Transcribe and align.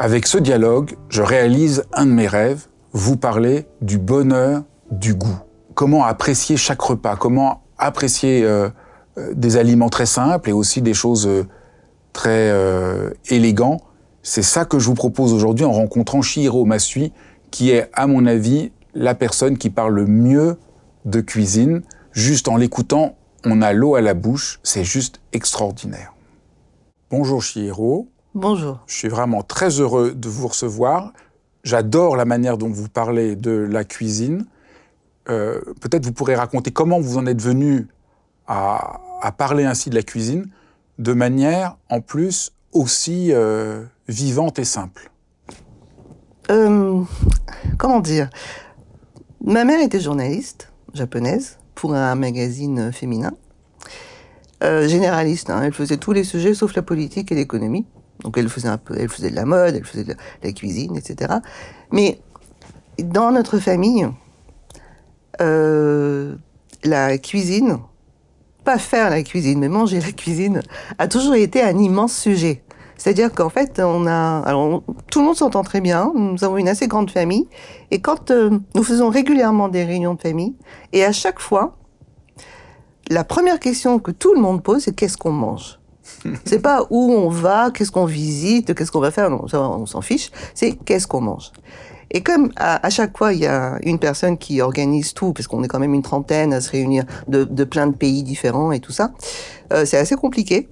Avec 0.00 0.28
ce 0.28 0.38
dialogue, 0.38 0.96
je 1.08 1.22
réalise 1.22 1.82
un 1.92 2.06
de 2.06 2.12
mes 2.12 2.28
rêves, 2.28 2.68
vous 2.92 3.16
parler 3.16 3.66
du 3.80 3.98
bonheur 3.98 4.62
du 4.92 5.12
goût. 5.12 5.40
Comment 5.74 6.04
apprécier 6.04 6.56
chaque 6.56 6.80
repas, 6.80 7.16
comment 7.16 7.62
apprécier 7.78 8.44
euh, 8.44 8.68
euh, 9.18 9.32
des 9.34 9.56
aliments 9.56 9.88
très 9.88 10.06
simples 10.06 10.50
et 10.50 10.52
aussi 10.52 10.82
des 10.82 10.94
choses 10.94 11.26
euh, 11.26 11.46
très 12.12 12.50
euh, 12.50 13.10
élégants. 13.28 13.78
C'est 14.22 14.42
ça 14.42 14.64
que 14.64 14.78
je 14.78 14.86
vous 14.86 14.94
propose 14.94 15.32
aujourd'hui 15.32 15.64
en 15.64 15.72
rencontrant 15.72 16.22
Shihiro 16.22 16.64
Masui, 16.64 17.12
qui 17.50 17.70
est, 17.70 17.90
à 17.92 18.06
mon 18.06 18.24
avis, 18.24 18.70
la 18.94 19.16
personne 19.16 19.58
qui 19.58 19.68
parle 19.68 19.94
le 19.96 20.06
mieux 20.06 20.58
de 21.06 21.20
cuisine. 21.20 21.82
Juste 22.12 22.46
en 22.46 22.56
l'écoutant, 22.56 23.16
on 23.44 23.62
a 23.62 23.72
l'eau 23.72 23.96
à 23.96 24.00
la 24.00 24.14
bouche. 24.14 24.60
C'est 24.62 24.84
juste 24.84 25.20
extraordinaire. 25.32 26.14
Bonjour 27.10 27.42
Shihiro. 27.42 28.08
Bonjour. 28.40 28.78
Je 28.86 28.94
suis 28.94 29.08
vraiment 29.08 29.42
très 29.42 29.80
heureux 29.80 30.12
de 30.14 30.28
vous 30.28 30.46
recevoir. 30.46 31.12
J'adore 31.64 32.14
la 32.14 32.24
manière 32.24 32.56
dont 32.56 32.68
vous 32.68 32.88
parlez 32.88 33.34
de 33.34 33.50
la 33.50 33.82
cuisine. 33.82 34.46
Euh, 35.28 35.60
Peut-être 35.80 36.04
vous 36.04 36.12
pourrez 36.12 36.36
raconter 36.36 36.70
comment 36.70 37.00
vous 37.00 37.18
en 37.18 37.26
êtes 37.26 37.42
venu 37.42 37.88
à, 38.46 39.00
à, 39.22 39.32
parler 39.32 39.64
ainsi 39.64 39.90
de 39.90 39.96
la 39.96 40.04
cuisine 40.04 40.50
de 41.00 41.12
manière 41.14 41.78
en 41.90 42.00
plus 42.00 42.52
aussi 42.70 43.32
euh, 43.32 43.82
vivante 44.06 44.60
et 44.60 44.64
simple. 44.64 45.10
Euh, 46.48 47.02
comment 47.76 47.98
dire? 47.98 48.30
Ma 49.44 49.64
mère 49.64 49.80
était 49.80 49.98
journaliste 49.98 50.70
japonaise 50.94 51.58
pour 51.74 51.92
un 51.92 52.14
magazine 52.14 52.92
féminin. 52.92 53.32
Euh, 54.62 54.86
généraliste, 54.86 55.50
hein, 55.50 55.62
elle 55.64 55.72
faisait 55.72 55.96
tous 55.96 56.12
les 56.12 56.22
sujets 56.22 56.54
sauf 56.54 56.76
la 56.76 56.82
politique 56.82 57.32
et 57.32 57.34
l'économie. 57.34 57.84
Donc 58.24 58.36
elle 58.36 58.48
faisait 58.48 58.68
un 58.68 58.78
peu, 58.78 58.94
elle 58.98 59.08
faisait 59.08 59.30
de 59.30 59.36
la 59.36 59.44
mode, 59.44 59.74
elle 59.74 59.84
faisait 59.84 60.04
de 60.04 60.14
la 60.42 60.52
cuisine, 60.52 60.96
etc. 60.96 61.34
Mais 61.92 62.20
dans 62.98 63.30
notre 63.30 63.58
famille, 63.58 64.08
euh, 65.40 66.34
la 66.84 67.18
cuisine, 67.18 67.78
pas 68.64 68.78
faire 68.78 69.10
la 69.10 69.22
cuisine, 69.22 69.60
mais 69.60 69.68
manger 69.68 70.00
la 70.00 70.12
cuisine, 70.12 70.62
a 70.98 71.08
toujours 71.08 71.34
été 71.34 71.62
un 71.62 71.78
immense 71.78 72.16
sujet. 72.16 72.62
C'est-à-dire 72.96 73.32
qu'en 73.32 73.48
fait, 73.48 73.80
on 73.82 74.06
a, 74.08 74.42
alors 74.44 74.82
tout 75.10 75.20
le 75.20 75.26
monde 75.26 75.36
s'entend 75.36 75.62
très 75.62 75.80
bien. 75.80 76.12
Nous 76.16 76.42
avons 76.42 76.56
une 76.56 76.68
assez 76.68 76.88
grande 76.88 77.10
famille, 77.10 77.46
et 77.92 78.00
quand 78.00 78.32
euh, 78.32 78.58
nous 78.74 78.82
faisons 78.82 79.08
régulièrement 79.08 79.68
des 79.68 79.84
réunions 79.84 80.14
de 80.14 80.20
famille, 80.20 80.56
et 80.92 81.04
à 81.04 81.12
chaque 81.12 81.38
fois, 81.38 81.76
la 83.08 83.22
première 83.24 83.60
question 83.60 84.00
que 84.00 84.10
tout 84.10 84.34
le 84.34 84.40
monde 84.40 84.62
pose, 84.62 84.82
c'est 84.82 84.94
qu'est-ce 84.94 85.16
qu'on 85.16 85.32
mange? 85.32 85.78
c'est 86.44 86.60
pas 86.60 86.86
où 86.90 87.12
on 87.12 87.28
va, 87.28 87.70
qu'est-ce 87.70 87.92
qu'on 87.92 88.04
visite, 88.04 88.74
qu'est-ce 88.74 88.90
qu'on 88.90 89.00
va 89.00 89.10
faire, 89.10 89.30
non, 89.30 89.46
ça, 89.48 89.60
on 89.60 89.86
s'en 89.86 90.00
fiche. 90.00 90.30
C'est 90.54 90.72
qu'est-ce 90.72 91.06
qu'on 91.06 91.20
mange. 91.20 91.52
Et 92.10 92.22
comme 92.22 92.50
à, 92.56 92.84
à, 92.86 92.90
chaque 92.90 93.16
fois 93.16 93.34
il 93.34 93.40
y 93.40 93.46
a 93.46 93.78
une 93.82 93.98
personne 93.98 94.38
qui 94.38 94.60
organise 94.60 95.12
tout, 95.12 95.32
parce 95.32 95.46
qu'on 95.46 95.62
est 95.62 95.68
quand 95.68 95.78
même 95.78 95.94
une 95.94 96.02
trentaine 96.02 96.52
à 96.52 96.60
se 96.60 96.70
réunir 96.70 97.04
de, 97.28 97.44
de 97.44 97.64
plein 97.64 97.86
de 97.86 97.94
pays 97.94 98.22
différents 98.22 98.72
et 98.72 98.80
tout 98.80 98.92
ça, 98.92 99.12
euh, 99.72 99.84
c'est 99.84 99.98
assez 99.98 100.16
compliqué. 100.16 100.68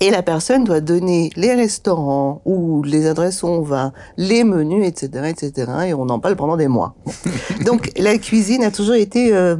Et 0.00 0.10
la 0.10 0.22
personne 0.22 0.64
doit 0.64 0.80
donner 0.80 1.30
les 1.36 1.54
restaurants 1.54 2.42
ou 2.44 2.82
les 2.82 3.06
adresses 3.06 3.42
où 3.42 3.46
on 3.46 3.62
va, 3.62 3.92
les 4.18 4.44
menus, 4.44 4.86
etc., 4.86 5.30
etc. 5.30 5.72
Et 5.86 5.94
on 5.94 6.08
en 6.10 6.18
parle 6.18 6.36
pendant 6.36 6.56
des 6.56 6.68
mois. 6.68 6.94
Donc 7.64 7.90
la 7.96 8.18
cuisine 8.18 8.62
a 8.62 8.70
toujours 8.70 8.96
été 8.96 9.34
euh, 9.34 9.56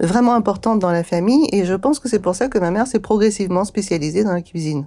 vraiment 0.00 0.34
importante 0.34 0.78
dans 0.78 0.90
la 0.90 1.04
famille 1.04 1.48
et 1.52 1.64
je 1.64 1.74
pense 1.74 1.98
que 1.98 2.08
c'est 2.08 2.18
pour 2.18 2.34
ça 2.34 2.48
que 2.48 2.58
ma 2.58 2.70
mère 2.70 2.86
s'est 2.86 3.00
progressivement 3.00 3.64
spécialisée 3.64 4.24
dans 4.24 4.32
la 4.32 4.42
cuisine. 4.42 4.86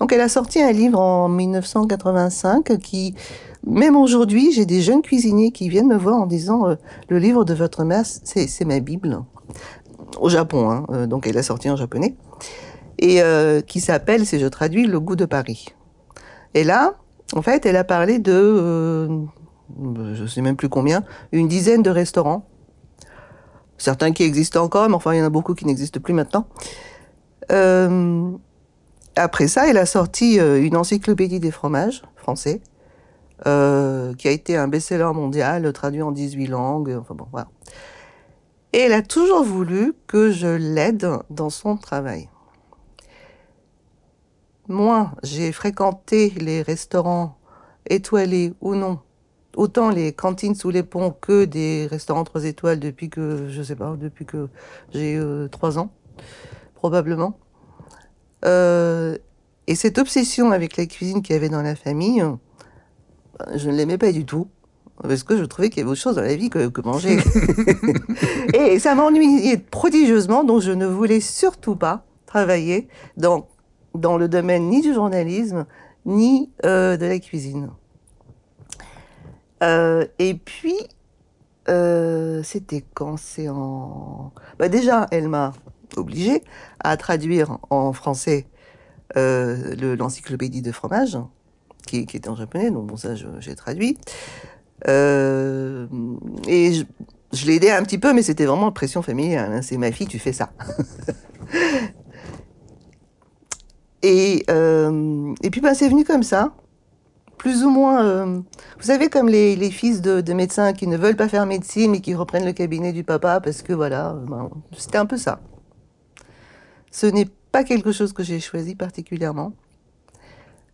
Donc 0.00 0.12
elle 0.12 0.20
a 0.20 0.28
sorti 0.28 0.60
un 0.60 0.72
livre 0.72 0.98
en 0.98 1.28
1985 1.28 2.78
qui, 2.78 3.14
même 3.66 3.96
aujourd'hui, 3.96 4.52
j'ai 4.52 4.66
des 4.66 4.82
jeunes 4.82 5.02
cuisiniers 5.02 5.52
qui 5.52 5.68
viennent 5.68 5.88
me 5.88 5.96
voir 5.96 6.20
en 6.20 6.26
disant 6.26 6.68
euh, 6.68 6.74
le 7.08 7.18
livre 7.18 7.44
de 7.44 7.54
votre 7.54 7.84
mère, 7.84 8.04
c'est 8.04 8.64
ma 8.64 8.80
Bible. 8.80 9.22
Au 10.20 10.28
Japon, 10.28 10.70
hein, 10.70 10.86
euh, 10.90 11.06
donc 11.06 11.26
elle 11.26 11.38
a 11.38 11.42
sorti 11.42 11.70
en 11.70 11.76
japonais. 11.76 12.14
Et 12.98 13.22
euh, 13.22 13.60
qui 13.60 13.80
s'appelle, 13.80 14.26
si 14.26 14.38
je 14.38 14.46
traduis, 14.46 14.86
Le 14.86 15.00
goût 15.00 15.16
de 15.16 15.24
Paris. 15.24 15.74
Et 16.54 16.64
là, 16.64 16.94
en 17.34 17.42
fait, 17.42 17.66
elle 17.66 17.76
a 17.76 17.84
parlé 17.84 18.18
de, 18.18 19.08
je 20.12 20.26
sais 20.26 20.40
même 20.40 20.56
plus 20.56 20.68
combien, 20.68 21.02
une 21.32 21.48
dizaine 21.48 21.82
de 21.82 21.90
restaurants 21.90 22.46
certains 23.78 24.12
qui 24.12 24.22
existent 24.22 24.62
encore, 24.62 24.88
mais 24.88 24.94
enfin 24.94 25.12
il 25.14 25.18
y 25.18 25.22
en 25.22 25.26
a 25.26 25.30
beaucoup 25.30 25.54
qui 25.54 25.66
n'existent 25.66 26.00
plus 26.00 26.14
maintenant. 26.14 26.46
Euh, 27.52 28.30
après 29.16 29.48
ça, 29.48 29.68
elle 29.68 29.78
a 29.78 29.86
sorti 29.86 30.40
euh, 30.40 30.62
une 30.62 30.76
encyclopédie 30.76 31.40
des 31.40 31.50
fromages 31.50 32.02
français, 32.16 32.60
euh, 33.46 34.14
qui 34.14 34.28
a 34.28 34.30
été 34.30 34.56
un 34.56 34.68
best-seller 34.68 35.12
mondial, 35.14 35.72
traduit 35.72 36.02
en 36.02 36.12
18 36.12 36.46
langues. 36.46 36.96
Enfin 37.00 37.14
bon, 37.14 37.26
voilà. 37.30 37.48
Et 38.72 38.78
elle 38.78 38.92
a 38.92 39.02
toujours 39.02 39.44
voulu 39.44 39.94
que 40.06 40.32
je 40.32 40.48
l'aide 40.48 41.08
dans 41.30 41.50
son 41.50 41.76
travail. 41.76 42.28
Moi, 44.66 45.12
j'ai 45.22 45.52
fréquenté 45.52 46.30
les 46.30 46.62
restaurants 46.62 47.36
étoilés 47.88 48.54
ou 48.60 48.74
non 48.74 48.98
autant 49.56 49.90
les 49.90 50.12
cantines 50.12 50.54
sous 50.54 50.70
les 50.70 50.82
ponts 50.82 51.14
que 51.20 51.44
des 51.44 51.86
restaurants 51.90 52.24
trois 52.24 52.44
étoiles 52.44 52.80
depuis 52.80 53.10
que, 53.10 53.48
je 53.48 53.62
sais 53.62 53.76
pas, 53.76 53.96
depuis 53.98 54.24
que 54.24 54.48
j'ai 54.92 55.16
euh, 55.16 55.48
trois 55.48 55.78
ans, 55.78 55.90
probablement. 56.74 57.38
Euh, 58.44 59.16
et 59.66 59.74
cette 59.74 59.98
obsession 59.98 60.50
avec 60.50 60.76
la 60.76 60.86
cuisine 60.86 61.22
qu'il 61.22 61.34
y 61.34 61.36
avait 61.36 61.48
dans 61.48 61.62
la 61.62 61.74
famille, 61.74 62.22
je 63.54 63.70
ne 63.70 63.76
l'aimais 63.76 63.98
pas 63.98 64.12
du 64.12 64.24
tout. 64.24 64.48
Parce 65.02 65.24
que 65.24 65.36
je 65.36 65.44
trouvais 65.44 65.70
qu'il 65.70 65.78
y 65.78 65.80
avait 65.80 65.90
autre 65.90 66.00
chose 66.00 66.16
dans 66.16 66.22
la 66.22 66.36
vie 66.36 66.50
que, 66.50 66.68
que 66.68 66.80
manger. 66.80 67.18
et 68.54 68.78
ça 68.78 68.94
m'ennuyait 68.94 69.58
prodigieusement, 69.58 70.44
donc 70.44 70.62
je 70.62 70.70
ne 70.70 70.86
voulais 70.86 71.20
surtout 71.20 71.74
pas 71.74 72.04
travailler 72.26 72.88
dans, 73.16 73.48
dans 73.94 74.16
le 74.16 74.28
domaine 74.28 74.68
ni 74.68 74.82
du 74.82 74.94
journalisme, 74.94 75.66
ni 76.06 76.52
euh, 76.64 76.96
de 76.96 77.06
la 77.06 77.18
cuisine. 77.18 77.70
Euh, 79.62 80.06
et 80.18 80.34
puis, 80.34 80.76
euh, 81.68 82.42
c'était 82.42 82.84
quand 82.94 83.16
C'est 83.16 83.48
en. 83.48 84.32
Bah 84.58 84.68
déjà, 84.68 85.06
elle 85.10 85.28
m'a 85.28 85.52
obligée 85.96 86.42
à 86.80 86.96
traduire 86.96 87.58
en 87.70 87.92
français 87.92 88.46
euh, 89.16 89.96
l'encyclopédie 89.96 90.62
de 90.62 90.72
fromage, 90.72 91.18
qui, 91.86 91.98
était 91.98 92.28
en 92.28 92.34
japonais, 92.34 92.70
donc 92.70 92.86
bon, 92.86 92.96
ça, 92.96 93.14
j'ai 93.14 93.54
traduit. 93.54 93.96
Et 94.86 94.90
je, 97.32 97.46
l'ai 97.46 97.54
aidé 97.54 97.70
un 97.70 97.82
petit 97.84 97.98
peu, 97.98 98.12
mais 98.12 98.22
c'était 98.22 98.44
vraiment 98.44 98.72
pression 98.72 99.02
familiale. 99.02 99.52
Hein. 99.52 99.62
C'est 99.62 99.78
ma 99.78 99.92
fille, 99.92 100.08
tu 100.08 100.18
fais 100.18 100.32
ça. 100.32 100.52
et, 104.02 104.44
et 104.48 105.50
puis, 105.50 105.60
bah, 105.60 105.74
c'est 105.74 105.88
venu 105.88 106.04
comme 106.04 106.24
ça 106.24 106.52
plus 107.44 107.62
ou 107.62 107.68
moins, 107.68 108.02
euh, 108.02 108.40
vous 108.78 108.86
savez, 108.86 109.10
comme 109.10 109.28
les, 109.28 109.70
fils 109.70 110.00
de, 110.00 110.22
de, 110.22 110.32
médecins 110.32 110.72
qui 110.72 110.86
ne 110.86 110.96
veulent 110.96 111.14
pas 111.14 111.28
faire 111.28 111.44
médecine 111.44 111.90
mais 111.90 112.00
qui 112.00 112.14
reprennent 112.14 112.46
le 112.46 112.54
cabinet 112.54 112.94
du 112.94 113.04
papa 113.04 113.38
parce 113.38 113.60
que 113.60 113.74
voilà, 113.74 114.16
ben, 114.26 114.48
c'était 114.74 114.96
un 114.96 115.04
peu 115.04 115.18
ça. 115.18 115.40
Ce 116.90 117.04
n'est 117.04 117.28
pas 117.52 117.62
quelque 117.62 117.92
chose 117.92 118.14
que 118.14 118.22
j'ai 118.22 118.40
choisi 118.40 118.74
particulièrement. 118.74 119.52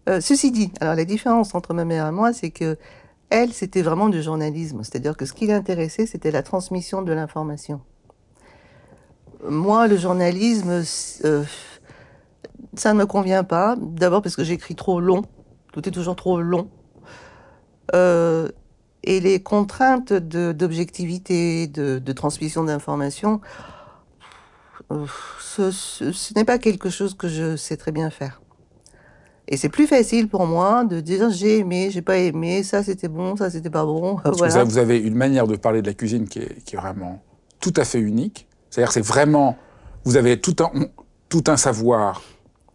Euh, 0.08 0.20
ceci 0.20 0.52
dit, 0.52 0.70
alors 0.80 0.94
la 0.94 1.04
différence 1.04 1.56
entre 1.56 1.74
ma 1.74 1.84
mère 1.84 2.06
et 2.06 2.12
moi, 2.12 2.32
c'est 2.32 2.52
que 2.52 2.78
elle, 3.30 3.52
c'était 3.52 3.82
vraiment 3.82 4.08
du 4.08 4.22
journalisme, 4.22 4.84
c'est-à-dire 4.84 5.16
que 5.16 5.26
ce 5.26 5.32
qui 5.32 5.48
l'intéressait, 5.48 6.06
c'était 6.06 6.30
la 6.30 6.44
transmission 6.44 7.02
de 7.02 7.12
l'information. 7.12 7.80
Moi, 9.48 9.88
le 9.88 9.96
journalisme, 9.96 10.84
euh, 11.24 11.42
ça 12.74 12.94
ne 12.94 12.98
me 13.00 13.06
convient 13.06 13.42
pas. 13.42 13.74
D'abord 13.76 14.22
parce 14.22 14.36
que 14.36 14.44
j'écris 14.44 14.76
trop 14.76 15.00
long. 15.00 15.24
Tout 15.72 15.88
est 15.88 15.92
toujours 15.92 16.16
trop 16.16 16.40
long. 16.40 16.68
Euh, 17.94 18.48
et 19.02 19.20
les 19.20 19.42
contraintes 19.42 20.12
d'objectivité, 20.12 21.66
de, 21.66 21.98
de, 21.98 22.12
transmission 22.12 22.64
d'informations, 22.64 23.40
euh, 24.92 25.06
ce, 25.40 25.70
ce, 25.70 26.34
n'est 26.34 26.44
pas 26.44 26.58
quelque 26.58 26.90
chose 26.90 27.14
que 27.14 27.28
je 27.28 27.56
sais 27.56 27.76
très 27.76 27.92
bien 27.92 28.10
faire. 28.10 28.42
Et 29.48 29.56
c'est 29.56 29.68
plus 29.68 29.86
facile 29.86 30.28
pour 30.28 30.46
moi 30.46 30.84
de 30.84 31.00
dire 31.00 31.30
j'ai 31.30 31.58
aimé, 31.58 31.90
j'ai 31.90 32.02
pas 32.02 32.18
aimé, 32.18 32.62
ça 32.62 32.84
c'était 32.84 33.08
bon, 33.08 33.36
ça 33.36 33.50
c'était 33.50 33.70
pas 33.70 33.84
bon. 33.84 34.18
Voilà. 34.24 34.64
Vous 34.64 34.78
avez 34.78 34.98
une 34.98 35.16
manière 35.16 35.46
de 35.46 35.56
parler 35.56 35.82
de 35.82 35.86
la 35.86 35.94
cuisine 35.94 36.28
qui 36.28 36.40
est, 36.40 36.62
qui 36.64 36.76
est 36.76 36.78
vraiment 36.78 37.22
tout 37.58 37.74
à 37.76 37.84
fait 37.84 37.98
unique. 37.98 38.46
C'est-à-dire 38.68 38.92
c'est 38.92 39.04
vraiment, 39.04 39.56
vous 40.04 40.16
avez 40.16 40.40
tout 40.40 40.56
un, 40.60 40.70
tout 41.28 41.44
un 41.48 41.56
savoir 41.56 42.22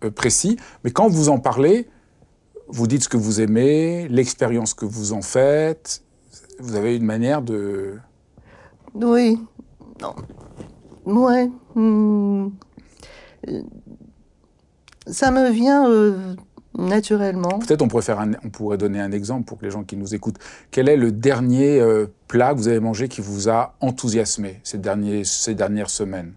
euh, 0.03 0.11
précis, 0.11 0.57
mais 0.83 0.91
quand 0.91 1.07
vous 1.07 1.29
en 1.29 1.39
parlez, 1.39 1.87
vous 2.67 2.87
dites 2.87 3.03
ce 3.03 3.09
que 3.09 3.17
vous 3.17 3.41
aimez, 3.41 4.07
l'expérience 4.09 4.73
que 4.73 4.85
vous 4.85 5.13
en 5.13 5.21
faites. 5.21 6.01
Vous 6.59 6.75
avez 6.75 6.95
une 6.95 7.05
manière 7.05 7.41
de. 7.41 7.97
Oui. 8.93 9.39
Non. 10.01 10.15
Ouais. 11.05 11.49
Hmm. 11.75 12.49
Ça 15.07 15.29
me 15.31 15.51
vient 15.51 15.89
euh, 15.89 16.33
naturellement. 16.77 17.59
Peut-être 17.59 17.81
on 17.81 17.87
pourrait 17.87 18.01
faire 18.01 18.25
on 18.43 18.49
pourrait 18.49 18.77
donner 18.77 18.99
un 18.99 19.11
exemple 19.11 19.45
pour 19.45 19.59
que 19.59 19.65
les 19.65 19.71
gens 19.71 19.83
qui 19.83 19.97
nous 19.97 20.15
écoutent. 20.15 20.39
Quel 20.71 20.89
est 20.89 20.97
le 20.97 21.11
dernier 21.11 21.79
euh, 21.79 22.07
plat 22.27 22.53
que 22.53 22.57
vous 22.57 22.67
avez 22.67 22.79
mangé 22.79 23.07
qui 23.07 23.21
vous 23.21 23.49
a 23.49 23.75
enthousiasmé 23.81 24.59
ces 24.63 24.77
derniers 24.77 25.23
ces 25.23 25.53
dernières 25.53 25.89
semaines? 25.89 26.33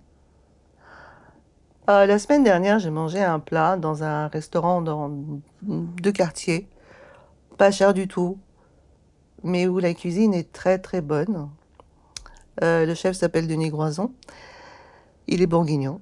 Euh, 1.89 2.07
la 2.07 2.19
semaine 2.19 2.45
dernière, 2.45 2.79
j'ai 2.79 2.91
mangé 2.91 3.23
un 3.23 3.39
plat 3.39 3.77
dans 3.77 4.03
un 4.03 4.29
restaurant 4.29 4.83
dans, 4.83 5.11
de 5.63 6.11
quartier, 6.11 6.69
pas 7.57 7.71
cher 7.71 7.95
du 7.95 8.07
tout, 8.07 8.39
mais 9.43 9.67
où 9.67 9.79
la 9.79 9.95
cuisine 9.95 10.35
est 10.35 10.53
très 10.53 10.79
très 10.79 11.01
bonne. 11.01 11.49
Euh, 12.63 12.85
le 12.85 12.95
chef 12.95 13.17
s'appelle 13.17 13.47
Denis 13.47 13.71
Groison. 13.71 14.13
Il 15.29 15.41
est 15.41 15.47
bourguignon. 15.47 16.01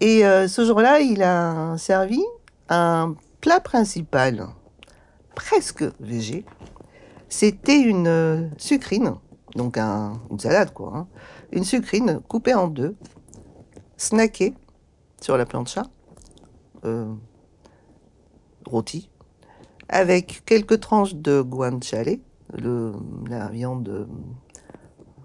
Et 0.00 0.24
euh, 0.24 0.48
ce 0.48 0.64
jour-là, 0.64 1.00
il 1.00 1.22
a 1.22 1.76
servi 1.76 2.22
un 2.68 3.14
plat 3.40 3.60
principal, 3.60 4.46
presque 5.34 5.84
végé. 6.00 6.44
C'était 7.28 7.80
une 7.80 8.50
sucrine, 8.56 9.14
donc 9.56 9.76
une 9.76 10.38
salade 10.38 10.72
quoi, 10.72 10.92
hein. 10.94 11.06
une 11.50 11.64
sucrine 11.64 12.20
coupée 12.28 12.54
en 12.54 12.68
deux, 12.68 12.96
snacké 14.02 14.52
sur 15.20 15.36
la 15.36 15.46
plancha, 15.46 15.84
euh, 16.84 17.14
rôti, 18.66 19.08
avec 19.88 20.42
quelques 20.44 20.80
tranches 20.80 21.14
de 21.14 21.40
guanciale, 21.40 22.18
le, 22.52 22.92
la 23.28 23.48
viande, 23.48 24.08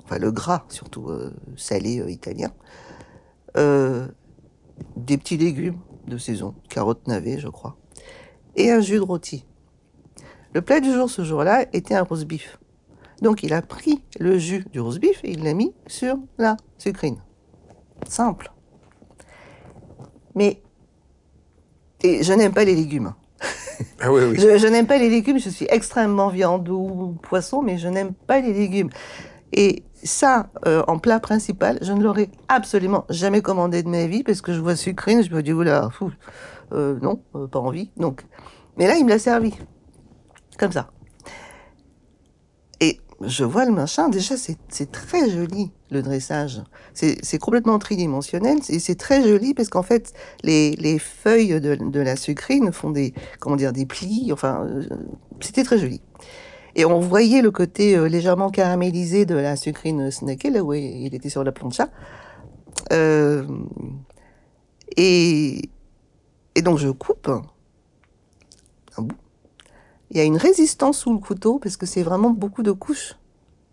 enfin 0.03 0.19
le 0.19 0.31
gras 0.31 0.65
surtout 0.69 1.09
euh, 1.09 1.33
salé 1.55 1.99
euh, 1.99 2.11
italien, 2.11 2.51
des 4.95 5.17
petits 5.17 5.37
légumes 5.37 5.79
de 6.05 6.19
saison, 6.19 6.53
carottes 6.69 7.07
navets 7.07 7.39
je 7.39 7.47
crois, 7.47 7.75
et 8.55 8.69
un 8.69 8.79
jus 8.79 8.97
de 8.97 9.01
rôti. 9.01 9.43
Le 10.53 10.61
plat 10.61 10.79
du 10.79 10.93
jour 10.93 11.09
ce 11.09 11.23
jour-là 11.23 11.65
était 11.73 11.95
un 11.95 12.03
roast 12.03 12.25
beef. 12.25 12.59
Donc 13.23 13.41
il 13.41 13.53
a 13.53 13.63
pris 13.63 14.03
le 14.19 14.37
jus 14.37 14.65
du 14.71 14.79
roast 14.79 14.99
beef 14.99 15.23
et 15.23 15.31
il 15.31 15.43
l'a 15.43 15.55
mis 15.55 15.73
sur 15.87 16.17
la 16.37 16.57
sucrine. 16.77 17.17
Simple. 18.07 18.51
Mais 20.37 20.61
et 22.03 22.23
je 22.23 22.33
n'aime 22.33 22.53
pas 22.53 22.63
les 22.63 22.75
légumes. 22.75 23.13
Ah 23.99 24.11
oui, 24.11 24.21
oui. 24.23 24.37
Je, 24.39 24.67
n'aime 24.67 24.87
pas 24.87 24.97
les 24.97 25.09
légumes, 25.09 25.39
je 25.39 25.49
suis 25.49 25.67
extrêmement 25.69 26.29
viande 26.29 26.67
ou 26.67 27.15
poisson, 27.21 27.61
mais 27.61 27.77
je 27.77 27.87
n'aime 27.87 28.13
pas 28.13 28.39
les 28.39 28.51
légumes. 28.51 28.89
Et 29.53 29.83
ça, 30.03 30.49
euh, 30.65 30.83
en 30.87 30.97
plat 30.97 31.19
principal, 31.19 31.77
je 31.83 31.93
ne 31.93 32.01
l'aurais 32.01 32.29
absolument 32.47 33.05
jamais 33.11 33.41
commandé 33.41 33.83
de 33.83 33.89
ma 33.89 34.07
vie 34.07 34.23
parce 34.23 34.41
que 34.41 34.51
je 34.51 34.59
vois 34.59 34.75
sucrine, 34.75 35.23
je 35.23 35.31
me 35.31 35.43
dis, 35.43 35.53
oula, 35.53 35.89
fou, 35.91 36.11
euh, 36.73 36.97
non, 37.03 37.21
euh, 37.35 37.45
pas 37.45 37.59
envie. 37.59 37.91
Donc, 37.97 38.25
mais 38.77 38.87
là, 38.87 38.95
il 38.95 39.05
me 39.05 39.09
l'a 39.09 39.19
servi. 39.19 39.53
Comme 40.57 40.71
ça 40.71 40.89
je 43.21 43.43
vois 43.43 43.65
le 43.65 43.71
machin, 43.71 44.09
déjà 44.09 44.35
c'est 44.37 44.91
très 44.91 45.29
joli 45.29 45.71
le 45.89 46.01
dressage. 46.01 46.61
C'est 46.93 47.39
complètement 47.39 47.79
tridimensionnel 47.79 48.59
et 48.69 48.79
c'est 48.79 48.95
très 48.95 49.27
joli 49.27 49.53
parce 49.53 49.69
qu'en 49.69 49.83
fait 49.83 50.13
les, 50.43 50.71
les, 50.75 50.99
feuilles 50.99 51.59
de, 51.59 51.99
la 51.99 52.15
sucrine 52.15 52.71
font 52.71 52.91
des 52.91 53.13
comment 53.39 53.55
dire 53.55 53.73
des 53.73 53.85
plis. 53.85 54.29
Enfin, 54.31 54.65
euh, 54.65 54.83
c'était 55.39 55.63
très 55.63 55.79
joli. 55.79 56.01
Et 56.75 56.85
on 56.85 56.99
voyait 56.99 57.41
le 57.41 57.49
côté 57.49 57.95
euh, 57.95 58.07
légèrement 58.07 58.51
caramélisé 58.51 59.25
de 59.25 59.35
la 59.35 59.55
sucrine 59.55 60.11
snackée 60.11 60.51
là 60.51 60.63
où 60.63 60.73
il 60.73 61.15
était 61.15 61.29
sur 61.29 61.43
la 61.43 61.51
plancha. 61.51 61.89
Euh, 62.91 63.47
et 64.95 65.69
donc 66.63 66.77
je 66.77 66.89
coupe 66.89 67.29
un 68.97 69.01
bout 69.01 69.15
il 70.11 70.17
y 70.17 70.19
a 70.19 70.23
une 70.23 70.37
résistance 70.37 70.99
sous 70.99 71.13
le 71.13 71.19
couteau 71.19 71.59
parce 71.59 71.77
que 71.77 71.85
c'est 71.85 72.03
vraiment 72.03 72.29
beaucoup 72.29 72.63
de 72.63 72.71
couches 72.71 73.15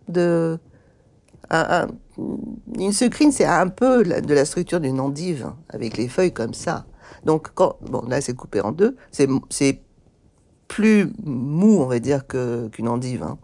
de 0.08 0.58
une 2.78 2.92
sucrine 2.92 3.30
c'est 3.30 3.44
un 3.44 3.68
peu 3.68 4.02
de 4.02 4.34
la 4.34 4.44
structure 4.44 4.80
d'une 4.80 4.98
endive 4.98 5.52
avec 5.68 5.96
les 5.96 6.08
feuilles 6.08 6.32
comme 6.32 6.54
ça. 6.54 6.86
Donc 7.24 7.50
quand 7.54 7.76
bon 7.82 8.02
là 8.08 8.20
c'est 8.20 8.34
coupé 8.34 8.60
en 8.60 8.72
deux. 8.72 8.96
C'est 9.10 9.28
plus 10.68 11.12
mou 11.22 11.80
on 11.80 11.86
va 11.86 11.98
dire 11.98 12.26
qu'une 12.26 12.88
endive 12.88 13.22
hein. 13.22 13.38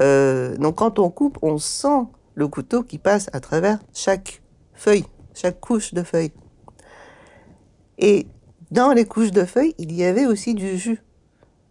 euh, 0.00 0.56
donc 0.56 0.76
quand 0.76 0.98
on 0.98 1.10
coupe 1.10 1.38
on 1.42 1.58
sent 1.58 2.06
le 2.34 2.48
couteau 2.48 2.82
qui 2.82 2.98
passe 2.98 3.28
à 3.32 3.40
travers 3.40 3.78
chaque 3.92 4.42
feuille 4.72 5.04
chaque 5.34 5.60
couche 5.60 5.92
de 5.92 6.02
feuilles 6.02 6.32
et 7.98 8.26
dans 8.70 8.92
les 8.92 9.04
couches 9.04 9.32
de 9.32 9.44
feuilles 9.44 9.74
il 9.78 9.92
y 9.92 10.04
avait 10.04 10.24
aussi 10.24 10.54
du 10.54 10.78
jus 10.78 11.02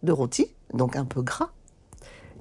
de 0.02 0.12
rôti, 0.12 0.54
donc 0.74 0.96
un 0.96 1.04
peu 1.04 1.22
gras. 1.22 1.50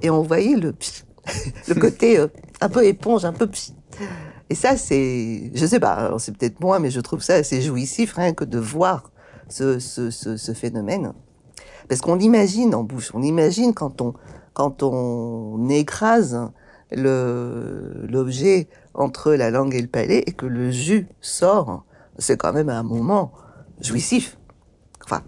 Et 0.02 0.10
on 0.10 0.22
voyait 0.22 0.56
le, 0.56 0.74
le 1.68 1.76
côté 1.76 2.20
euh, 2.20 2.28
un 2.60 2.70
peu 2.70 2.86
éponge, 2.86 3.26
un 3.26 3.34
peu... 3.34 3.50
Et 4.50 4.56
ça, 4.56 4.76
c'est... 4.78 5.52
Je 5.54 5.66
sais 5.66 5.80
pas, 5.80 6.14
c'est 6.18 6.36
peut-être 6.36 6.60
moi, 6.60 6.80
mais 6.80 6.90
je 6.92 7.00
trouve 7.00 7.22
ça 7.22 7.36
assez 7.36 7.62
jouissif, 7.62 8.14
rien 8.14 8.34
que 8.34 8.44
de 8.44 8.60
voir 8.60 9.12
ce, 9.48 9.80
ce, 9.80 10.10
ce, 10.12 10.54
phénomène. 10.54 11.14
Parce 11.88 12.02
qu'on 12.02 12.16
l'imagine 12.16 12.74
en 12.74 12.84
bouche, 12.84 13.12
on 13.14 13.22
imagine 13.22 13.74
quand 13.74 14.02
on, 14.02 14.14
quand 14.54 14.84
on 14.84 15.70
écrase 15.70 16.50
l'objet 16.92 18.68
entre 18.94 19.34
la 19.34 19.52
langue 19.52 19.76
et 19.76 19.82
le 19.82 19.88
palais 19.88 20.24
et 20.26 20.34
que 20.34 20.46
le 20.46 20.72
jus 20.72 21.08
sort, 21.22 21.86
c'est 22.18 22.38
quand 22.38 22.54
même 22.54 22.70
un 22.70 22.84
moment 22.84 23.32
jouissif. 23.80 24.38
Enfin, 25.06 25.22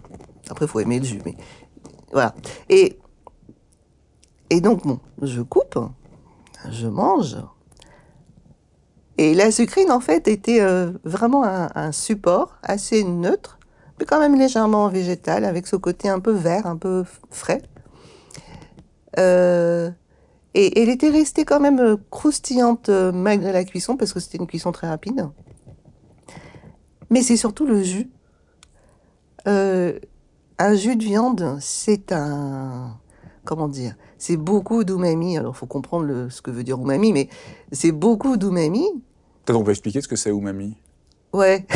après, 0.50 0.66
il 0.66 0.68
faut 0.68 0.80
aimer 0.80 0.98
le 0.98 1.04
jus, 1.04 1.20
mais 1.24 1.36
voilà. 2.14 2.32
Et, 2.68 2.96
donc, 4.60 4.86
bon, 4.86 5.00
je 5.20 5.42
coupe, 5.42 5.78
je 6.70 6.86
mange. 6.86 7.36
Et 9.18 9.34
la 9.34 9.50
sucrine, 9.50 9.90
en 9.90 9.98
fait, 9.98 10.28
était 10.28 10.60
euh, 10.60 10.92
vraiment 11.02 11.42
un, 11.44 11.90
support 11.90 12.56
assez 12.62 13.02
neutre, 13.02 13.58
mais 13.98 14.06
quand 14.06 14.20
même 14.20 14.38
légèrement 14.38 14.88
végétal, 14.88 15.44
avec 15.44 15.66
ce 15.66 15.74
côté 15.74 16.08
un 16.08 16.20
peu 16.20 16.30
vert, 16.30 16.66
un 16.66 16.76
peu 16.76 17.04
frais. 17.30 17.62
Euh, 19.18 19.90
et, 20.54 20.80
elle 20.80 20.90
était 20.90 21.10
restée 21.10 21.44
quand 21.44 21.58
même 21.58 21.96
croustillante 22.10 22.90
euh, 22.90 23.10
malgré 23.10 23.50
la 23.50 23.64
cuisson, 23.64 23.96
parce 23.96 24.12
que 24.12 24.20
c'était 24.20 24.38
une 24.38 24.46
cuisson 24.46 24.70
très 24.70 24.88
rapide. 24.88 25.28
Mais 27.10 27.22
c'est 27.22 27.36
surtout 27.36 27.66
le 27.66 27.82
jus. 27.82 28.08
Un 30.58 30.74
jus 30.74 30.96
de 30.96 31.04
viande, 31.04 31.58
c'est 31.60 32.12
un 32.12 32.96
comment 33.44 33.68
dire, 33.68 33.94
c'est 34.18 34.36
beaucoup 34.36 34.84
d'umami. 34.84 35.38
Alors, 35.38 35.56
faut 35.56 35.66
comprendre 35.66 36.28
ce 36.30 36.42
que 36.42 36.50
veut 36.50 36.64
dire 36.64 36.80
umami, 36.80 37.12
mais 37.12 37.28
c'est 37.72 37.92
beaucoup 37.92 38.36
d'umami. 38.36 38.86
Peut-être 39.44 39.58
on 39.58 39.64
peut 39.64 39.70
expliquer 39.70 40.00
ce 40.00 40.08
que 40.08 40.16
c'est 40.16 40.30
umami. 40.30 40.76
Ouais. 41.32 41.66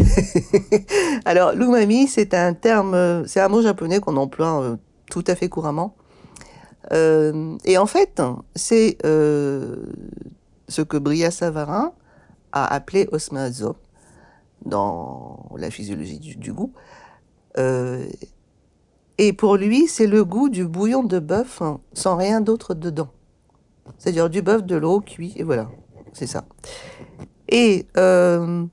Alors, 1.25 1.53
l'umami, 1.53 2.09
c'est 2.09 2.35
un 2.35 2.55
terme, 2.55 3.27
c'est 3.27 3.41
un 3.41 3.49
mot 3.49 3.63
japonais 3.63 4.01
qu'on 4.01 4.17
emploie 4.17 4.63
euh, 4.63 4.77
tout 5.11 5.25
à 5.27 5.35
fait 5.35 5.49
couramment. 5.49 5.95
Euh, 6.93 7.57
et 7.65 7.77
en 7.77 7.87
fait, 7.87 8.23
c'est 8.55 8.97
euh, 9.05 9.77
ce 10.69 10.83
que 10.83 10.97
Bria 10.97 11.31
Savarin 11.31 11.93
a 12.53 12.73
appelé 12.73 13.09
osmazo 13.13 13.77
dans 14.65 15.51
la 15.57 15.71
physiologie 15.71 16.19
du, 16.19 16.37
du 16.37 16.53
goût. 16.53 16.73
Et 19.19 19.33
pour 19.33 19.57
lui, 19.57 19.89
c'est 19.89 20.07
le 20.07 20.25
goût 20.25 20.49
du 20.49 20.67
bouillon 20.67 21.03
de 21.03 21.19
bœuf 21.19 21.61
hein, 21.61 21.81
sans 21.93 22.17
rien 22.17 22.41
d'autre 22.41 22.75
dedans. 22.75 23.09
C'est-à-dire 23.99 24.31
du 24.31 24.43
bœuf, 24.43 24.63
de 24.63 24.77
l'eau 24.77 25.01
cuit, 25.01 25.33
et 25.37 25.43
voilà. 25.43 25.69
C'est 26.13 26.27
ça. 26.27 26.45
Et 27.49 27.87
euh, 27.97 28.65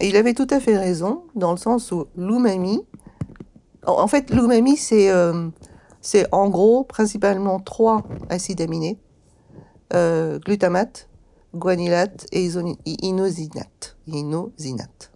il 0.00 0.16
avait 0.16 0.34
tout 0.34 0.46
à 0.50 0.58
fait 0.58 0.76
raison, 0.76 1.22
dans 1.34 1.52
le 1.52 1.58
sens 1.58 1.92
où 1.92 2.06
l'umami, 2.16 2.84
en 3.86 4.06
fait, 4.06 4.30
l'umami, 4.30 4.76
c'est 4.76 5.10
euh, 5.10 5.48
en 6.32 6.48
gros 6.48 6.84
principalement 6.84 7.60
trois 7.60 8.02
acides 8.28 8.60
aminés 8.60 8.98
euh, 9.94 10.38
glutamate, 10.38 11.08
guanylate 11.54 12.26
et 12.32 12.48
inosinate. 12.86 13.96
inosinate. 14.06 15.11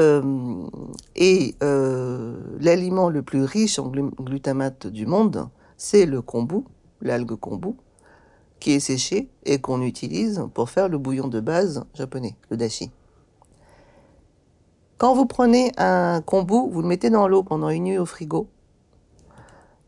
Euh, 0.00 0.66
et 1.14 1.54
euh, 1.62 2.40
l'aliment 2.58 3.10
le 3.10 3.22
plus 3.22 3.44
riche 3.44 3.78
en 3.78 3.88
glutamate 3.88 4.86
du 4.86 5.04
monde, 5.04 5.48
c'est 5.76 6.06
le 6.06 6.22
kombu, 6.22 6.64
l'algue 7.02 7.34
kombu, 7.34 7.74
qui 8.60 8.72
est 8.72 8.80
séché 8.80 9.28
et 9.44 9.60
qu'on 9.60 9.82
utilise 9.82 10.46
pour 10.54 10.70
faire 10.70 10.88
le 10.88 10.96
bouillon 10.96 11.28
de 11.28 11.40
base 11.40 11.84
japonais, 11.94 12.34
le 12.50 12.56
dashi. 12.56 12.90
Quand 14.96 15.14
vous 15.14 15.26
prenez 15.26 15.72
un 15.76 16.22
kombu, 16.22 16.70
vous 16.70 16.80
le 16.80 16.88
mettez 16.88 17.10
dans 17.10 17.28
l'eau 17.28 17.42
pendant 17.42 17.68
une 17.68 17.84
nuit 17.84 17.98
au 17.98 18.06
frigo. 18.06 18.48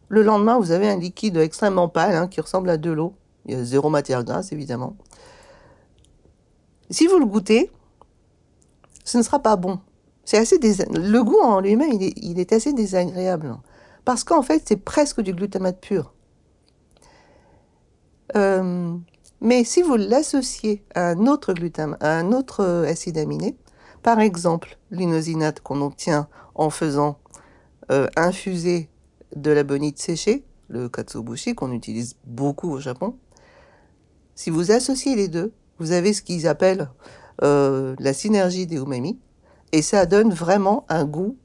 Le 0.08 0.22
lendemain, 0.22 0.58
vous 0.58 0.72
avez 0.72 0.90
un 0.90 0.98
liquide 0.98 1.38
extrêmement 1.38 1.88
pâle 1.88 2.14
hein, 2.14 2.28
qui 2.28 2.42
ressemble 2.42 2.68
à 2.68 2.76
de 2.76 2.90
l'eau. 2.90 3.14
Il 3.46 3.54
y 3.54 3.54
a 3.58 3.64
zéro 3.64 3.88
matière 3.88 4.24
grasse, 4.24 4.52
évidemment. 4.52 4.94
Si 6.90 7.06
vous 7.06 7.18
le 7.18 7.24
goûtez, 7.24 7.70
ce 9.04 9.16
ne 9.16 9.22
sera 9.22 9.38
pas 9.38 9.56
bon. 9.56 9.80
C'est 10.24 10.38
assez 10.38 10.58
Le 10.58 11.22
goût 11.22 11.40
en 11.40 11.60
lui-même, 11.60 11.92
il 11.92 12.38
est, 12.38 12.52
assez 12.52 12.72
désagréable. 12.72 13.56
Parce 14.04 14.24
qu'en 14.24 14.42
fait, 14.42 14.62
c'est 14.66 14.76
presque 14.76 15.20
du 15.20 15.32
glutamate 15.32 15.80
pur. 15.80 16.12
Euh, 18.36 18.96
mais 19.40 19.64
si 19.64 19.82
vous 19.82 19.96
l'associez 19.96 20.84
à 20.94 21.08
un 21.08 21.26
autre 21.26 21.52
à 22.00 22.18
un 22.18 22.32
autre 22.32 22.64
acide 22.86 23.18
aminé, 23.18 23.56
par 24.02 24.20
exemple 24.20 24.78
l'inosinate 24.90 25.60
qu'on 25.60 25.80
obtient 25.82 26.28
en 26.54 26.70
faisant 26.70 27.18
euh, 27.90 28.08
infuser 28.16 28.88
de 29.36 29.50
la 29.50 29.64
bonite 29.64 29.98
séchée, 29.98 30.44
le 30.68 30.88
katsuobushi 30.88 31.54
qu'on 31.54 31.72
utilise 31.72 32.16
beaucoup 32.24 32.70
au 32.70 32.80
Japon, 32.80 33.16
si 34.34 34.50
vous 34.50 34.70
associez 34.70 35.14
les 35.14 35.28
deux, 35.28 35.52
vous 35.78 35.92
avez 35.92 36.12
ce 36.12 36.22
qu'ils 36.22 36.46
appellent 36.46 36.90
euh, 37.42 37.94
la 37.98 38.12
synergie 38.12 38.66
des 38.66 38.76
umami, 38.76 39.18
et 39.72 39.82
ça 39.82 40.06
donne 40.06 40.32
vraiment 40.32 40.84
un 40.88 41.04
goût 41.04 41.36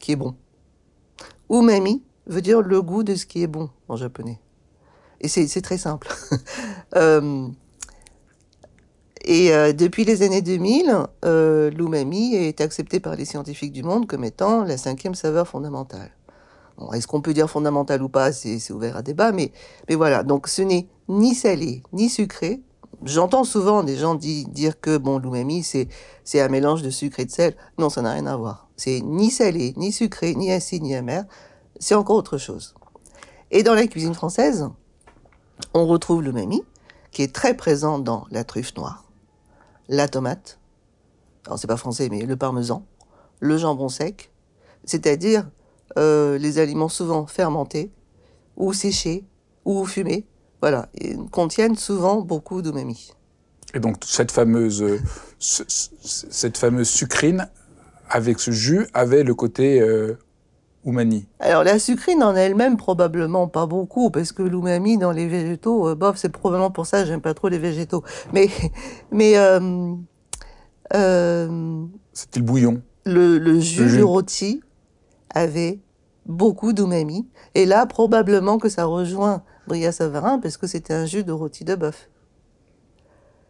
qui 0.00 0.12
est 0.12 0.16
bon. 0.16 0.34
Umami 1.50 2.02
veut 2.26 2.40
dire 2.40 2.62
le 2.62 2.82
goût 2.82 3.02
de 3.02 3.14
ce 3.14 3.26
qui 3.26 3.42
est 3.42 3.46
bon 3.46 3.70
en 3.88 3.96
japonais. 3.96 4.40
Et 5.20 5.28
c'est 5.28 5.60
très 5.60 5.76
simple. 5.76 6.08
euh, 6.96 7.48
et 9.22 9.52
euh, 9.52 9.72
depuis 9.72 10.04
les 10.04 10.22
années 10.22 10.40
2000, 10.40 10.96
euh, 11.24 11.70
l'umami 11.70 12.34
est 12.34 12.62
accepté 12.62 13.00
par 13.00 13.16
les 13.16 13.26
scientifiques 13.26 13.72
du 13.72 13.82
monde 13.82 14.06
comme 14.06 14.24
étant 14.24 14.64
la 14.64 14.78
cinquième 14.78 15.14
saveur 15.14 15.46
fondamentale. 15.46 16.10
Est-ce 16.94 17.06
qu'on 17.06 17.20
peut 17.20 17.34
dire 17.34 17.50
fondamentale 17.50 18.02
ou 18.02 18.08
pas 18.08 18.32
C'est 18.32 18.70
ouvert 18.70 18.96
à 18.96 19.02
débat, 19.02 19.32
mais 19.32 19.52
voilà. 19.90 20.22
Donc 20.22 20.48
ce 20.48 20.62
n'est 20.62 20.88
ni 21.10 21.34
salé 21.34 21.82
ni 21.92 22.08
sucré, 22.08 22.62
J'entends 23.04 23.44
souvent 23.44 23.82
des 23.82 23.96
gens 23.96 24.14
dire 24.14 24.80
que 24.80 24.98
bon, 24.98 25.18
l'umami, 25.18 25.62
c'est, 25.62 25.88
c'est 26.22 26.40
un 26.40 26.48
mélange 26.48 26.82
de 26.82 26.90
sucre 26.90 27.20
et 27.20 27.24
de 27.24 27.30
sel. 27.30 27.56
Non, 27.78 27.88
ça 27.88 28.02
n'a 28.02 28.12
rien 28.12 28.26
à 28.26 28.36
voir. 28.36 28.68
C'est 28.76 29.00
ni 29.00 29.30
salé, 29.30 29.72
ni 29.76 29.90
sucré, 29.90 30.34
ni 30.34 30.52
acide, 30.52 30.82
ni 30.82 30.94
amer. 30.94 31.24
C'est 31.78 31.94
encore 31.94 32.16
autre 32.16 32.36
chose. 32.36 32.74
Et 33.50 33.62
dans 33.62 33.74
la 33.74 33.86
cuisine 33.86 34.14
française, 34.14 34.68
on 35.72 35.86
retrouve 35.86 36.22
l'umami, 36.22 36.62
qui 37.10 37.22
est 37.22 37.34
très 37.34 37.54
présent 37.54 37.98
dans 37.98 38.26
la 38.30 38.44
truffe 38.44 38.76
noire, 38.76 39.04
la 39.88 40.06
tomate, 40.06 40.60
alors 41.46 41.58
c'est 41.58 41.66
pas 41.66 41.76
français, 41.76 42.08
mais 42.10 42.24
le 42.24 42.36
parmesan, 42.36 42.86
le 43.40 43.56
jambon 43.56 43.88
sec, 43.88 44.32
c'est-à-dire 44.84 45.50
euh, 45.98 46.38
les 46.38 46.58
aliments 46.58 46.88
souvent 46.88 47.26
fermentés, 47.26 47.90
ou 48.56 48.72
séchés, 48.72 49.24
ou 49.64 49.84
fumés, 49.84 50.26
voilà, 50.60 50.88
contiennent 51.30 51.76
souvent 51.76 52.20
beaucoup 52.20 52.62
d'umami. 52.62 53.12
Et 53.74 53.80
donc 53.80 53.96
cette 54.04 54.32
fameuse, 54.32 54.84
cette 55.38 56.58
fameuse 56.58 56.88
sucrine 56.88 57.48
avec 58.10 58.40
ce 58.40 58.50
jus 58.50 58.86
avait 58.92 59.22
le 59.22 59.34
côté 59.34 59.80
euh, 59.80 60.18
umami. 60.84 61.26
Alors 61.38 61.64
la 61.64 61.78
sucrine 61.78 62.22
en 62.22 62.34
elle-même 62.34 62.76
probablement 62.76 63.48
pas 63.48 63.66
beaucoup 63.66 64.10
parce 64.10 64.32
que 64.32 64.42
l'umami 64.42 64.98
dans 64.98 65.12
les 65.12 65.28
végétaux, 65.28 65.88
euh, 65.88 65.94
bof, 65.94 66.16
c'est 66.16 66.30
probablement 66.30 66.70
pour 66.70 66.86
ça 66.86 67.02
que 67.02 67.08
j'aime 67.08 67.20
pas 67.20 67.34
trop 67.34 67.48
les 67.48 67.58
végétaux. 67.58 68.02
Mais 68.32 68.48
mais 69.12 69.36
euh, 69.36 69.94
euh 70.94 71.84
c'était 72.12 72.40
le 72.40 72.46
bouillon. 72.46 72.82
Le, 73.06 73.38
le 73.38 73.60
jus, 73.60 73.88
du 73.88 74.02
rôti 74.02 74.60
avait 75.32 75.80
beaucoup 76.26 76.72
d'umami 76.72 77.26
et 77.54 77.64
là 77.64 77.86
probablement 77.86 78.58
que 78.58 78.68
ça 78.68 78.84
rejoint 78.84 79.42
Bria 79.70 79.92
Savarin 79.92 80.40
parce 80.40 80.56
que 80.56 80.66
c'était 80.66 80.94
un 80.94 81.06
jus 81.06 81.22
de 81.22 81.30
rôti 81.30 81.64
de 81.64 81.76
bœuf. 81.76 82.10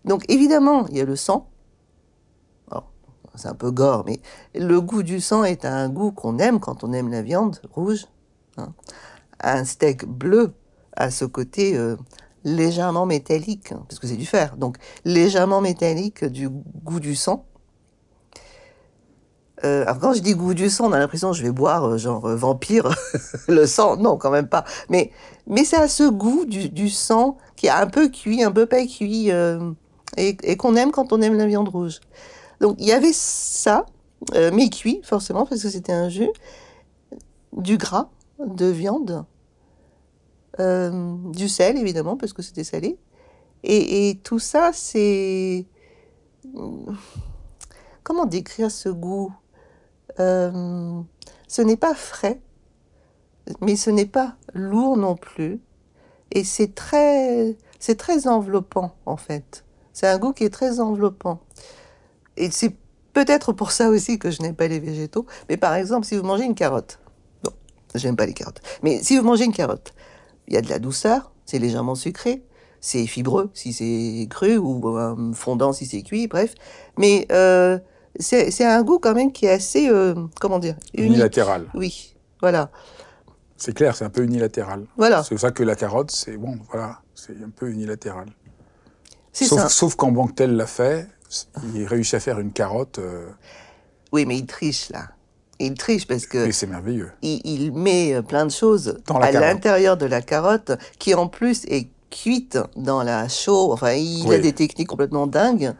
Donc 0.05 0.25
évidemment, 0.29 0.87
il 0.89 0.99
y 0.99 1.01
a 1.01 1.07
le 1.07 1.17
sang. 1.17 1.49
c'est 3.37 3.49
un 3.49 3.55
peu 3.55 3.71
gore, 3.71 4.05
mais 4.05 4.21
le 4.55 4.83
goût 4.83 5.03
du 5.03 5.19
sang 5.21 5.45
est 5.45 5.65
un 5.65 5.89
goût 5.89 6.13
qu'on 6.13 6.39
aime 6.39 6.61
quand 6.61 6.85
on 6.85 6.93
aime 6.93 7.11
la 7.11 7.23
viande 7.23 7.59
rouge. 7.73 8.07
Hein. 8.59 8.75
Un 9.43 9.65
steak 9.65 10.05
bleu 10.05 10.53
a 10.95 11.11
ce 11.11 11.25
côté 11.25 11.75
euh, 11.75 11.97
légèrement 12.45 13.07
métallique, 13.07 13.73
hein, 13.73 13.83
parce 13.89 13.99
que 13.99 14.07
c'est 14.07 14.19
du 14.19 14.27
fer, 14.27 14.59
donc 14.59 14.77
légèrement 15.07 15.63
métallique 15.63 16.27
du 16.27 16.51
goût 16.51 17.01
du 17.01 17.15
sang. 17.15 17.47
Euh, 19.65 19.83
alors 19.83 19.99
quand 19.99 20.13
je 20.15 20.21
dis 20.21 20.35
goût 20.35 20.55
du 20.55 20.71
sang, 20.71 20.89
on 20.89 20.93
a 20.93 20.99
l'impression 20.99 21.33
que 21.33 21.37
je 21.37 21.43
vais 21.43 21.51
boire 21.51 21.85
euh, 21.85 21.99
genre 21.99 22.25
euh, 22.27 22.37
vampire 22.37 22.89
le 23.49 23.67
sang. 23.67 23.97
Non, 23.97 24.17
quand 24.17 24.31
même 24.31 24.49
pas. 24.49 24.65
Mais 24.89 25.11
mais 25.47 25.65
ça 25.65 25.83
a 25.83 25.89
ce 25.89 26.09
goût 26.09 26.45
du, 26.47 26.89
sang 26.89 27.37
qui 27.57 27.67
est 27.67 27.71
un 27.71 27.87
peu 27.87 28.09
cuit, 28.09 28.43
un 28.43 28.53
peu 28.53 28.67
pas 28.67 28.87
cuit, 28.87 29.31
et, 30.17 30.57
qu'on 30.57 30.77
aime 30.77 30.93
quand 30.93 31.13
on 31.13 31.21
aime 31.21 31.37
la 31.37 31.47
viande 31.47 31.69
rouge. 31.69 32.01
Donc 32.61 32.77
il 32.79 32.87
y 32.87 32.93
avait 32.93 33.13
ça, 33.13 33.87
mais 34.35 34.71
cuit 34.71 35.01
forcément 35.03 35.45
parce 35.45 35.63
que 35.63 35.69
c'était 35.69 35.93
un 35.93 36.09
jus, 36.09 36.31
du 37.53 37.79
gras 37.79 38.09
de 38.39 38.67
viande, 38.67 39.25
du 40.59 41.49
sel 41.49 41.77
évidemment 41.79 42.17
parce 42.17 42.33
que 42.33 42.43
c'était 42.43 42.65
salé, 42.65 42.97
et 43.65 44.21
tout 44.23 44.39
ça 44.39 44.71
c'est 44.73 45.67
comment 48.05 48.27
décrire 48.27 48.71
ce 48.71 48.89
goût? 48.89 49.33
Euh, 50.19 51.01
ce 51.47 51.63
n'est 51.63 51.77
pas 51.77 51.95
frais, 51.95 52.41
mais 53.61 53.77
ce 53.77 53.91
n'est 53.91 54.07
pas 54.07 54.37
lourd 54.55 54.97
non 54.97 55.17
plus. 55.17 55.61
Et 56.33 56.45
c'est 56.45 56.75
très, 56.75 57.57
c'est 57.79 57.97
très 57.97 58.29
enveloppant, 58.29 58.95
en 59.07 59.17
fait. 59.17 59.65
C'est 59.93 60.07
un 60.07 60.19
goût 60.19 60.33
qui 60.33 60.45
est 60.45 60.51
très 60.51 60.81
enveloppant. 60.81 61.41
Et 62.37 62.51
c'est 62.51 62.77
peut-être 63.13 63.53
pour 63.53 63.73
ça 63.73 63.89
aussi 63.89 64.19
que 64.19 64.31
je 64.31 64.41
n'aime 64.43 64.55
pas 64.55 64.69
les 64.69 64.79
végétaux. 64.79 65.27
Mais 65.49 65.57
par 65.57 65.75
exemple, 65.75 66.07
si 66.07 66.17
vous 66.17 66.23
mangez 66.23 66.45
une 66.45 66.55
carotte, 66.55 67.01
bon, 67.43 67.53
j'aime 67.95 68.17
pas 68.17 68.27
les 68.27 68.35
carottes, 68.35 68.61
mais 68.83 69.03
si 69.03 69.17
vous 69.17 69.25
mangez 69.25 69.45
une 69.45 69.53
carotte, 69.53 69.93
il 70.49 70.55
y 70.55 70.57
a 70.57 70.63
de 70.63 70.69
la 70.69 70.79
douceur, 70.79 71.33
c'est 71.47 71.59
légèrement 71.59 71.95
sucré, 71.95 72.45
c'est 72.81 73.07
fibreux 73.07 73.51
si 73.55 73.73
c'est 73.73 74.27
cru 74.31 74.57
ou 74.57 74.97
euh, 74.97 75.33
fondant 75.33 75.73
si 75.73 75.87
c'est 75.87 76.03
cuit, 76.03 76.29
bref. 76.29 76.55
Mais 76.97 77.27
euh, 77.33 77.79
c'est 78.19 78.65
un 78.65 78.83
goût 78.83 78.99
quand 78.99 79.15
même 79.15 79.33
qui 79.33 79.47
est 79.47 79.51
assez, 79.51 79.89
euh, 79.89 80.15
comment 80.41 80.59
dire, 80.59 80.77
unilatéral. 80.95 81.67
Oui, 81.75 82.15
voilà. 82.41 82.71
C'est 83.57 83.75
clair, 83.75 83.95
c'est 83.95 84.05
un 84.05 84.11
peu 84.11 84.25
unilatéral. 84.25 84.87
Voilà. 84.97 85.23
C'est 85.23 85.37
ça 85.39 85.51
que 85.51 85.63
la 85.63 85.77
carotte, 85.77 86.11
c'est 86.11 86.37
bon, 86.37 86.59
voilà, 86.71 87.01
c'est 87.15 87.37
un 87.45 87.51
peu 87.51 87.71
unilatéral. 87.71 88.29
Sauf, 89.33 89.69
sauf 89.69 89.95
quand 89.95 90.11
Banquetel 90.11 90.57
l'a 90.57 90.67
fait, 90.67 91.07
il 91.75 91.87
réussit 91.87 92.15
à 92.15 92.21
faire 92.21 92.41
une 92.41 92.53
carotte. 92.53 92.99
Euh, 92.99 93.29
oui, 94.13 94.27
mais 94.27 94.37
il 94.37 94.47
triche 94.47 94.91
là. 94.91 95.09
Il 95.61 95.75
triche 95.75 96.07
parce 96.07 96.27
que. 96.27 96.47
Mais 96.47 96.53
c'est 96.53 96.67
merveilleux. 96.67 97.13
Il, 97.23 97.41
il, 97.45 97.73
met 97.73 98.23
plein 98.23 98.47
de 98.47 98.51
choses 98.51 98.99
à 99.09 99.31
l'intérieur 99.31 99.97
de 99.97 100.07
la 100.07 100.23
carotte, 100.23 100.73
qui 100.99 101.15
en 101.15 101.29
plus 101.29 101.65
est 101.67 101.91
cuite 102.11 102.59
dans 102.77 103.03
la 103.03 103.29
chaux. 103.29 103.73
Enfin, 103.73 103.93
il 103.93 104.33
a 104.33 104.39
des 104.39 104.53
techniques 104.53 104.89
complètement 104.89 105.27
dingues. 105.27 105.75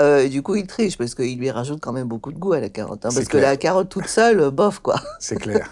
Euh, 0.00 0.28
du 0.28 0.42
coup, 0.42 0.56
il 0.56 0.66
triche 0.66 0.98
parce 0.98 1.14
qu'il 1.14 1.38
lui 1.38 1.50
rajoute 1.50 1.80
quand 1.80 1.92
même 1.92 2.08
beaucoup 2.08 2.32
de 2.32 2.38
goût 2.38 2.54
à 2.54 2.60
la 2.60 2.68
carotte. 2.68 3.04
Hein, 3.04 3.10
parce 3.14 3.28
que 3.28 3.38
la 3.38 3.56
carotte 3.56 3.88
toute 3.88 4.08
seule, 4.08 4.50
bof, 4.50 4.80
quoi. 4.80 4.96
C'est 5.20 5.36
clair. 5.36 5.70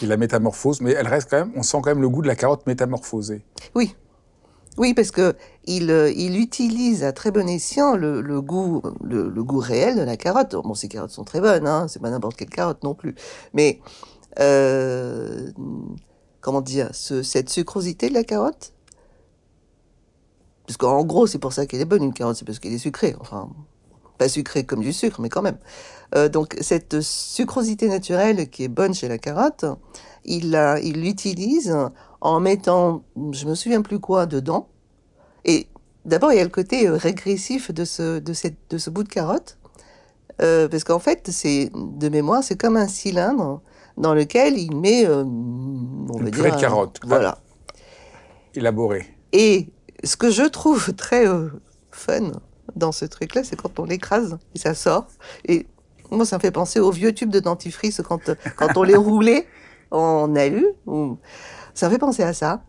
Il 0.00 0.08
la 0.08 0.16
métamorphose, 0.16 0.80
mais 0.80 0.92
elle 0.92 1.08
reste 1.08 1.30
quand 1.30 1.38
même, 1.38 1.52
on 1.56 1.62
sent 1.62 1.78
quand 1.82 1.90
même 1.90 2.00
le 2.00 2.08
goût 2.08 2.22
de 2.22 2.26
la 2.26 2.36
carotte 2.36 2.66
métamorphosée. 2.66 3.42
Oui. 3.74 3.94
Oui, 4.78 4.92
parce 4.92 5.10
que 5.10 5.34
il, 5.64 5.90
euh, 5.90 6.10
il 6.14 6.38
utilise 6.38 7.02
à 7.02 7.12
très 7.12 7.30
bon 7.30 7.48
escient 7.48 7.96
le, 7.96 8.20
le 8.20 8.40
goût, 8.42 8.82
le, 9.02 9.28
le, 9.28 9.42
goût 9.42 9.58
réel 9.58 9.96
de 9.96 10.02
la 10.02 10.16
carotte. 10.16 10.54
Bon, 10.54 10.74
ces 10.74 10.88
carottes 10.88 11.10
sont 11.10 11.24
très 11.24 11.40
bonnes, 11.40 11.66
hein, 11.66 11.86
c'est 11.88 12.00
pas 12.00 12.10
n'importe 12.10 12.36
quelle 12.36 12.50
carotte 12.50 12.82
non 12.82 12.94
plus. 12.94 13.14
Mais, 13.54 13.80
euh, 14.38 15.50
comment 16.42 16.60
dire, 16.60 16.90
ce, 16.92 17.22
cette 17.22 17.48
sucrosité 17.48 18.10
de 18.10 18.14
la 18.14 18.24
carotte, 18.24 18.74
Parce 20.66 20.76
qu'en 20.76 21.04
gros, 21.04 21.26
c'est 21.26 21.38
pour 21.38 21.52
ça 21.52 21.66
qu'elle 21.66 21.80
est 21.80 21.86
bonne, 21.86 22.02
une 22.02 22.12
carotte, 22.12 22.36
c'est 22.36 22.44
parce 22.44 22.58
qu'elle 22.58 22.72
est 22.72 22.78
sucrée. 22.78 23.14
Enfin, 23.20 23.48
pas 24.18 24.28
sucrée 24.28 24.64
comme 24.64 24.80
du 24.80 24.92
sucre, 24.92 25.20
mais 25.20 25.28
quand 25.28 25.42
même. 25.42 25.58
Euh, 26.14 26.28
donc, 26.28 26.56
cette 26.60 27.00
sucrosité 27.00 27.88
naturelle 27.88 28.48
qui 28.50 28.64
est 28.64 28.68
bonne 28.68 28.94
chez 28.94 29.08
la 29.08 29.18
carotte, 29.18 29.64
il 30.24 30.52
l'utilise 30.94 31.76
en 32.20 32.40
mettant, 32.40 33.04
je 33.32 33.46
me 33.46 33.54
souviens 33.54 33.82
plus 33.82 34.00
quoi, 34.00 34.26
dedans. 34.26 34.68
Et 35.44 35.68
d'abord, 36.04 36.32
il 36.32 36.38
y 36.38 36.40
a 36.40 36.44
le 36.44 36.50
côté 36.50 36.88
euh, 36.88 36.96
régressif 36.96 37.72
de 37.72 37.84
ce, 37.84 38.18
de 38.18 38.32
cette, 38.32 38.56
de 38.70 38.78
ce 38.78 38.90
bout 38.90 39.04
de 39.04 39.08
carotte. 39.08 39.58
Euh, 40.42 40.68
parce 40.68 40.84
qu'en 40.84 40.98
fait, 40.98 41.30
c'est 41.30 41.70
de 41.74 42.08
mémoire, 42.08 42.42
c'est 42.42 42.60
comme 42.60 42.76
un 42.76 42.88
cylindre 42.88 43.62
dans 43.96 44.12
lequel 44.12 44.58
il 44.58 44.76
met, 44.76 45.06
euh, 45.06 45.24
on 45.24 46.18
Une 46.18 46.30
de 46.30 46.60
carotte. 46.60 47.00
Voilà. 47.04 47.38
Élaboré. 48.54 49.06
Et 49.32 49.68
ce 50.04 50.16
que 50.16 50.30
je 50.30 50.42
trouve 50.42 50.92
très 50.96 51.26
euh, 51.26 51.48
fun 51.90 52.32
dans 52.74 52.92
ce 52.92 53.04
truc-là, 53.04 53.44
c'est 53.44 53.56
quand 53.56 53.78
on 53.78 53.84
l'écrase 53.84 54.38
et 54.54 54.58
ça 54.58 54.74
sort. 54.74 55.06
Et 55.46 55.66
moi, 56.10 56.24
ça 56.24 56.36
me 56.36 56.40
fait 56.40 56.50
penser 56.50 56.80
aux 56.80 56.90
vieux 56.90 57.12
tubes 57.12 57.30
de 57.30 57.40
dentifrice 57.40 58.00
quand, 58.06 58.30
quand 58.56 58.76
on 58.76 58.82
les 58.82 58.96
roulait 58.96 59.46
en 59.90 60.34
alu. 60.34 60.66
Ça 61.74 61.86
me 61.86 61.92
fait 61.92 61.98
penser 61.98 62.22
à 62.22 62.32
ça. 62.32 62.62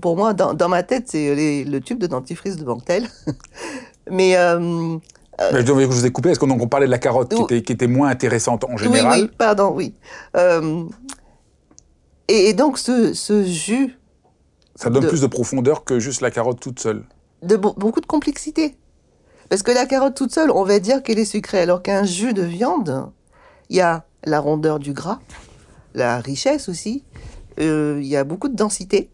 Pour 0.00 0.16
moi, 0.16 0.32
dans, 0.32 0.54
dans 0.54 0.68
ma 0.68 0.82
tête, 0.82 1.04
c'est 1.08 1.64
le 1.64 1.80
tube 1.80 1.98
de 1.98 2.06
dentifrice 2.06 2.56
de 2.56 2.64
Bantel. 2.64 3.08
Mais 4.10 4.36
euh, 4.36 4.98
euh, 5.40 5.62
je, 5.64 5.72
vous 5.72 6.06
ai 6.06 6.10
coupé, 6.10 6.30
est-ce 6.30 6.38
qu'on 6.38 6.68
parlait 6.68 6.86
de 6.86 6.90
la 6.90 6.98
carotte 6.98 7.34
qui, 7.34 7.42
était, 7.42 7.62
qui 7.62 7.72
était, 7.72 7.86
moins 7.86 8.08
intéressante 8.08 8.64
en 8.64 8.76
général 8.76 9.12
Oui, 9.12 9.22
oui 9.24 9.30
pardon, 9.36 9.72
oui. 9.74 9.94
Euh, 10.36 10.84
et, 12.28 12.52
donc 12.54 12.78
ce, 12.78 13.12
ce, 13.12 13.44
jus... 13.44 13.98
Ça 14.76 14.90
donne 14.90 15.06
plus 15.08 15.22
de 15.22 15.26
profondeur 15.26 15.84
que 15.84 15.98
juste 15.98 16.20
la 16.20 16.30
carotte 16.30 16.60
toute 16.60 16.80
seule. 16.80 17.04
De 17.42 17.56
beaucoup 17.56 18.00
de 18.00 18.06
complexité. 18.06 18.76
Parce 19.48 19.62
que 19.62 19.70
la 19.70 19.86
carotte 19.86 20.14
toute 20.14 20.32
seule, 20.32 20.50
on 20.50 20.64
va 20.64 20.78
dire 20.78 21.02
qu'elle 21.02 21.18
est 21.18 21.24
sucrée, 21.24 21.60
alors 21.60 21.82
qu'un 21.82 22.04
jus 22.04 22.34
de 22.34 22.42
viande, 22.42 23.10
il 23.70 23.76
y 23.76 23.80
a 23.80 24.04
la 24.24 24.40
rondeur 24.40 24.78
du 24.78 24.92
gras, 24.92 25.20
la 25.94 26.20
richesse 26.20 26.68
aussi, 26.68 27.04
euh, 27.60 27.98
il 28.00 28.06
y 28.06 28.16
a 28.16 28.24
beaucoup 28.24 28.48
de 28.48 28.56
densité. 28.56 29.08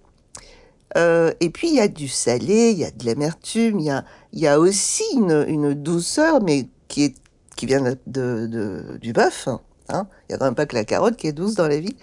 Euh, 0.96 1.32
et 1.40 1.50
puis 1.50 1.68
il 1.68 1.74
y 1.74 1.80
a 1.80 1.88
du 1.88 2.08
salé, 2.08 2.70
il 2.70 2.78
y 2.78 2.84
a 2.84 2.90
de 2.90 3.06
l'amertume, 3.06 3.78
il 3.78 3.86
y 3.86 3.90
a, 3.90 4.04
il 4.32 4.40
y 4.40 4.46
a 4.46 4.58
aussi 4.58 5.04
une, 5.14 5.44
une, 5.48 5.74
douceur, 5.74 6.42
mais 6.42 6.68
qui, 6.88 7.04
est, 7.04 7.14
qui 7.56 7.66
vient 7.66 7.80
de, 7.80 7.96
de, 8.06 8.98
du 9.00 9.12
bœuf. 9.12 9.48
Hein. 9.88 10.06
Il 10.28 10.32
y 10.32 10.34
a 10.34 10.38
quand 10.38 10.46
même 10.46 10.54
pas 10.54 10.66
que 10.66 10.74
la 10.74 10.84
carotte 10.84 11.16
qui 11.16 11.26
est 11.26 11.32
douce 11.32 11.54
dans 11.54 11.68
la 11.68 11.78
vie. 11.78 11.96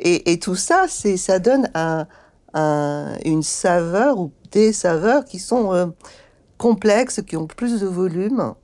Et, 0.00 0.32
et 0.32 0.38
tout 0.38 0.56
ça, 0.56 0.86
ça 0.88 1.38
donne 1.38 1.70
un, 1.74 2.06
un, 2.54 3.16
une 3.24 3.42
saveur 3.42 4.18
ou 4.18 4.32
des 4.50 4.72
saveurs 4.72 5.24
qui 5.24 5.38
sont 5.38 5.72
euh, 5.72 5.86
complexes, 6.58 7.22
qui 7.26 7.36
ont 7.36 7.46
plus 7.46 7.80
de 7.80 7.86
volume 7.86 8.54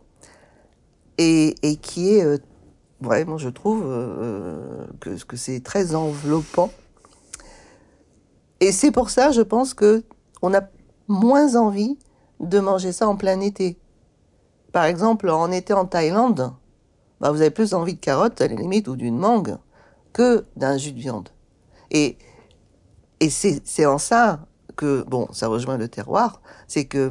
et, 1.18 1.54
qui 1.80 2.14
est 2.14 2.24
euh, 2.24 2.38
vraiment, 3.00 3.38
je 3.38 3.48
trouve, 3.48 3.84
euh, 3.86 4.86
que, 5.00 5.22
que 5.24 5.36
c'est 5.36 5.60
très 5.60 5.94
enveloppant. 5.94 6.70
Et 8.60 8.72
c'est 8.72 8.90
pour 8.90 9.10
ça, 9.10 9.30
je 9.32 9.42
pense 9.42 9.74
que 9.74 10.02
on 10.42 10.54
a 10.54 10.62
moins 11.08 11.56
envie 11.56 11.98
de 12.40 12.58
manger 12.58 12.92
ça 12.92 13.08
en 13.08 13.16
plein 13.16 13.40
été. 13.40 13.78
Par 14.72 14.84
exemple, 14.84 15.30
en 15.30 15.50
été 15.50 15.72
en 15.72 15.86
Thaïlande, 15.86 16.52
bah, 17.20 17.30
vous 17.30 17.40
avez 17.40 17.50
plus 17.50 17.74
envie 17.74 17.94
de 17.94 18.00
carottes, 18.00 18.40
à 18.40 18.48
la 18.48 18.54
limite, 18.54 18.88
ou 18.88 18.96
d'une 18.96 19.16
mangue, 19.16 19.56
que 20.12 20.44
d'un 20.56 20.76
jus 20.76 20.92
de 20.92 20.98
viande. 20.98 21.28
Et, 21.90 22.18
et 23.20 23.30
c'est 23.30 23.86
en 23.86 23.98
ça 23.98 24.46
que, 24.76 25.02
bon, 25.04 25.28
ça 25.32 25.48
rejoint 25.48 25.78
le 25.78 25.88
terroir, 25.88 26.42
c'est 26.68 26.84
que 26.84 27.10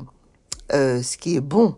euh, 0.71 1.01
ce 1.01 1.17
qui 1.17 1.35
est 1.35 1.41
bon 1.41 1.77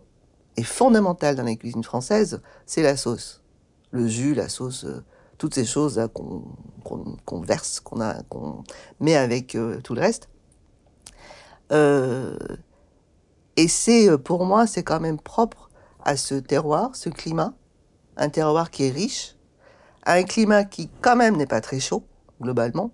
et 0.56 0.62
fondamental 0.62 1.36
dans 1.36 1.44
la 1.44 1.54
cuisine 1.54 1.84
française, 1.84 2.42
c'est 2.66 2.82
la 2.82 2.96
sauce. 2.96 3.42
Le 3.90 4.06
jus, 4.06 4.34
la 4.34 4.48
sauce, 4.48 4.84
euh, 4.84 5.02
toutes 5.38 5.54
ces 5.54 5.64
choses 5.64 6.00
qu'on 6.12 7.40
verse, 7.40 7.80
qu'on 7.80 8.00
qu'on 8.28 8.64
met 9.00 9.16
avec 9.16 9.54
euh, 9.54 9.80
tout 9.80 9.94
le 9.94 10.00
reste. 10.00 10.28
Euh, 11.72 12.36
et 13.56 13.68
c'est, 13.68 14.16
pour 14.18 14.44
moi, 14.44 14.66
c'est 14.66 14.82
quand 14.82 15.00
même 15.00 15.18
propre 15.18 15.70
à 16.04 16.16
ce 16.16 16.34
terroir, 16.34 16.94
ce 16.94 17.08
climat, 17.08 17.54
un 18.16 18.28
terroir 18.28 18.70
qui 18.70 18.84
est 18.84 18.90
riche, 18.90 19.36
un 20.04 20.22
climat 20.22 20.64
qui 20.64 20.90
quand 21.00 21.16
même 21.16 21.36
n'est 21.36 21.46
pas 21.46 21.60
très 21.60 21.80
chaud, 21.80 22.04
globalement, 22.40 22.90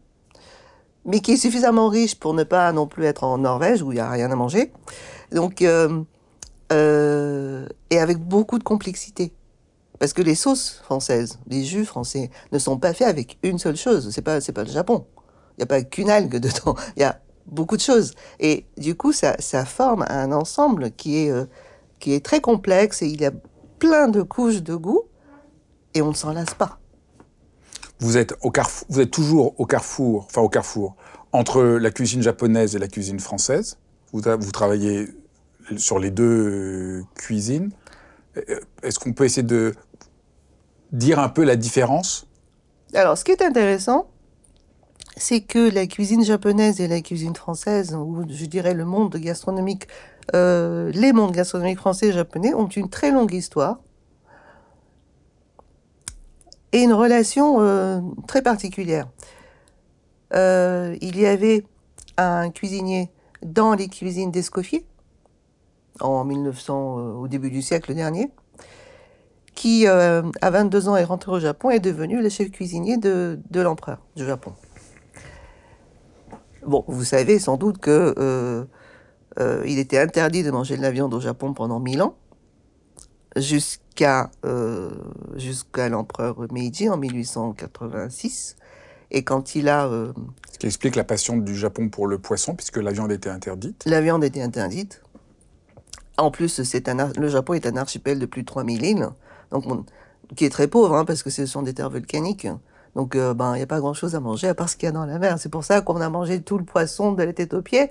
mais 1.04 1.20
qui 1.20 1.32
est 1.32 1.36
suffisamment 1.36 1.88
riche 1.88 2.18
pour 2.18 2.34
ne 2.34 2.44
pas 2.44 2.72
non 2.72 2.86
plus 2.86 3.04
être 3.04 3.24
en 3.24 3.38
Norvège 3.38 3.82
où 3.82 3.92
il 3.92 3.96
n'y 3.96 4.00
a 4.00 4.10
rien 4.10 4.30
à 4.30 4.36
manger. 4.36 4.72
Donc, 5.32 5.62
euh, 5.62 6.02
euh, 6.72 7.66
et 7.90 7.98
avec 7.98 8.18
beaucoup 8.18 8.58
de 8.58 8.64
complexité. 8.64 9.32
Parce 9.98 10.12
que 10.12 10.22
les 10.22 10.34
sauces 10.34 10.80
françaises, 10.82 11.38
les 11.46 11.64
jus 11.64 11.84
français, 11.84 12.30
ne 12.52 12.58
sont 12.58 12.78
pas 12.78 12.94
faits 12.94 13.08
avec 13.08 13.38
une 13.42 13.58
seule 13.58 13.76
chose. 13.76 14.10
C'est 14.12 14.22
pas, 14.22 14.40
c'est 14.40 14.52
pas 14.52 14.64
le 14.64 14.70
Japon. 14.70 15.06
Il 15.52 15.60
n'y 15.60 15.62
a 15.64 15.66
pas 15.66 15.82
qu'une 15.82 16.10
algue 16.10 16.36
dedans. 16.40 16.74
Il 16.96 17.00
y 17.00 17.04
a 17.04 17.20
beaucoup 17.46 17.76
de 17.76 17.82
choses. 17.82 18.12
Et 18.40 18.66
du 18.76 18.96
coup, 18.96 19.12
ça, 19.12 19.36
ça 19.38 19.64
forme 19.64 20.04
un 20.08 20.32
ensemble 20.32 20.90
qui 20.92 21.18
est, 21.18 21.30
euh, 21.30 21.44
qui 22.00 22.12
est 22.12 22.24
très 22.24 22.40
complexe 22.40 23.02
et 23.02 23.06
il 23.06 23.20
y 23.20 23.26
a 23.26 23.32
plein 23.78 24.08
de 24.08 24.22
couches 24.22 24.62
de 24.62 24.74
goût 24.74 25.02
et 25.94 26.02
on 26.02 26.08
ne 26.08 26.14
s'en 26.14 26.32
lasse 26.32 26.54
pas. 26.54 26.78
Vous 28.04 28.18
êtes, 28.18 28.36
toujours 29.10 29.58
au 29.58 29.64
carrefour, 29.64 30.26
enfin 30.26 30.42
au 30.42 30.50
carrefour, 30.50 30.94
entre 31.32 31.62
la 31.62 31.90
cuisine 31.90 32.20
japonaise 32.20 32.76
et 32.76 32.78
la 32.78 32.86
cuisine 32.86 33.18
française. 33.18 33.78
Vous, 34.12 34.20
vous 34.20 34.52
travaillez 34.52 35.08
sur 35.78 35.98
les 35.98 36.10
deux 36.10 37.02
cuisines. 37.14 37.70
Euh, 38.36 38.60
est-ce 38.82 38.98
qu'on 38.98 39.14
peut 39.14 39.24
essayer 39.24 39.42
de 39.42 39.74
dire 40.92 41.18
un 41.18 41.30
peu 41.30 41.44
la 41.44 41.56
différence? 41.56 42.26
Alors, 42.92 43.16
ce 43.16 43.24
qui 43.24 43.32
est 43.32 43.40
intéressant, 43.40 44.06
c'est 45.16 45.40
que 45.40 45.70
la 45.70 45.86
cuisine 45.86 46.22
japonaise 46.22 46.82
et 46.82 46.88
la 46.88 47.00
cuisine 47.00 47.34
française, 47.34 47.94
ou 47.94 48.22
je 48.28 48.44
dirais 48.44 48.74
le 48.74 48.84
monde 48.84 49.16
gastronomique, 49.16 49.88
euh, 50.34 50.92
les 50.92 51.14
mondes 51.14 51.32
gastronomiques 51.32 51.78
français 51.78 52.08
et 52.08 52.12
japonais 52.12 52.52
ont 52.52 52.68
une 52.68 52.90
très 52.90 53.10
longue 53.10 53.32
histoire 53.32 53.78
et 56.74 56.82
une 56.82 56.92
relation 56.92 57.60
euh, 57.60 58.00
très 58.26 58.42
particulière. 58.42 59.06
Euh, 60.34 60.96
il 61.00 61.18
y 61.18 61.24
avait 61.24 61.64
un 62.16 62.50
cuisinier 62.50 63.10
dans 63.42 63.74
les 63.74 63.88
cuisines 63.88 64.32
d'Escoffier 64.32 64.84
en 66.00 66.24
1900, 66.24 66.96
au 67.20 67.28
début 67.28 67.52
du 67.52 67.62
siècle 67.62 67.94
dernier, 67.94 68.28
qui, 69.54 69.87
euh, 69.87 70.22
à 70.42 70.50
22 70.50 70.88
ans, 70.88 70.96
est 70.96 71.04
rentré 71.04 71.30
au 71.30 71.38
Japon 71.38 71.70
et 71.70 71.76
est 71.76 71.80
devenu 71.80 72.20
le 72.20 72.28
chef 72.28 72.50
cuisinier 72.50 72.96
de, 72.96 73.38
l'empereur 73.54 73.98
du 74.16 74.26
Japon. 74.26 74.52
Bon, 76.66 76.84
vous 76.88 77.04
savez 77.04 77.38
sans 77.38 77.56
doute 77.56 77.78
que 77.78 78.14
euh, 78.18 78.64
euh, 79.38 79.62
il 79.66 79.78
était 79.78 79.98
interdit 79.98 80.42
de 80.42 80.50
manger 80.50 80.76
de 80.76 80.82
la 80.82 80.90
viande 80.90 81.12
au 81.12 81.20
Japon 81.20 81.52
pendant 81.52 81.78
mille 81.78 82.02
ans, 82.02 82.16
jusqu'à 83.36 84.30
euh, 84.44 84.90
jusqu'à 85.36 85.88
l'empereur 85.88 86.36
Meiji 86.52 86.88
en 86.88 86.96
1886. 86.96 88.56
Et 89.10 89.22
quand 89.22 89.54
il 89.54 89.68
a... 89.68 89.86
Euh, 89.86 90.12
Ce 90.50 90.58
qui 90.58 90.66
explique 90.66 90.96
la 90.96 91.04
passion 91.04 91.36
du 91.36 91.54
Japon 91.54 91.88
pour 91.88 92.06
le 92.06 92.18
poisson, 92.18 92.54
puisque 92.54 92.78
la 92.78 92.90
viande 92.90 93.12
était 93.12 93.30
interdite. 93.30 93.84
La 93.86 94.00
viande 94.00 94.24
était 94.24 94.42
interdite. 94.42 95.02
En 96.16 96.30
plus, 96.30 96.62
c'est 96.62 96.88
un, 96.88 97.12
le 97.12 97.28
Japon 97.28 97.54
est 97.54 97.66
un 97.66 97.76
archipel 97.76 98.18
de 98.18 98.26
plus 98.26 98.42
de 98.42 98.46
3000 98.46 98.84
îles 98.84 99.08
donc 99.50 99.86
qui 100.36 100.44
est 100.44 100.50
très 100.50 100.68
pauvre, 100.68 100.94
hein, 100.96 101.04
parce 101.04 101.22
que 101.22 101.30
ce 101.30 101.46
sont 101.46 101.62
des 101.62 101.74
terres 101.74 101.90
volcaniques. 101.90 102.48
Donc, 102.96 103.16
euh, 103.16 103.35
ben, 103.35 103.54
il 103.54 103.59
n'y 103.59 103.62
a 103.62 103.66
pas 103.66 103.80
grand-chose 103.80 104.14
à 104.14 104.20
manger 104.20 104.48
à 104.48 104.54
part 104.54 104.68
ce 104.68 104.76
qu'il 104.76 104.87
y 104.87 104.88
a 104.88 104.92
dans 104.92 105.07
la 105.07 105.18
mer. 105.18 105.38
C'est 105.38 105.48
pour 105.48 105.64
ça 105.64 105.80
qu'on 105.80 106.00
a 106.00 106.09
mangé 106.09 106.40
tout 106.40 106.59
le 106.59 106.64
poisson 106.64 107.12
de 107.12 107.22
la 107.22 107.33
tête 107.33 107.54
aux 107.54 107.62
pieds, 107.62 107.90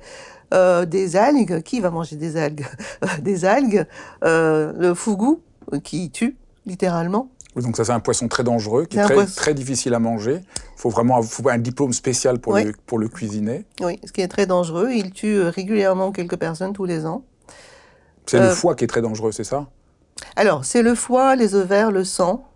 euh, 0.53 0.85
des 0.85 1.15
algues. 1.15 1.61
Qui 1.63 1.81
va 1.81 1.89
manger 1.89 2.15
des 2.15 2.37
algues 2.37 2.65
Des 3.21 3.45
algues, 3.45 3.85
euh, 4.23 4.73
le 4.77 4.93
fougou 4.93 5.41
qui 5.83 6.09
tue 6.09 6.37
littéralement. 6.65 7.29
donc 7.55 7.75
ça 7.75 7.83
c'est 7.83 7.91
un 7.91 7.99
poisson 7.99 8.27
très 8.27 8.43
dangereux, 8.43 8.85
qui 8.85 8.97
est, 8.97 9.03
très, 9.03 9.25
très, 9.25 9.53
difficile 9.53 9.93
à 9.93 9.99
manger. 9.99 10.39
Il 10.41 10.79
faut 10.79 10.89
vraiment 10.89 11.21
faut 11.21 11.47
un 11.49 11.57
diplôme 11.57 11.93
spécial 11.93 12.39
pour, 12.39 12.55
le, 12.55 12.73
pour 12.85 12.99
le 12.99 13.09
cuisiner. 13.09 13.65
Oui, 13.81 13.99
ce 14.05 14.11
qui 14.11 14.21
est 14.21 14.27
très 14.27 14.45
dangereux. 14.45 14.91
Il 14.91 15.11
tue 15.11 15.41
régulièrement 15.41 16.11
quelques 16.11 16.37
personnes 16.37 16.73
tous 16.73 16.85
les 16.85 17.05
ans. 17.05 17.23
C'est 18.25 18.39
le 18.39 18.49
foie 18.49 18.75
qui 18.75 18.85
est 18.85 18.87
très 18.87 19.01
dangereux, 19.01 19.33
c'est 19.33 19.43
ça? 19.43 19.67
alors, 20.35 20.65
c'est 20.65 20.81
le 20.81 20.95
foie, 20.95 21.35
les 21.35 21.55
ovaires, 21.55 21.91
le 21.91 22.03
sang. 22.03 22.47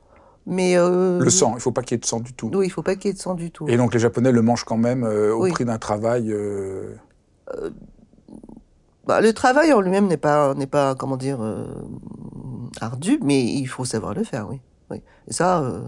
Mais 0.50 0.78
euh, 0.78 1.20
le 1.20 1.30
sang, 1.30 1.52
il 1.52 1.56
ne 1.56 1.60
faut 1.60 1.74
pas 1.74 1.82
qu'il 1.82 1.96
y 1.96 1.98
ait 1.98 2.00
de 2.00 2.06
sang 2.06 2.22
du 2.22 2.32
tout. 2.32 2.50
Oui, 2.54 2.68
il 2.68 2.70
ne 2.70 2.74
faut 2.74 2.82
pas 2.82 2.96
qu'il 2.96 3.10
y 3.10 3.12
ait 3.12 3.14
de 3.14 3.20
sang 3.20 3.34
du 3.34 3.52
tout. 3.52 3.68
Et 3.68 3.76
donc 3.76 3.94
les 3.94 4.00
Japonais 4.00 4.32
le 4.32 4.42
mangent 4.42 4.64
quand 4.64 4.78
même 4.78 5.04
euh, 5.04 5.36
au 5.36 5.46
prix 5.50 5.66
d'un 5.66 5.78
travail. 5.78 6.32
Euh, 6.32 6.96
bah, 9.06 9.20
le 9.20 9.34
travail 9.34 9.74
en 9.74 9.82
lui-même 9.82 10.08
n'est 10.08 10.16
pas, 10.16 10.54
n'est 10.54 10.66
pas, 10.66 10.96
comment 10.96 11.18
dire, 11.18 11.40
ardu, 12.80 13.20
mais 13.22 13.44
il 13.44 13.66
faut 13.66 13.84
savoir 13.84 14.14
le 14.14 14.24
faire, 14.24 14.48
oui. 14.50 14.62
oui. 14.90 15.02
Et 15.28 15.34
ça, 15.34 15.82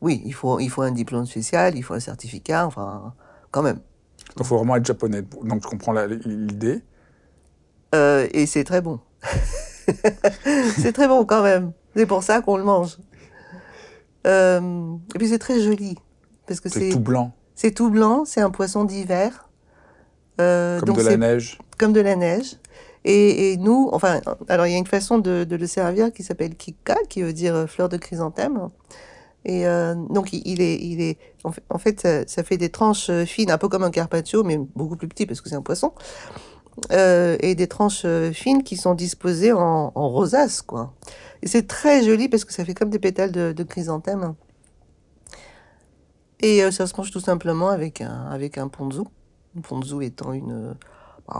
oui, 0.00 0.22
il 0.24 0.34
faut, 0.34 0.60
il 0.60 0.68
faut 0.68 0.82
un 0.82 0.92
diplôme 0.92 1.26
spécial, 1.26 1.76
il 1.76 1.82
faut 1.82 1.94
un 1.94 2.00
certificat, 2.00 2.66
enfin, 2.66 3.12
quand 3.50 3.62
même. 3.62 3.80
il 4.38 4.44
faut 4.44 4.56
vraiment 4.56 4.76
être 4.76 4.86
japonais. 4.86 5.22
Donc 5.42 5.64
je 5.64 5.68
comprends 5.68 5.92
l'idée. 5.92 6.80
Et 7.92 8.46
c'est 8.46 8.62
très 8.62 8.82
bon. 8.82 9.00
c'est 10.78 10.92
très 10.92 11.08
bon 11.08 11.24
quand 11.24 11.42
même. 11.42 11.72
C'est 11.96 12.06
pour 12.06 12.22
ça 12.22 12.40
qu'on 12.40 12.56
le 12.56 12.64
mange. 12.64 12.96
Euh, 14.26 14.94
et 15.14 15.18
puis 15.18 15.28
c'est 15.28 15.38
très 15.38 15.60
joli. 15.60 15.96
Parce 16.46 16.60
que 16.60 16.68
c'est 16.68 16.90
tout 16.90 17.00
blanc. 17.00 17.32
C'est 17.54 17.72
tout 17.72 17.90
blanc, 17.90 18.24
c'est 18.24 18.40
un 18.40 18.50
poisson 18.50 18.84
d'hiver. 18.84 19.48
Euh, 20.40 20.80
comme 20.80 20.96
de 20.96 21.02
la 21.02 21.16
neige. 21.16 21.58
Comme 21.78 21.92
de 21.92 22.00
la 22.00 22.16
neige. 22.16 22.56
Et, 23.04 23.52
et, 23.52 23.56
nous, 23.56 23.88
enfin, 23.92 24.20
alors 24.48 24.66
il 24.66 24.72
y 24.72 24.74
a 24.74 24.78
une 24.78 24.86
façon 24.86 25.18
de, 25.18 25.44
de 25.44 25.56
le 25.56 25.66
servir 25.66 26.12
qui 26.12 26.22
s'appelle 26.22 26.54
kika, 26.54 26.96
qui 27.08 27.22
veut 27.22 27.32
dire 27.32 27.66
fleur 27.68 27.88
de 27.88 27.96
chrysanthème. 27.96 28.68
Et 29.46 29.66
euh, 29.66 29.94
donc 29.94 30.34
il 30.34 30.60
est, 30.60 30.76
il 30.76 31.00
est, 31.00 31.16
en 31.44 31.78
fait, 31.78 32.26
ça, 32.26 32.42
fait 32.42 32.58
des 32.58 32.68
tranches 32.68 33.10
fines, 33.24 33.50
un 33.50 33.56
peu 33.56 33.68
comme 33.68 33.84
un 33.84 33.90
carpaccio, 33.90 34.42
mais 34.44 34.58
beaucoup 34.58 34.96
plus 34.96 35.08
petit 35.08 35.24
parce 35.24 35.40
que 35.40 35.48
c'est 35.48 35.56
un 35.56 35.62
poisson. 35.62 35.92
Euh, 36.92 37.36
et 37.40 37.54
des 37.54 37.66
tranches 37.66 38.06
fines 38.32 38.62
qui 38.62 38.76
sont 38.76 38.94
disposées 38.94 39.52
en, 39.52 39.92
en 39.94 40.08
rosace, 40.08 40.62
quoi. 40.62 40.94
Et 41.42 41.48
c'est 41.48 41.66
très 41.66 42.02
joli 42.02 42.28
parce 42.28 42.44
que 42.44 42.52
ça 42.52 42.64
fait 42.64 42.74
comme 42.74 42.90
des 42.90 42.98
pétales 42.98 43.32
de, 43.32 43.52
de 43.52 43.62
chrysanthème. 43.62 44.34
Et 46.40 46.62
euh, 46.62 46.70
ça 46.70 46.86
se 46.86 46.94
mange 46.96 47.10
tout 47.10 47.20
simplement 47.20 47.68
avec 47.68 48.00
un, 48.00 48.26
avec 48.30 48.58
un 48.58 48.68
ponzu. 48.68 49.02
Un 49.56 49.60
ponzu 49.60 50.04
étant 50.04 50.32
une, 50.32 50.74
euh, 51.28 51.34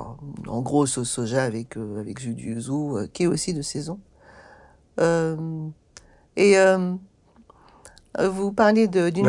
en 0.47 0.61
gros 0.61 0.87
sauce 0.87 1.09
soja 1.11 1.43
avec, 1.43 1.77
euh, 1.77 2.01
avec 2.01 2.19
jus 2.21 2.35
du 2.35 2.55
yuzu, 2.55 3.09
qui 3.13 3.25
est 3.25 3.27
aussi 3.27 3.55
de 3.55 3.63
saison. 3.63 3.99
et 6.37 6.57
vous 8.19 8.53
parlez 8.53 8.89
de, 8.89 9.09
d'une... 9.09 9.27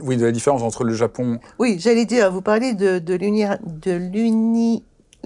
oui, 0.00 0.16
de 0.16 0.24
la 0.24 0.32
différence 0.32 0.62
entre 0.62 0.84
le 0.84 0.94
Japon... 0.94 1.38
Oui, 1.58 1.76
j'allais 1.78 2.06
dire, 2.06 2.32
vous 2.32 2.40
parlez 2.40 2.72
de, 2.72 2.98
de 2.98 3.14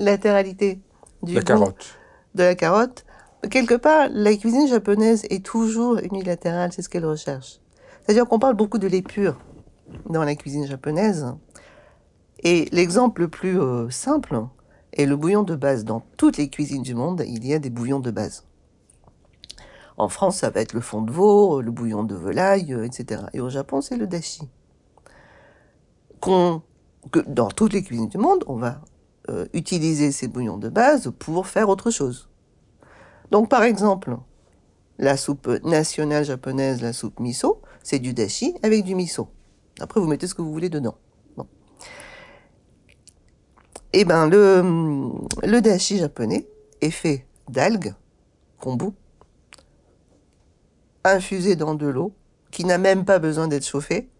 l'unilatéralité 0.00 0.80
du 1.22 1.34
la 1.34 1.42
carotte. 1.42 1.98
de 2.34 2.42
la 2.42 2.54
carotte. 2.54 3.04
Quelque 3.50 3.74
part, 3.74 4.08
la 4.10 4.34
cuisine 4.34 4.66
japonaise 4.66 5.24
est 5.30 5.44
toujours 5.44 5.98
unilatérale, 5.98 6.72
c'est 6.72 6.82
ce 6.82 6.88
qu'elle 6.88 7.06
recherche. 7.06 7.60
C'est-à-dire 8.00 8.26
qu'on 8.26 8.38
parle 8.38 8.54
beaucoup 8.54 8.78
de 8.78 8.86
l'épure 8.86 9.38
dans 10.08 10.24
la 10.24 10.34
cuisine 10.34 10.66
japonaise. 10.66 11.26
Et 12.42 12.68
l'exemple 12.72 13.22
le 13.22 13.28
plus 13.28 13.60
euh, 13.60 13.90
simple 13.90 14.40
est 14.92 15.06
le 15.06 15.16
bouillon 15.16 15.42
de 15.42 15.54
base. 15.54 15.84
Dans 15.84 16.02
toutes 16.16 16.36
les 16.38 16.48
cuisines 16.48 16.82
du 16.82 16.94
monde, 16.94 17.22
il 17.26 17.46
y 17.46 17.54
a 17.54 17.58
des 17.58 17.70
bouillons 17.70 18.00
de 18.00 18.10
base. 18.10 18.44
En 19.96 20.08
France, 20.08 20.38
ça 20.38 20.48
va 20.50 20.60
être 20.60 20.72
le 20.72 20.80
fond 20.80 21.02
de 21.02 21.10
veau, 21.10 21.60
le 21.60 21.70
bouillon 21.70 22.04
de 22.04 22.14
volaille, 22.14 22.72
euh, 22.72 22.84
etc. 22.84 23.22
Et 23.34 23.40
au 23.40 23.50
Japon, 23.50 23.82
c'est 23.82 23.96
le 23.96 24.06
dashi. 24.06 24.48
que 26.20 27.20
dans 27.26 27.48
toutes 27.48 27.72
les 27.72 27.82
cuisines 27.82 28.08
du 28.08 28.18
monde, 28.18 28.44
on 28.46 28.56
va 28.56 28.80
euh, 29.28 29.46
utiliser 29.52 30.12
ces 30.12 30.28
bouillons 30.28 30.56
de 30.58 30.68
base 30.68 31.12
pour 31.18 31.46
faire 31.46 31.68
autre 31.68 31.90
chose. 31.90 32.28
Donc, 33.30 33.48
par 33.48 33.62
exemple, 33.62 34.16
la 34.98 35.16
soupe 35.16 35.48
nationale 35.64 36.24
japonaise, 36.24 36.82
la 36.82 36.92
soupe 36.92 37.20
miso, 37.20 37.60
c'est 37.82 37.98
du 37.98 38.12
dashi 38.12 38.54
avec 38.62 38.84
du 38.84 38.94
miso. 38.94 39.28
Après, 39.80 40.00
vous 40.00 40.06
mettez 40.06 40.26
ce 40.26 40.34
que 40.34 40.42
vous 40.42 40.52
voulez 40.52 40.68
dedans. 40.68 40.96
Bon. 41.36 41.46
Eh 43.92 44.04
ben, 44.04 44.28
le, 44.28 44.62
le 45.42 45.60
dashi 45.60 45.98
japonais 45.98 46.48
est 46.80 46.90
fait 46.90 47.26
d'algues, 47.48 47.94
kombu, 48.58 48.90
infusées 51.04 51.56
dans 51.56 51.74
de 51.74 51.86
l'eau, 51.86 52.12
qui 52.50 52.64
n'a 52.64 52.78
même 52.78 53.04
pas 53.04 53.18
besoin 53.18 53.48
d'être 53.48 53.66
chauffée, 53.66 54.10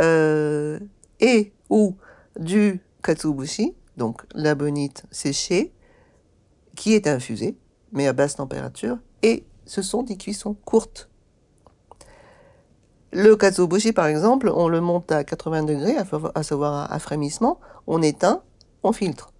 euh, 0.00 0.78
et 1.20 1.52
ou 1.70 1.96
du 2.38 2.80
katsubushi, 3.02 3.74
donc 3.96 4.22
la 4.34 4.54
bonite 4.54 5.04
séchée, 5.10 5.72
qui 6.76 6.94
est 6.94 7.06
infusé, 7.06 7.56
mais 7.92 8.06
à 8.06 8.12
basse 8.12 8.36
température, 8.36 8.98
et 9.22 9.44
ce 9.66 9.82
sont 9.82 10.02
des 10.02 10.16
cuissons 10.16 10.54
courtes. 10.64 11.08
Le 13.12 13.36
katsuobushi, 13.36 13.92
par 13.92 14.06
exemple, 14.06 14.50
on 14.54 14.68
le 14.68 14.80
monte 14.80 15.10
à 15.10 15.24
80 15.24 15.62
degrés, 15.64 15.96
à 15.96 16.42
savoir 16.42 16.92
à 16.92 16.98
frémissement, 16.98 17.58
on 17.86 18.02
éteint, 18.02 18.42
on 18.82 18.92
filtre. 18.92 19.32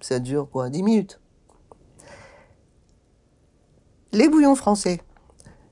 Ça 0.00 0.18
dure 0.18 0.48
quoi 0.50 0.68
10 0.68 0.82
minutes. 0.82 1.20
Les 4.12 4.28
bouillons 4.28 4.54
français. 4.54 5.00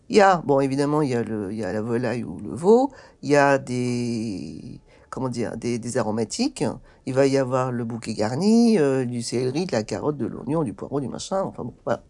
Il 0.08 0.16
y 0.16 0.20
a, 0.20 0.42
bon, 0.44 0.60
évidemment, 0.60 1.02
il 1.02 1.10
y 1.10 1.14
a, 1.14 1.22
il 1.22 1.56
y 1.56 1.64
a 1.64 1.72
la 1.72 1.80
volaille 1.80 2.24
ou 2.24 2.38
le 2.38 2.54
veau, 2.54 2.90
il 3.22 3.30
y 3.30 3.36
a 3.36 3.58
des, 3.58 4.80
comment 5.12 5.28
dire, 5.28 5.58
des, 5.58 5.98
aromatiques. 5.98 6.64
Il 7.04 7.12
va 7.12 7.26
y 7.26 7.36
avoir 7.36 7.70
le 7.70 7.84
bouquet 7.84 8.14
garni, 8.14 8.78
euh, 8.78 9.04
du 9.04 9.20
céleri, 9.22 9.66
de 9.66 9.72
la 9.72 9.82
carotte, 9.82 10.16
de 10.16 10.24
l'oignon, 10.24 10.62
du 10.62 10.72
poireau, 10.72 11.00
du 11.00 11.08
machin. 11.08 11.42
Enfin 11.42 11.64
bon, 11.64 11.74
voilà. 11.84 12.02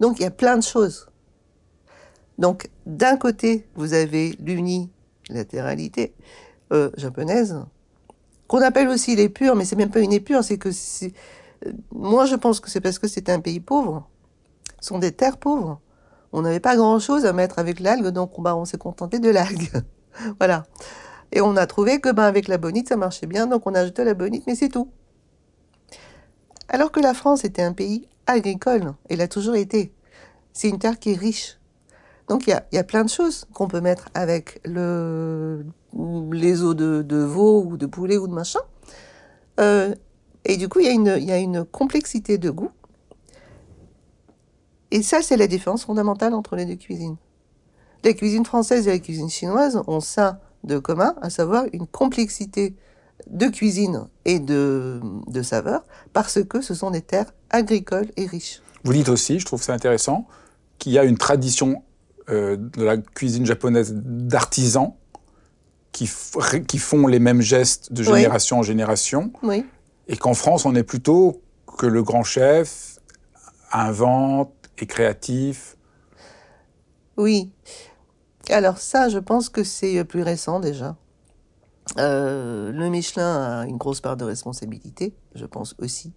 Donc 0.00 0.18
il 0.18 0.22
y 0.22 0.26
a 0.26 0.30
plein 0.32 0.56
de 0.56 0.62
choses. 0.62 1.08
Donc 2.38 2.68
d'un 2.84 3.16
côté, 3.16 3.68
vous 3.76 3.94
avez 3.94 4.36
l'unilatéralité 4.40 6.14
euh, 6.72 6.90
japonaise, 6.96 7.60
qu'on 8.48 8.60
appelle 8.60 8.88
aussi 8.88 9.14
l'épure, 9.14 9.54
mais 9.54 9.64
c'est 9.64 9.76
même 9.76 9.90
pas 9.90 10.00
une 10.00 10.12
épure, 10.12 10.42
c'est 10.42 10.58
que 10.58 10.70
euh, 10.70 11.72
moi 11.92 12.26
je 12.26 12.34
pense 12.34 12.58
que 12.58 12.68
c'est 12.68 12.80
parce 12.80 12.98
que 12.98 13.06
c'est 13.06 13.28
un 13.28 13.38
pays 13.38 13.60
pauvre. 13.60 14.08
Ce 14.80 14.88
sont 14.88 14.98
des 14.98 15.12
terres 15.12 15.38
pauvres. 15.38 15.80
On 16.32 16.42
n'avait 16.42 16.60
pas 16.60 16.74
grand 16.74 16.98
chose 16.98 17.24
à 17.24 17.32
mettre 17.32 17.60
avec 17.60 17.78
l'algue, 17.78 18.08
donc 18.08 18.32
bah, 18.40 18.56
on 18.56 18.64
s'est 18.64 18.78
contenté 18.78 19.20
de 19.20 19.30
l'algue. 19.30 19.70
voilà. 20.40 20.64
Et 21.32 21.40
on 21.40 21.56
a 21.56 21.66
trouvé 21.66 22.00
que 22.00 22.12
ben, 22.12 22.24
avec 22.24 22.46
la 22.46 22.58
bonite, 22.58 22.88
ça 22.88 22.96
marchait 22.96 23.26
bien, 23.26 23.46
donc 23.46 23.66
on 23.66 23.74
a 23.74 23.80
ajouté 23.80 24.04
la 24.04 24.14
bonite, 24.14 24.44
mais 24.46 24.54
c'est 24.54 24.68
tout. 24.68 24.88
Alors 26.68 26.92
que 26.92 27.00
la 27.00 27.14
France 27.14 27.44
était 27.44 27.62
un 27.62 27.72
pays 27.72 28.06
agricole, 28.26 28.94
et 29.08 29.16
l'a 29.16 29.28
toujours 29.28 29.56
été. 29.56 29.92
C'est 30.52 30.68
une 30.68 30.78
terre 30.78 30.98
qui 30.98 31.12
est 31.12 31.16
riche. 31.16 31.58
Donc 32.28 32.46
il 32.46 32.50
y 32.50 32.52
a, 32.52 32.64
y 32.72 32.78
a, 32.78 32.84
plein 32.84 33.04
de 33.04 33.08
choses 33.08 33.46
qu'on 33.52 33.66
peut 33.66 33.80
mettre 33.80 34.08
avec 34.14 34.60
le, 34.64 35.64
les 36.32 36.62
os 36.62 36.76
de, 36.76 37.02
de, 37.02 37.16
veau 37.16 37.64
ou 37.64 37.76
de 37.76 37.86
poulet 37.86 38.16
ou 38.16 38.28
de 38.28 38.32
machin. 38.32 38.60
Euh, 39.58 39.94
et 40.44 40.56
du 40.56 40.68
coup, 40.68 40.80
il 40.80 40.86
y, 40.86 41.24
y 41.24 41.32
a 41.32 41.38
une 41.38 41.64
complexité 41.64 42.38
de 42.38 42.50
goût. 42.50 42.70
Et 44.90 45.02
ça, 45.02 45.22
c'est 45.22 45.36
la 45.36 45.46
différence 45.46 45.84
fondamentale 45.84 46.34
entre 46.34 46.56
les 46.56 46.66
deux 46.66 46.76
cuisines. 46.76 47.16
La 48.04 48.12
cuisine 48.12 48.44
française 48.44 48.86
et 48.88 48.90
la 48.92 48.98
cuisine 48.98 49.30
chinoise 49.30 49.82
ont 49.86 50.00
ça 50.00 50.40
de 50.64 50.78
commun, 50.78 51.14
à 51.22 51.30
savoir 51.30 51.64
une 51.72 51.86
complexité 51.86 52.74
de 53.28 53.46
cuisine 53.46 54.06
et 54.24 54.38
de, 54.38 55.00
de 55.26 55.42
saveurs, 55.42 55.84
parce 56.12 56.42
que 56.42 56.60
ce 56.60 56.74
sont 56.74 56.90
des 56.90 57.02
terres 57.02 57.32
agricoles 57.50 58.08
et 58.16 58.26
riches. 58.26 58.60
Vous 58.84 58.92
dites 58.92 59.08
aussi, 59.08 59.38
je 59.38 59.44
trouve 59.44 59.62
ça 59.62 59.72
intéressant, 59.74 60.26
qu'il 60.78 60.92
y 60.92 60.98
a 60.98 61.04
une 61.04 61.18
tradition 61.18 61.82
euh, 62.28 62.56
de 62.56 62.82
la 62.82 62.96
cuisine 62.96 63.46
japonaise 63.46 63.92
d'artisans 63.94 64.94
qui, 65.92 66.10
qui 66.66 66.78
font 66.78 67.06
les 67.06 67.18
mêmes 67.18 67.42
gestes 67.42 67.92
de 67.92 68.02
génération 68.02 68.58
en 68.58 68.62
génération, 68.62 69.32
oui. 69.42 69.64
et 70.08 70.16
qu'en 70.16 70.34
France, 70.34 70.64
on 70.64 70.74
est 70.74 70.82
plutôt 70.82 71.42
que 71.78 71.86
le 71.86 72.02
grand 72.02 72.24
chef 72.24 72.98
invente, 73.72 74.52
est 74.78 74.86
créatif. 74.86 75.76
Oui. 77.16 77.50
Alors 78.50 78.78
ça, 78.78 79.08
je 79.08 79.18
pense 79.18 79.48
que 79.48 79.64
c'est 79.64 80.04
plus 80.04 80.22
récent 80.22 80.60
déjà. 80.60 80.96
Euh, 81.98 82.72
le 82.72 82.88
Michelin 82.88 83.60
a 83.60 83.66
une 83.66 83.76
grosse 83.76 84.00
part 84.00 84.16
de 84.16 84.24
responsabilité, 84.24 85.14
je 85.34 85.46
pense 85.46 85.74
aussi. 85.78 86.12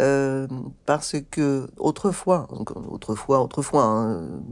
Euh, 0.00 0.48
parce 0.86 1.16
que 1.30 1.68
autrefois, 1.76 2.48
autrefois, 2.90 3.40
autrefois, 3.40 3.84
hein, 3.84 4.42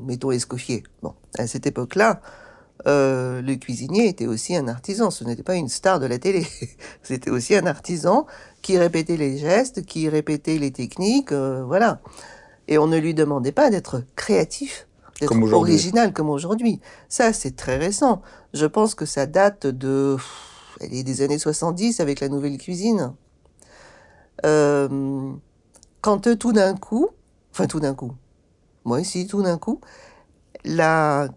mettons 0.00 0.30
Escoffier. 0.30 0.82
Bon, 1.02 1.14
à 1.38 1.46
cette 1.46 1.66
époque-là, 1.66 2.20
euh, 2.86 3.42
le 3.42 3.56
cuisinier 3.56 4.08
était 4.08 4.26
aussi 4.26 4.56
un 4.56 4.68
artisan. 4.68 5.10
Ce 5.10 5.24
n'était 5.24 5.42
pas 5.42 5.54
une 5.54 5.68
star 5.68 6.00
de 6.00 6.06
la 6.06 6.18
télé. 6.18 6.46
C'était 7.02 7.30
aussi 7.30 7.54
un 7.56 7.66
artisan 7.66 8.26
qui 8.62 8.78
répétait 8.78 9.16
les 9.16 9.38
gestes, 9.38 9.84
qui 9.84 10.08
répétait 10.08 10.58
les 10.58 10.70
techniques, 10.70 11.32
euh, 11.32 11.64
voilà. 11.64 12.00
Et 12.68 12.78
on 12.78 12.86
ne 12.86 12.98
lui 12.98 13.14
demandait 13.14 13.52
pas 13.52 13.70
d'être 13.70 14.02
créatif, 14.14 14.86
d'être 15.20 15.52
original 15.52 16.12
comme 16.12 16.30
aujourd'hui. 16.30 16.80
Ça, 17.08 17.32
c'est 17.32 17.56
très 17.56 17.78
récent. 17.78 18.22
Je 18.52 18.66
pense 18.66 18.94
que 18.94 19.06
ça 19.06 19.26
date 19.26 19.66
de, 19.66 20.16
elle 20.80 20.94
est 20.94 21.02
des 21.02 21.22
années 21.22 21.38
70 21.38 22.00
avec 22.00 22.20
la 22.20 22.28
nouvelle 22.28 22.58
cuisine. 22.58 23.14
Euh, 24.46 25.32
quand 26.02 26.38
tout 26.38 26.52
d'un 26.52 26.76
coup, 26.76 27.08
enfin 27.52 27.66
tout 27.66 27.80
d'un 27.80 27.94
coup, 27.94 28.12
moi 28.84 29.00
aussi 29.00 29.26
tout 29.26 29.42
d'un 29.42 29.58
coup, 29.58 29.80
la 30.64 31.28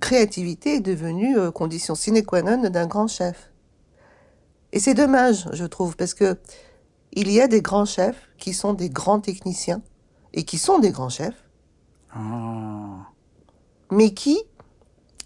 créativité 0.00 0.76
est 0.76 0.80
devenue 0.80 1.36
euh, 1.36 1.50
condition 1.50 1.94
sine 1.94 2.24
qua 2.24 2.42
non 2.42 2.68
d'un 2.70 2.86
grand 2.86 3.08
chef. 3.08 3.50
Et 4.72 4.80
c'est 4.80 4.94
dommage, 4.94 5.48
je 5.52 5.64
trouve, 5.64 5.96
parce 5.96 6.14
que 6.14 6.38
il 7.12 7.32
y 7.32 7.40
a 7.40 7.48
des 7.48 7.62
grands 7.62 7.86
chefs 7.86 8.28
qui 8.36 8.52
sont 8.52 8.74
des 8.74 8.90
grands 8.90 9.20
techniciens 9.20 9.82
et 10.38 10.44
qui 10.44 10.56
sont 10.56 10.78
des 10.78 10.92
grands 10.92 11.08
chefs, 11.08 11.48
ah. 12.14 13.10
mais 13.90 14.14
qui 14.14 14.38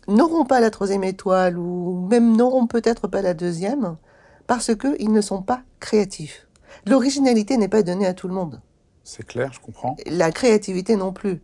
n'auront 0.09 0.47
pas 0.47 0.59
la 0.59 0.71
troisième 0.71 1.05
étoile 1.05 1.59
ou 1.59 2.09
même 2.11 2.35
n'auront 2.35 2.67
peut-être 2.67 3.09
pas 3.09 3.21
la 3.21 3.35
deuxième 3.35 3.99
parce 4.47 4.75
qu'ils 4.75 5.13
ne 5.13 5.21
sont 5.21 5.43
pas 5.43 5.65
créatifs. 5.81 6.49
L'originalité 6.87 7.59
n'est 7.59 7.69
pas 7.69 7.83
donnée 7.83 8.07
à 8.07 8.15
tout 8.15 8.27
le 8.27 8.33
monde. 8.33 8.63
C'est 9.05 9.27
clair, 9.27 9.53
je 9.53 9.61
comprends. 9.61 9.97
La 10.07 10.33
créativité 10.33 10.97
non 10.97 11.13
plus. 11.13 11.43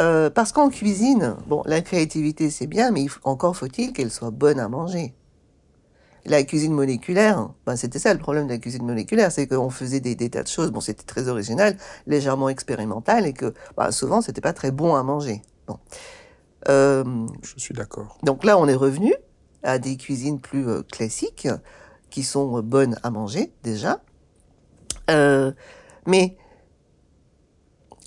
Euh, 0.00 0.28
parce 0.28 0.50
qu'en 0.50 0.70
cuisine, 0.70 1.36
bon, 1.46 1.62
la 1.66 1.82
créativité 1.82 2.50
c'est 2.50 2.66
bien, 2.66 2.90
mais 2.90 3.06
encore 3.22 3.56
faut-il 3.56 3.92
qu'elle 3.92 4.10
soit 4.10 4.32
bonne 4.32 4.58
à 4.58 4.68
manger. 4.68 5.14
La 6.26 6.42
cuisine 6.42 6.72
moléculaire, 6.72 7.48
ben 7.66 7.76
c'était 7.76 7.98
ça 7.98 8.12
le 8.12 8.20
problème 8.20 8.46
de 8.46 8.52
la 8.52 8.58
cuisine 8.58 8.84
moléculaire, 8.84 9.32
c'est 9.32 9.46
qu'on 9.46 9.70
faisait 9.70 10.00
des, 10.00 10.16
tas 10.30 10.42
de 10.42 10.48
choses, 10.48 10.70
bon 10.70 10.80
c'était 10.80 11.04
très 11.04 11.28
original, 11.28 11.76
légèrement 12.06 12.48
expérimental, 12.48 13.26
et 13.26 13.32
que 13.32 13.54
ben, 13.76 13.90
souvent 13.90 14.20
c'était 14.20 14.40
pas 14.40 14.52
très 14.52 14.70
bon 14.70 14.94
à 14.94 15.02
manger. 15.02 15.42
Bon. 15.66 15.78
Euh, 16.68 17.04
Je 17.42 17.58
suis 17.58 17.74
d'accord. 17.74 18.18
Donc 18.22 18.44
là 18.44 18.58
on 18.58 18.68
est 18.68 18.74
revenu 18.74 19.14
à 19.62 19.78
des 19.78 19.96
cuisines 19.96 20.40
plus 20.40 20.68
euh, 20.68 20.82
classiques, 20.82 21.48
qui 22.10 22.22
sont 22.22 22.60
bonnes 22.60 22.98
à 23.02 23.10
manger 23.10 23.52
déjà. 23.62 24.02
mais 26.06 26.36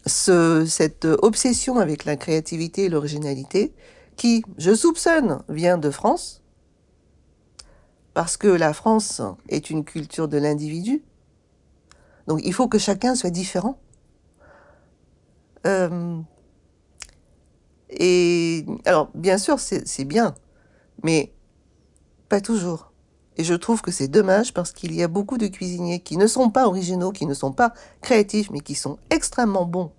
ce, 0.06 0.66
cette 0.66 1.06
obsession 1.06 1.78
avec 1.78 2.06
la 2.06 2.16
créativité 2.16 2.86
et 2.86 2.90
l'originalité, 2.90 3.74
qui, 4.16 4.44
je 4.58 4.74
soupçonne, 4.76 5.44
vient 5.50 5.78
de 5.78 5.90
France, 5.90 6.43
parce 8.14 8.38
que 8.38 8.48
la 8.48 8.74
France 8.74 9.22
est 9.50 9.70
une 9.70 9.84
culture 9.84 10.28
de 10.28 10.38
l'individu. 10.38 11.04
Donc 12.28 12.42
il 12.44 12.54
faut 12.54 12.68
que 12.68 12.78
chacun 12.78 13.16
soit 13.16 13.30
différent. 13.30 13.80
Euh, 15.66 16.20
et 17.90 18.66
alors, 18.86 19.10
bien 19.14 19.38
sûr, 19.38 19.60
c'est 19.60 20.06
bien, 20.06 20.36
mais 21.04 21.34
pas 22.30 22.42
toujours. 22.42 22.92
Et 23.38 23.44
je 23.44 23.54
trouve 23.54 23.82
que 23.82 23.92
c'est 23.92 24.08
dommage 24.08 24.54
parce 24.54 24.72
qu'il 24.72 24.94
y 24.94 25.02
a 25.02 25.08
beaucoup 25.08 25.38
de 25.38 25.48
cuisiniers 25.48 26.00
qui 26.00 26.18
ne 26.18 26.28
sont 26.28 26.50
pas 26.50 26.68
originaux, 26.68 27.12
qui 27.12 27.26
ne 27.26 27.34
sont 27.34 27.52
pas 27.52 27.74
créatifs, 28.02 28.50
mais 28.52 28.60
qui 28.60 28.76
sont 28.76 28.98
extrêmement 29.10 29.66
bons 29.66 29.92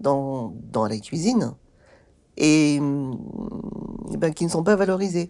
dans, 0.00 0.54
dans 0.70 0.86
la 0.86 0.98
cuisine 0.98 1.54
et, 2.36 2.78
mm, 2.80 3.16
ben, 4.18 4.32
qui 4.32 4.44
ne 4.44 4.50
sont 4.50 4.62
pas 4.62 4.76
valorisés. 4.76 5.28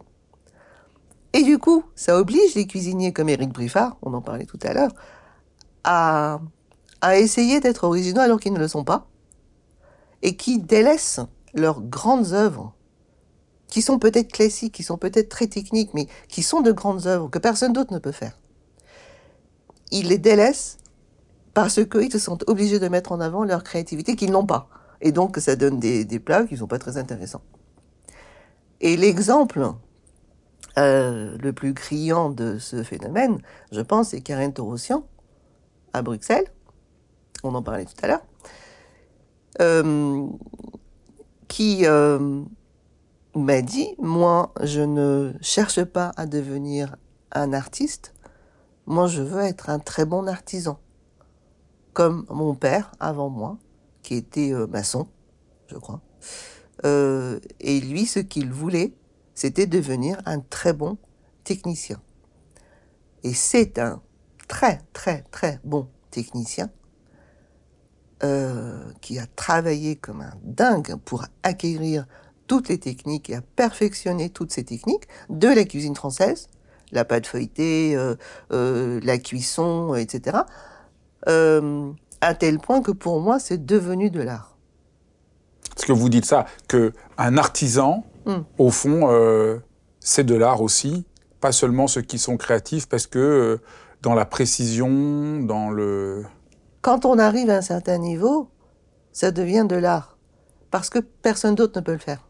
Et 1.33 1.43
du 1.43 1.59
coup, 1.59 1.85
ça 1.95 2.19
oblige 2.19 2.55
les 2.55 2.67
cuisiniers 2.67 3.13
comme 3.13 3.29
Éric 3.29 3.51
Briffard, 3.51 3.97
on 4.03 4.15
en 4.15 4.23
parlait 4.23 4.47
tout 4.47 4.59
à 4.63 4.73
l'heure, 4.73 4.93
à, 5.85 6.41
à 7.01 7.19
essayer 7.19 7.61
d'être 7.61 7.85
originaux 7.85 8.21
alors 8.21 8.41
qu'ils 8.41 8.53
ne 8.53 8.59
le 8.59 8.69
sont 8.69 8.85
pas, 8.85 9.07
et 10.23 10.37
qui 10.37 10.59
délaissent 10.59 11.21
leurs 11.55 11.83
grandes 11.83 12.33
œuvres 12.33 12.75
qui 13.69 13.83
sont 13.83 13.99
peut-être 13.99 14.33
classiques, 14.33 14.75
qui 14.75 14.83
sont 14.83 14.97
peut-être 14.97 15.29
très 15.29 15.47
techniques, 15.49 15.93
mais 15.95 16.07
qui 16.29 16.43
sont 16.43 16.61
de 16.61 16.73
grandes 16.73 17.07
œuvres 17.07 17.29
que 17.29 17.39
personne 17.39 17.73
d'autre 17.73 17.93
ne 17.93 17.99
peut 17.99 18.13
faire. 18.13 18.39
Ils 19.91 20.09
les 20.09 20.19
délaissent 20.19 20.79
parce 21.55 21.85
qu'ils 21.85 22.13
se 22.13 22.19
sentent 22.19 22.45
obligés 22.49 22.79
de 22.79 22.89
mettre 22.89 23.13
en 23.13 23.21
avant 23.21 23.45
leur 23.45 23.65
créativité 23.65 24.15
qu'ils 24.17 24.31
n'ont 24.31 24.47
pas. 24.47 24.69
Et 25.01 25.13
donc, 25.13 25.37
ça 25.39 25.57
donne 25.57 25.79
des, 25.79 26.05
plats 26.19 26.45
qui 26.45 26.55
ne 26.55 26.59
sont 26.59 26.67
pas 26.67 26.79
très 26.79 26.97
intéressants. 26.97 27.43
Et 28.81 28.97
l'exemple 28.97 29.73
euh, 30.79 31.39
le 31.39 31.53
plus 31.55 31.73
criant 31.73 32.29
de 32.29 32.59
ce 32.59 32.83
phénomène, 32.83 33.39
je 33.73 33.81
pense, 33.81 34.11
c'est 34.11 34.21
Karen 34.21 34.53
Torossian, 34.53 35.07
à 35.95 36.03
Bruxelles. 36.03 36.53
On 37.43 37.55
en 37.55 37.63
parlait 37.63 37.87
tout 37.87 37.95
à 38.03 38.09
l'heure. 38.09 38.25
Euh, 39.63 40.27
qui 41.49 41.87
euh, 41.87 42.43
m'a 43.35 43.63
dit, 43.63 43.95
moi, 43.99 44.53
je 44.63 44.83
ne 44.83 45.33
cherche 45.41 45.83
pas 45.83 46.13
à 46.17 46.27
devenir 46.27 46.97
un 47.33 47.55
artiste, 47.55 48.13
moi, 48.85 49.07
je 49.07 49.23
veux 49.23 49.41
être 49.41 49.71
un 49.71 49.79
très 49.79 50.05
bon 50.05 50.29
artisan, 50.29 50.79
comme 51.95 52.27
mon 52.29 52.55
père 52.55 52.93
avant 53.01 53.31
moi, 53.31 53.57
qui 54.03 54.15
était 54.15 54.53
maçon, 54.69 55.09
je 55.69 55.77
crois. 55.77 56.03
Et 56.85 57.81
lui, 57.81 58.07
ce 58.07 58.21
qu'il 58.21 58.53
voulait, 58.53 58.93
c'était 59.37 59.67
devenir 59.67 60.21
un 60.25 60.41
très 60.41 60.73
bon 60.73 60.99
technicien. 61.45 62.01
Et 63.23 63.35
c'est 63.35 63.79
un 63.79 64.03
très, 64.49 64.81
très, 64.93 65.25
très 65.31 65.61
bon 65.63 65.89
technicien 66.11 66.71
euh, 68.25 68.91
qui 69.03 69.19
a 69.19 69.27
travaillé 69.27 69.95
comme 69.95 70.23
un 70.23 70.33
dingue 70.43 70.97
pour 71.05 71.27
acquérir 71.43 72.07
toutes 72.47 72.69
les 72.69 72.79
techniques 72.79 73.29
et 73.31 73.37
à 73.37 73.43
perfectionner 73.43 74.31
toutes 74.31 74.53
ces 74.53 74.65
techniques 74.65 75.07
de 75.29 75.49
la 75.49 75.65
cuisine 75.65 75.95
française, 75.95 76.49
la 76.93 77.05
pâte 77.05 77.27
feuilletée, 77.27 77.95
euh, 77.95 78.15
euh, 78.53 79.01
la 79.03 79.19
cuisson, 79.19 79.95
etc. 79.95 80.39
À 81.27 82.35
tel 82.35 82.59
point 82.59 82.81
que 82.81 82.93
pour 82.93 83.21
moi, 83.21 83.39
c'est 83.39 83.67
devenu 83.67 84.11
de 84.11 84.23
l'art. 84.23 84.57
Est-ce 85.77 85.85
que 85.85 85.93
vous 85.93 86.09
dites 86.09 86.25
ça, 86.25 86.47
que 86.69 86.95
un 87.19 87.37
artisan, 87.37 88.05
au 88.59 88.71
fond, 88.71 89.61
c'est 90.01 90.25
de 90.25 90.35
l'art 90.35 90.63
aussi, 90.63 91.05
pas 91.41 91.53
seulement 91.53 91.87
ceux 91.87 92.03
qui 92.03 92.19
sont 92.19 92.37
créatifs, 92.37 92.89
parce 92.89 93.07
que 93.07 93.61
dans 94.03 94.15
la 94.15 94.25
précision, 94.25 95.41
dans 95.41 95.71
le... 95.71 96.25
Quand 96.83 97.05
on 97.05 97.19
arrive 97.19 97.51
à 97.51 97.57
un 97.57 97.63
certain 97.63 97.99
niveau, 97.99 98.49
ça 99.13 99.31
devient 99.31 99.67
de 99.69 99.77
l'art, 99.77 100.17
parce 100.71 100.91
que 100.91 100.99
personne 100.99 101.55
d'autre 101.55 101.81
ne 101.81 101.85
peut 101.85 101.93
le 101.93 101.99
faire. 101.99 102.29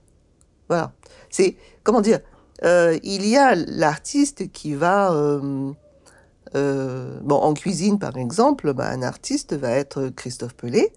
Voilà. 0.68 0.92
C'est, 1.30 1.56
comment 1.82 2.00
dire, 2.00 2.20
euh, 2.64 2.98
il 3.02 3.26
y 3.26 3.36
a 3.36 3.54
l'artiste 3.54 4.50
qui 4.52 4.74
va... 4.74 5.12
Euh, 5.12 5.72
euh, 6.54 7.20
en 7.28 7.52
cuisine, 7.54 7.98
par 7.98 8.16
exemple, 8.16 8.72
bah, 8.72 8.88
un 8.88 9.02
artiste 9.02 9.54
va 9.54 9.72
être 9.72 10.08
Christophe 10.08 10.54
Pelé, 10.54 10.92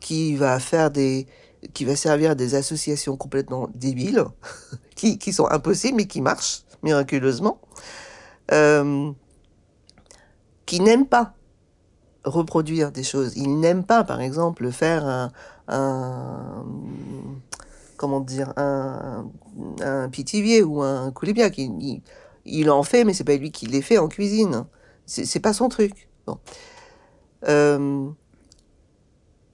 qui 0.00 0.36
va 0.36 0.58
faire 0.58 0.90
des, 0.90 1.26
qui 1.72 1.84
va 1.84 1.96
servir 1.96 2.36
des 2.36 2.54
associations 2.54 3.16
complètement 3.16 3.68
débiles, 3.74 4.24
qui, 4.96 5.18
qui 5.18 5.32
sont 5.32 5.48
impossibles 5.50 5.96
mais 5.96 6.06
qui 6.06 6.20
marchent 6.20 6.62
miraculeusement, 6.82 7.60
euh, 8.52 9.10
qui 10.66 10.80
n'aime 10.80 11.06
pas 11.06 11.34
reproduire 12.24 12.92
des 12.92 13.02
choses. 13.02 13.36
Il 13.36 13.60
n'aime 13.60 13.84
pas, 13.84 14.04
par 14.04 14.20
exemple, 14.20 14.70
faire 14.70 15.06
un, 15.06 15.32
un 15.68 16.64
comment 17.96 18.20
dire, 18.20 18.52
un, 18.56 19.30
un 19.80 20.08
pitivier 20.08 20.62
ou 20.62 20.82
un 20.82 21.10
coulibia. 21.10 21.48
Il, 21.56 22.02
il, 22.44 22.70
en 22.70 22.82
fait, 22.82 23.04
mais 23.04 23.14
c'est 23.14 23.24
pas 23.24 23.36
lui 23.36 23.50
qui 23.50 23.66
les 23.66 23.82
fait 23.82 23.98
en 23.98 24.08
cuisine. 24.08 24.66
C'est 25.06 25.40
pas 25.40 25.52
son 25.52 25.68
truc. 25.68 26.08
Bon. 26.26 26.38
Euh, 27.48 28.08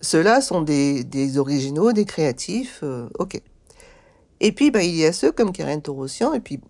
Ceux-là 0.00 0.40
sont 0.40 0.62
des, 0.62 1.38
originaux, 1.38 1.92
des 1.92 2.04
créatifs, 2.04 2.80
euh, 2.82 3.08
ok. 3.18 3.40
Et 4.40 4.52
puis, 4.52 4.70
bah, 4.70 4.82
il 4.82 4.94
y 4.96 5.04
a 5.04 5.12
ceux 5.12 5.32
comme 5.32 5.52
Karen 5.52 5.82
Torossian, 5.82 6.32
et 6.32 6.40
puis, 6.40 6.60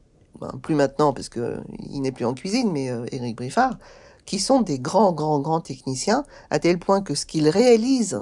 bah, 0.41 0.53
plus 0.63 0.75
maintenant, 0.75 1.13
parce 1.13 1.29
que 1.29 1.59
il 1.91 2.01
n'est 2.01 2.13
plus 2.13 2.25
en 2.25 2.35
cuisine, 2.35 2.73
mais 2.73 2.91
euh, 2.91 3.07
Éric 3.13 3.37
Briffard, 3.37 3.79
qui 4.27 4.39
sont 4.39 4.61
des 4.61 4.79
grands, 4.79 5.13
grands, 5.13 5.41
grands 5.41 5.61
techniciens, 5.61 6.25
à 6.51 6.59
tel 6.59 6.79
point 6.79 7.03
que 7.03 7.15
ce 7.15 7.27
qu'ils 7.27 7.49
réalisent 7.49 8.21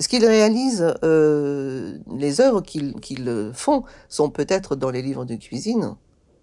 ce 0.00 0.08
qu'ils 0.08 0.26
réalisent, 0.26 0.92
euh, 1.04 1.98
les 2.16 2.40
œuvres 2.40 2.62
qu'ils 2.62 3.52
font 3.54 3.84
sont 4.08 4.28
peut-être 4.28 4.76
dans 4.76 4.90
les 4.90 5.02
livres 5.02 5.24
de 5.24 5.36
cuisine, 5.36 5.94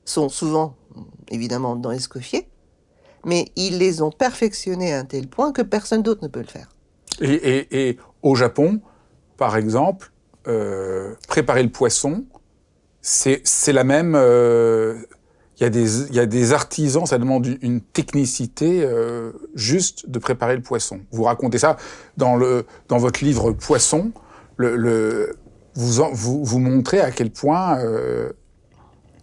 sont 0.05 0.29
souvent 0.29 0.75
évidemment 1.29 1.75
dans 1.75 1.91
Escoffier, 1.91 2.47
mais 3.25 3.51
ils 3.55 3.77
les 3.77 4.01
ont 4.01 4.11
perfectionnés 4.11 4.93
à 4.93 4.99
un 4.99 5.05
tel 5.05 5.27
point 5.27 5.51
que 5.51 5.61
personne 5.61 6.01
d'autre 6.01 6.23
ne 6.23 6.27
peut 6.27 6.39
le 6.39 6.47
faire. 6.47 6.69
Et, 7.19 7.97
au 8.23 8.35
Japon, 8.35 8.81
par 9.37 9.57
exemple, 9.57 10.11
euh, 10.47 11.15
préparer 11.27 11.63
le 11.63 11.69
poisson, 11.69 12.25
c'est 13.01 13.73
la 13.73 13.83
même. 13.83 14.13
Euh, 14.15 14.95
il 15.59 15.63
y, 15.63 16.19
a 16.19 16.25
des, 16.25 16.53
artisans, 16.53 17.05
ça 17.05 17.19
demande 17.19 17.47
une 17.61 17.81
technicité 17.81 18.81
euh, 18.83 19.31
juste 19.53 20.09
de 20.09 20.17
préparer 20.17 20.55
le 20.55 20.63
poisson. 20.63 21.01
Vous 21.11 21.23
racontez 21.23 21.59
ça 21.59 21.77
dans, 22.17 22.39
votre 22.89 23.23
livre 23.23 23.51
Poisson. 23.51 24.11
Vous, 24.57 26.43
vous, 26.43 26.59
montrez 26.59 26.99
à 26.99 27.11
quel 27.11 27.29
point 27.29 27.77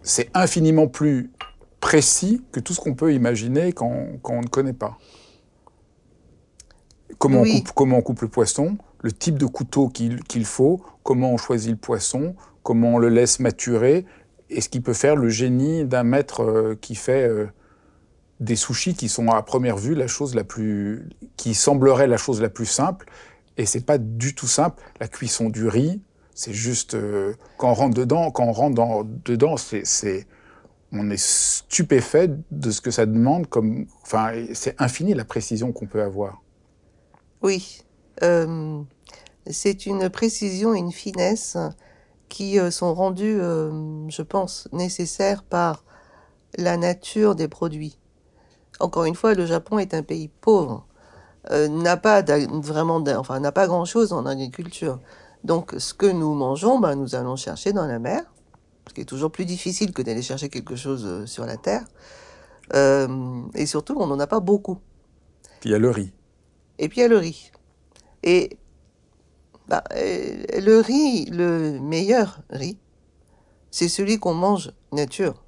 c'est 0.01 0.29
infiniment 0.33 0.87
plus 0.87 1.29
précis 1.79 2.41
que 2.51 2.59
tout 2.59 2.73
ce 2.73 2.79
qu'on 2.79 2.93
peut 2.93 3.13
imaginer 3.13 3.73
quand, 3.73 4.07
on 4.23 4.41
ne 4.41 4.47
connaît 4.47 4.73
pas. 4.73 4.97
Comment, 7.19 7.41
on 7.41 7.43
coupe, 7.43 7.71
comment 7.73 7.97
on 7.97 8.01
coupe 8.01 8.21
le 8.21 8.27
poisson, 8.29 8.77
le 9.01 9.11
type 9.11 9.37
de 9.37 9.45
couteau 9.45 9.89
qu'il 9.89 10.45
faut, 10.45 10.81
comment 11.03 11.31
on 11.31 11.37
choisit 11.37 11.71
le 11.71 11.77
poisson, 11.77 12.35
comment 12.63 12.95
on 12.95 12.97
le 12.97 13.09
laisse 13.09 13.39
maturer, 13.39 14.05
et 14.49 14.61
ce 14.61 14.69
qui 14.69 14.79
peut 14.79 14.93
faire 14.93 15.15
le 15.15 15.29
génie 15.29 15.85
d'un 15.85 16.03
maître 16.03 16.41
euh, 16.41 16.77
qui 16.79 16.95
fait 16.95 17.27
euh, 17.27 17.47
des 18.39 18.55
sushis 18.55 18.95
qui 18.95 19.09
sont 19.09 19.27
à 19.27 19.41
première 19.43 19.77
vue 19.77 19.95
la 19.95 20.07
chose 20.07 20.33
la 20.33 20.43
plus, 20.43 21.09
qui 21.35 21.53
semblerait 21.53 22.07
la 22.07 22.17
chose 22.17 22.41
la 22.41 22.49
plus 22.49 22.65
simple, 22.65 23.05
et 23.57 23.65
c'est 23.65 23.85
pas 23.85 23.97
du 23.97 24.33
tout 24.33 24.47
simple. 24.47 24.81
La 25.01 25.09
cuisson 25.09 25.49
du 25.49 25.67
riz, 25.67 26.01
c'est 26.33 26.53
juste 26.53 26.93
euh, 26.93 27.33
quand 27.57 27.69
on 27.69 27.73
rentre 27.73 27.95
dedans, 27.95 28.31
quand 28.31 28.45
on 28.45 28.53
rentre 28.53 28.75
dans, 28.75 29.03
dedans, 29.03 29.57
c'est 29.57 30.25
on 30.91 31.09
est 31.11 31.21
stupéfait 31.21 32.31
de 32.49 32.71
ce 32.71 32.81
que 32.81 32.91
ça 32.91 33.05
demande 33.05 33.47
comme. 33.47 33.85
Enfin, 34.01 34.31
c'est 34.53 34.79
infini 34.81 35.13
la 35.13 35.25
précision 35.25 35.71
qu'on 35.71 35.85
peut 35.85 36.01
avoir. 36.01 36.41
Oui. 37.41 37.81
Euh, 38.23 38.81
c'est 39.49 39.85
une 39.85 40.09
précision 40.09 40.73
et 40.73 40.79
une 40.79 40.91
finesse 40.91 41.57
qui 42.27 42.59
euh, 42.59 42.69
sont 42.69 42.93
rendues, 42.93 43.39
euh, 43.39 44.07
je 44.09 44.21
pense, 44.21 44.67
nécessaires 44.71 45.43
par 45.43 45.83
la 46.57 46.77
nature 46.77 47.35
des 47.35 47.47
produits. 47.47 47.97
Encore 48.79 49.05
une 49.05 49.15
fois, 49.15 49.33
le 49.33 49.45
Japon 49.45 49.79
est 49.79 49.93
un 49.93 50.03
pays 50.03 50.29
pauvre, 50.41 50.85
n'a 51.51 51.97
pas 51.97 52.21
vraiment, 52.21 53.03
enfin, 53.17 53.39
n'a 53.39 53.51
pas 53.51 53.67
grand-chose 53.67 54.13
en 54.13 54.25
agriculture. 54.25 54.99
Donc, 55.43 55.73
ce 55.77 55.93
que 55.93 56.05
nous 56.05 56.33
mangeons, 56.33 56.79
ben, 56.79 56.95
nous 56.95 57.15
allons 57.15 57.35
chercher 57.35 57.73
dans 57.73 57.87
la 57.87 57.99
mer, 57.99 58.23
ce 58.87 58.93
qui 58.93 59.01
est 59.01 59.05
toujours 59.05 59.31
plus 59.31 59.45
difficile 59.45 59.91
que 59.91 60.01
d'aller 60.01 60.21
chercher 60.21 60.47
quelque 60.49 60.75
chose 60.75 61.25
sur 61.25 61.45
la 61.45 61.57
terre. 61.57 61.85
et 62.73 63.65
surtout, 63.65 63.95
on 63.99 64.07
n'en 64.07 64.19
a 64.19 64.27
pas 64.27 64.39
beaucoup. 64.39 64.77
il 65.65 65.71
y 65.71 65.73
a 65.73 65.79
le 65.79 65.89
riz. 65.89 66.13
Et 66.79 66.89
puis 66.89 66.99
il 66.99 67.01
y 67.01 67.05
a 67.05 67.09
le 67.09 67.17
riz. 67.17 67.51
Et 68.23 68.57
bah, 69.67 69.83
euh, 69.93 70.43
le 70.59 70.79
riz, 70.79 71.25
le 71.25 71.79
meilleur 71.79 72.41
riz, 72.49 72.79
c'est 73.69 73.89
celui 73.89 74.17
qu'on 74.17 74.33
mange 74.33 74.71
nature, 74.91 75.43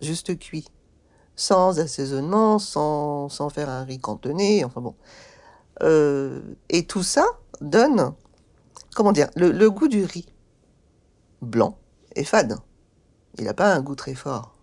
juste 0.00 0.38
cuit, 0.38 0.66
sans 1.36 1.78
assaisonnement, 1.78 2.58
sans, 2.58 3.28
sans 3.28 3.50
faire 3.50 3.68
un 3.68 3.84
riz 3.84 3.98
cantonné, 3.98 4.64
enfin 4.64 4.80
bon. 4.80 4.94
Euh, 5.82 6.40
et 6.68 6.86
tout 6.86 7.02
ça 7.02 7.26
donne, 7.60 8.14
comment 8.94 9.12
dire, 9.12 9.28
le, 9.36 9.68
goût 9.68 9.88
du 9.88 10.04
riz 10.04 10.26
blanc 11.42 11.76
est 12.14 12.24
fade. 12.24 12.56
Il 13.38 13.44
n'a 13.44 13.54
pas 13.54 13.74
un 13.74 13.80
goût 13.80 13.94
très 13.94 14.14
fort. 14.14 14.56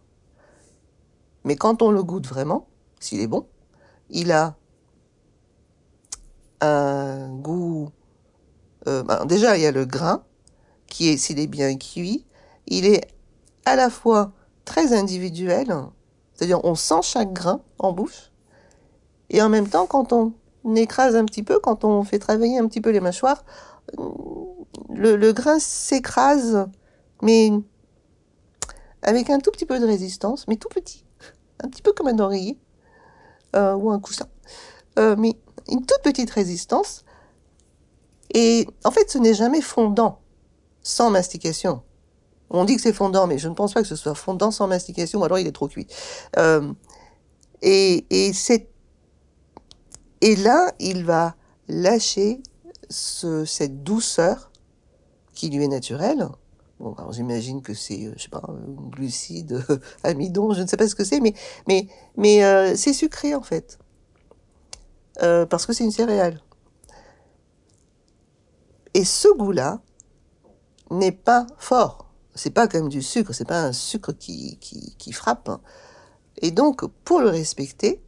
Mais 1.43 1.55
quand 1.55 1.81
on 1.81 1.91
le 1.91 2.01
goûte 2.01 2.27
vraiment, 2.27 2.67
s'il 2.99 3.21
est 3.21 3.27
bon, 3.27 3.47
il 4.09 4.31
a 4.31 4.57
un 6.65 7.35
goût 7.35 7.89
euh, 8.87 9.03
ben, 9.03 9.25
déjà, 9.25 9.57
il 9.57 9.63
y 9.63 9.65
a 9.65 9.71
le 9.71 9.85
grain, 9.85 10.23
qui 10.87 11.09
est, 11.09 11.17
s'il 11.17 11.39
est 11.39 11.47
bien 11.47 11.75
cuit, 11.77 12.25
il 12.67 12.85
est 12.85 13.07
à 13.65 13.75
la 13.75 13.89
fois 13.89 14.31
très 14.63 14.93
individuel, 14.93 15.73
c'est-à-dire 16.33 16.63
on 16.63 16.75
sent 16.75 17.01
chaque 17.01 17.33
grain 17.33 17.61
en 17.79 17.93
bouche, 17.93 18.31
et 19.29 19.41
en 19.41 19.49
même 19.49 19.67
temps, 19.67 19.87
quand 19.87 20.13
on 20.13 20.33
écrase 20.75 21.15
un 21.15 21.25
petit 21.25 21.43
peu, 21.43 21.59
quand 21.59 21.83
on 21.83 22.03
fait 22.03 22.19
travailler 22.19 22.59
un 22.59 22.67
petit 22.67 22.81
peu 22.81 22.91
les 22.91 22.99
mâchoires, 22.99 23.43
le, 24.89 25.31
grain 25.31 25.59
s'écrase, 25.59 26.67
mais 27.21 27.51
avec 29.01 29.29
un 29.29 29.39
tout 29.39 29.51
petit 29.51 29.65
peu 29.65 29.79
de 29.79 29.85
résistance, 29.85 30.47
mais 30.47 30.57
tout 30.57 30.69
petit, 30.69 31.05
un 31.63 31.69
petit 31.69 31.81
peu 31.81 31.91
comme 31.91 32.07
un 32.07 32.19
oreiller 32.19 32.57
euh, 33.55 33.73
ou 33.73 33.91
un 33.91 33.99
coussin, 33.99 34.27
euh, 34.99 35.15
mais 35.17 35.35
une 35.69 35.85
toute 35.85 36.01
petite 36.03 36.29
résistance 36.29 37.05
et 38.33 38.67
en 38.83 38.91
fait, 38.91 39.09
ce 39.09 39.17
n'est 39.17 39.33
jamais 39.33 39.61
fondant 39.61 40.19
sans 40.81 41.09
mastication. 41.09 41.81
On 42.49 42.65
dit 42.65 42.75
que 42.75 42.81
c'est 42.81 42.93
fondant, 42.93 43.27
mais 43.27 43.37
je 43.37 43.47
ne 43.47 43.53
pense 43.53 43.73
pas 43.73 43.81
que 43.81 43.87
ce 43.87 43.95
soit 43.95 44.15
fondant 44.15 44.51
sans 44.51 44.67
mastication, 44.67 45.21
ou 45.21 45.23
alors 45.23 45.39
il 45.39 45.47
est 45.47 45.51
trop 45.51 45.67
cuit. 45.67 45.87
Euh, 46.37 46.73
et, 47.61 48.05
et, 48.09 48.31
et 50.21 50.35
là, 50.35 50.71
il 50.79 51.03
va 51.03 51.35
lâcher 51.67 52.41
ce, 52.89 53.45
cette 53.45 53.83
douceur 53.83 54.51
qui 55.33 55.49
lui 55.49 55.63
est 55.63 55.69
naturelle. 55.69 56.27
Bon, 56.79 56.93
alors 56.95 57.13
j'imagine 57.13 57.61
que 57.61 57.73
c'est, 57.73 58.05
euh, 58.05 58.13
je 58.17 58.23
sais 58.23 58.29
pas, 58.29 58.43
glucide, 58.91 59.63
amidon, 60.03 60.53
je 60.53 60.61
ne 60.61 60.67
sais 60.67 60.77
pas 60.77 60.87
ce 60.87 60.95
que 60.95 61.05
c'est, 61.05 61.21
mais, 61.21 61.33
mais, 61.67 61.87
mais 62.17 62.43
euh, 62.43 62.75
c'est 62.75 62.93
sucré 62.93 63.33
en 63.33 63.41
fait. 63.41 63.79
Euh, 65.21 65.45
parce 65.45 65.65
que 65.65 65.73
c'est 65.73 65.83
une 65.83 65.91
céréale. 65.91 66.41
Et 68.93 69.05
ce 69.05 69.27
goût-là 69.35 69.81
n'est 70.91 71.11
pas 71.11 71.47
fort. 71.57 72.09
C'est 72.33 72.51
pas 72.51 72.67
comme 72.67 72.89
du 72.89 73.01
sucre, 73.01 73.33
c'est 73.33 73.47
pas 73.47 73.61
un 73.61 73.71
sucre 73.71 74.11
qui, 74.11 74.57
qui, 74.59 75.11
frappe. 75.13 75.49
Et 76.41 76.51
donc, 76.51 76.85
pour 77.05 77.21
le 77.21 77.29
respecter, 77.29 78.01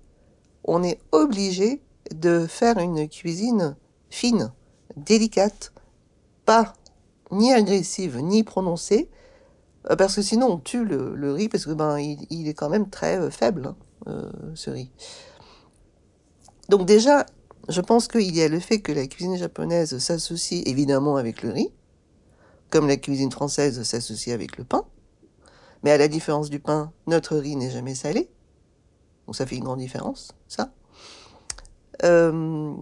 on 0.65 0.83
est 0.83 0.99
obligé 1.11 1.81
de 2.13 2.45
faire 2.45 2.77
une 2.77 3.07
cuisine 3.07 3.77
fine, 4.09 4.51
délicate, 4.97 5.71
pas 6.45 6.73
ni 7.31 7.53
agressive 7.53 8.19
ni 8.19 8.43
prononcée, 8.43 9.09
euh, 9.89 9.95
parce 9.95 10.15
que 10.15 10.21
sinon 10.21 10.47
on 10.47 10.57
tue 10.57 10.85
le, 10.85 11.31
riz 11.33 11.49
parce 11.49 11.65
que 11.65 11.71
ben 11.71 11.97
il, 11.99 12.47
est 12.47 12.53
quand 12.53 12.69
même 12.69 12.89
très 12.89 13.17
euh, 13.17 13.29
faible 13.29 13.73
hein, 14.05 14.29
ce 14.55 14.69
riz. 14.69 14.91
Donc 16.69 16.85
déjà 16.85 17.25
je 17.69 17.81
pense 17.81 18.07
qu'il 18.07 18.35
y 18.35 18.41
a 18.41 18.47
le 18.47 18.59
fait 18.59 18.79
que 18.79 18.91
la 18.91 19.07
cuisine 19.07 19.37
japonaise 19.37 19.97
s'associe 19.97 20.63
évidemment 20.65 21.17
avec 21.17 21.43
le 21.43 21.51
riz, 21.51 21.71
comme 22.69 22.87
la 22.87 22.97
cuisine 22.97 23.31
française 23.31 23.83
s'associe 23.83 24.33
avec 24.33 24.57
le 24.57 24.63
pain. 24.63 24.85
Mais 25.83 25.91
à 25.91 25.97
la 25.97 26.07
différence 26.07 26.49
du 26.49 26.59
pain, 26.59 26.91
notre 27.05 27.37
riz 27.37 27.55
n'est 27.55 27.69
jamais 27.69 27.95
salé. 27.95 28.29
Donc 29.25 29.35
ça 29.35 29.45
fait 29.45 29.57
une 29.57 29.63
grande 29.63 29.79
différence, 29.79 30.31
ça. 30.47 30.71
Euh, 32.03 32.73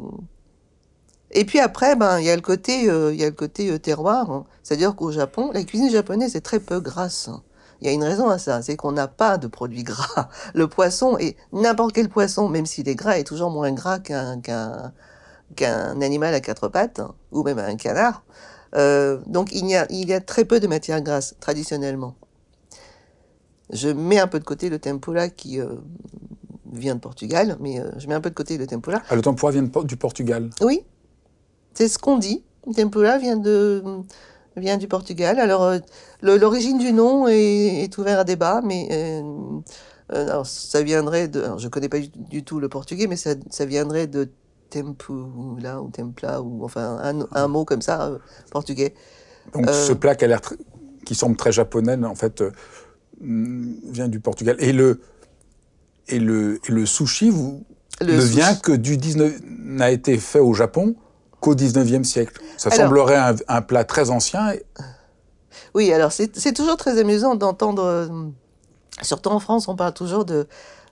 et 1.31 1.45
puis 1.45 1.59
après, 1.59 1.95
ben 1.95 2.19
il 2.19 2.25
y 2.25 2.29
a 2.29 2.35
le 2.35 2.41
côté, 2.41 2.89
euh, 2.89 3.11
le 3.11 3.31
côté 3.31 3.71
euh, 3.71 3.79
terroir. 3.79 4.31
Hein. 4.31 4.45
C'est-à-dire 4.61 4.95
qu'au 4.95 5.11
Japon, 5.11 5.51
la 5.53 5.63
cuisine 5.63 5.89
japonaise 5.89 6.35
est 6.35 6.41
très 6.41 6.59
peu 6.59 6.79
grasse. 6.79 7.29
Il 7.85 7.89
y 7.89 7.91
a 7.91 7.93
une 7.93 8.03
raison 8.03 8.29
à 8.29 8.39
ça, 8.39 8.63
c'est 8.63 8.75
qu'on 8.75 8.93
n'a 8.93 9.07
pas 9.07 9.37
de 9.37 9.45
produits 9.45 9.83
gras. 9.83 10.29
Le 10.55 10.67
poisson, 10.67 11.19
et 11.19 11.37
n'importe 11.53 11.93
quel 11.93 12.09
poisson, 12.09 12.49
même 12.49 12.65
s'il 12.65 12.89
est 12.89 12.95
gras, 12.95 13.19
est 13.19 13.23
toujours 13.23 13.51
moins 13.51 13.71
gras 13.71 13.99
qu'un 13.99 14.41
qu'un 15.55 16.01
animal 16.01 16.33
à 16.33 16.39
quatre 16.39 16.67
pattes, 16.67 17.01
ou 17.31 17.43
même 17.43 17.59
un 17.59 17.75
canard. 17.75 18.23
Euh, 18.75 19.19
donc 19.27 19.49
il 19.53 19.67
y, 19.67 19.75
a, 19.75 19.85
il 19.91 20.09
y 20.09 20.13
a 20.13 20.19
très 20.19 20.45
peu 20.45 20.59
de 20.59 20.65
matière 20.65 20.99
grasse, 20.99 21.35
traditionnellement. 21.39 22.15
Je 23.71 23.89
mets 23.89 24.17
un 24.17 24.27
peu 24.27 24.39
de 24.39 24.43
côté 24.43 24.69
le 24.69 24.79
tempura 24.79 25.29
qui 25.29 25.61
euh, 25.61 25.75
vient 26.71 26.95
de 26.95 26.99
Portugal, 26.99 27.55
mais 27.59 27.79
euh, 27.79 27.91
je 27.99 28.07
mets 28.07 28.15
un 28.15 28.21
peu 28.21 28.31
de 28.31 28.35
côté 28.35 28.57
le 28.57 28.65
tempura. 28.65 29.03
Ah, 29.09 29.15
le 29.15 29.21
tempura 29.21 29.51
vient 29.51 29.69
du 29.83 29.95
Portugal 29.95 30.49
Oui, 30.61 30.81
c'est 31.75 31.87
ce 31.87 31.99
qu'on 31.99 32.17
dit. 32.17 32.43
Le 32.65 32.73
tempura 32.73 33.19
vient 33.19 33.37
de 33.37 33.83
vient 34.57 34.77
du 34.77 34.87
Portugal. 34.87 35.39
Alors, 35.39 35.63
euh, 35.63 35.79
l'origine 36.21 36.77
du 36.77 36.93
nom 36.93 37.27
est, 37.27 37.83
est 37.83 37.97
ouvert 37.97 38.19
à 38.19 38.23
débat, 38.23 38.61
mais 38.63 38.87
euh, 38.91 39.21
euh, 40.13 40.27
alors, 40.29 40.45
ça 40.45 40.81
viendrait 40.81 41.27
de. 41.27 41.41
Alors, 41.41 41.59
je 41.59 41.67
connais 41.67 41.89
pas 41.89 41.99
du, 41.99 42.43
tout 42.43 42.59
le 42.59 42.69
portugais, 42.69 43.07
mais 43.07 43.15
ça, 43.15 43.31
ça 43.49 43.65
viendrait 43.65 44.07
de 44.07 44.29
tempura 44.69 45.81
ou 45.81 45.89
templa 45.89 46.41
ou 46.41 46.63
enfin 46.65 46.97
un, 47.01 47.27
un 47.31 47.47
mot 47.47 47.65
comme 47.65 47.81
ça 47.81 48.11
portugais. 48.51 48.93
Donc, 49.53 49.69
ce 49.69 49.93
plat 49.93 50.15
qui 50.15 50.25
a 50.25 50.27
l'air 50.27 50.41
qui 51.05 51.13
semble 51.13 51.37
très 51.37 51.51
japonais, 51.51 52.03
en 52.03 52.15
fait, 52.15 52.43
vient 53.21 54.07
du 54.07 54.19
Portugal. 54.19 54.55
Et 54.59 54.73
le 54.73 55.01
et 56.07 56.19
le, 56.19 56.59
et 56.67 56.71
le 56.71 56.85
sushi 56.85 57.29
vous, 57.29 57.63
ne 58.01 58.21
vient 58.21 58.55
que 58.55 58.71
du 58.71 58.97
19 58.97 59.41
n'a 59.47 59.91
été 59.91 60.17
fait 60.17 60.39
au 60.39 60.53
Japon 60.53 60.95
qu'au 61.39 61.55
19e 61.55 62.03
siècle. 62.03 62.41
Ça 62.57 62.71
semblerait 62.71 63.35
un, 63.47 63.61
plat 63.61 63.83
très 63.83 64.09
ancien. 64.09 64.53
Oui, 65.73 65.91
alors 65.91 66.11
c'est 66.11 66.53
toujours 66.53 66.77
très 66.77 66.99
amusant 66.99 67.35
d'entendre, 67.35 67.83
euh, 67.83 68.07
surtout 69.01 69.29
en 69.29 69.39
France, 69.39 69.67
on 69.67 69.75
parle 69.75 69.93
toujours 69.93 70.25
de, 70.25 70.47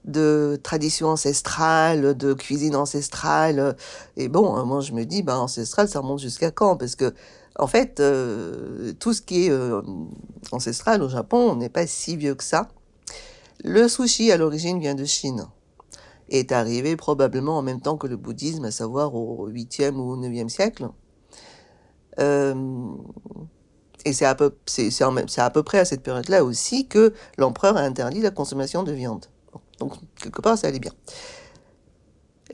de 0.06 0.60
tradition 0.62 1.08
ancestrale, 1.08 2.16
de 2.18 2.34
cuisine 2.34 2.76
ancestrale. 2.76 3.76
Et 4.18 4.28
bon, 4.28 4.56
hein, 4.56 4.66
moi 4.66 4.82
je 4.82 4.92
me 4.94 5.06
dis, 5.06 5.24
ben, 5.24 5.38
ancestral, 5.38 5.88
ça 5.88 6.00
remonte 6.00 6.20
jusqu'à 6.20 6.52
quand? 6.52 6.78
Parce 6.78 6.96
que, 6.96 7.14
en 7.58 7.68
fait, 7.68 8.00
euh, 8.00 8.94
tout 9.00 9.14
ce 9.14 9.22
qui 9.22 9.46
est 9.46 9.52
euh, 9.52 9.82
ancestral 10.52 11.02
au 11.02 11.10
Japon, 11.10 11.56
n'est 11.56 11.70
pas 11.70 11.88
si 11.88 12.18
vieux 12.18 12.36
que 12.36 12.44
ça. 12.44 12.68
Le 13.64 13.88
sushi, 13.88 14.32
à 14.32 14.38
l'origine, 14.38 14.80
vient 14.80 14.96
de 14.96 15.06
Chine 15.06 15.46
est 16.30 16.52
arrivé 16.52 16.96
probablement 16.96 17.58
en 17.58 17.62
même 17.62 17.82
temps 17.82 17.98
que 17.98 18.08
le 18.08 18.18
bouddhisme, 18.18 18.66
à 18.66 18.72
savoir 18.72 19.16
au 19.16 19.50
8e 19.50 19.96
ou 19.96 20.16
9e 20.16 20.50
siècle. 20.50 20.90
Euh, 22.20 22.56
et 24.06 24.14
c'est 24.14 24.26
à, 24.26 24.36
peu, 24.36 24.52
près 25.64 25.80
à 25.80 25.86
cette 25.86 26.04
période-là 26.04 26.44
aussi 26.44 26.88
que 26.88 27.14
l'empereur 27.38 27.78
a 27.78 27.82
interdit 27.82 28.22
la 28.22 28.32
consommation 28.32 28.84
de 28.84 28.92
viande. 28.92 29.26
Donc, 29.80 29.94
quelque 30.22 30.42
part, 30.42 30.58
ça 30.58 30.68
allait 30.68 30.80
bien. 30.80 30.92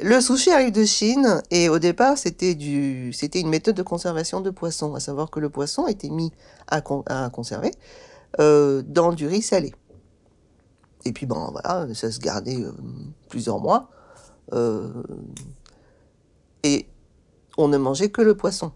Le 0.02 0.22
sushi 0.22 0.52
arrive 0.52 0.72
de 0.72 0.86
Chine 0.86 1.42
et 1.52 1.68
au 1.68 1.80
départ, 1.80 2.18
c'était, 2.18 2.52
une 2.52 3.50
méthode 3.50 3.76
de 3.76 3.84
conservation 3.84 4.42
de 4.42 4.50
poisson, 4.50 4.96
à 4.96 5.00
savoir 5.00 5.30
que 5.30 5.40
le 5.40 5.50
poisson 5.50 5.88
était 5.88 6.10
mis 6.10 6.32
à, 6.68 6.82
à 7.08 7.30
conserver 7.30 7.72
euh, 8.40 8.84
dans 8.86 9.12
du 9.12 9.28
riz 9.28 9.42
salé. 9.42 9.74
Et 11.06 11.14
puis, 11.14 11.26
bon, 11.26 11.52
voilà, 11.52 11.88
ça 11.94 12.12
se 12.12 12.20
gardait 12.20 12.62
euh, 12.62 12.72
plusieurs 13.30 13.60
mois. 13.60 13.90
Euh, 14.54 15.04
et 16.64 16.88
on 17.58 17.68
ne 17.68 17.78
mangeait 17.78 18.10
que 18.10 18.22
le 18.22 18.36
poisson. 18.36 18.72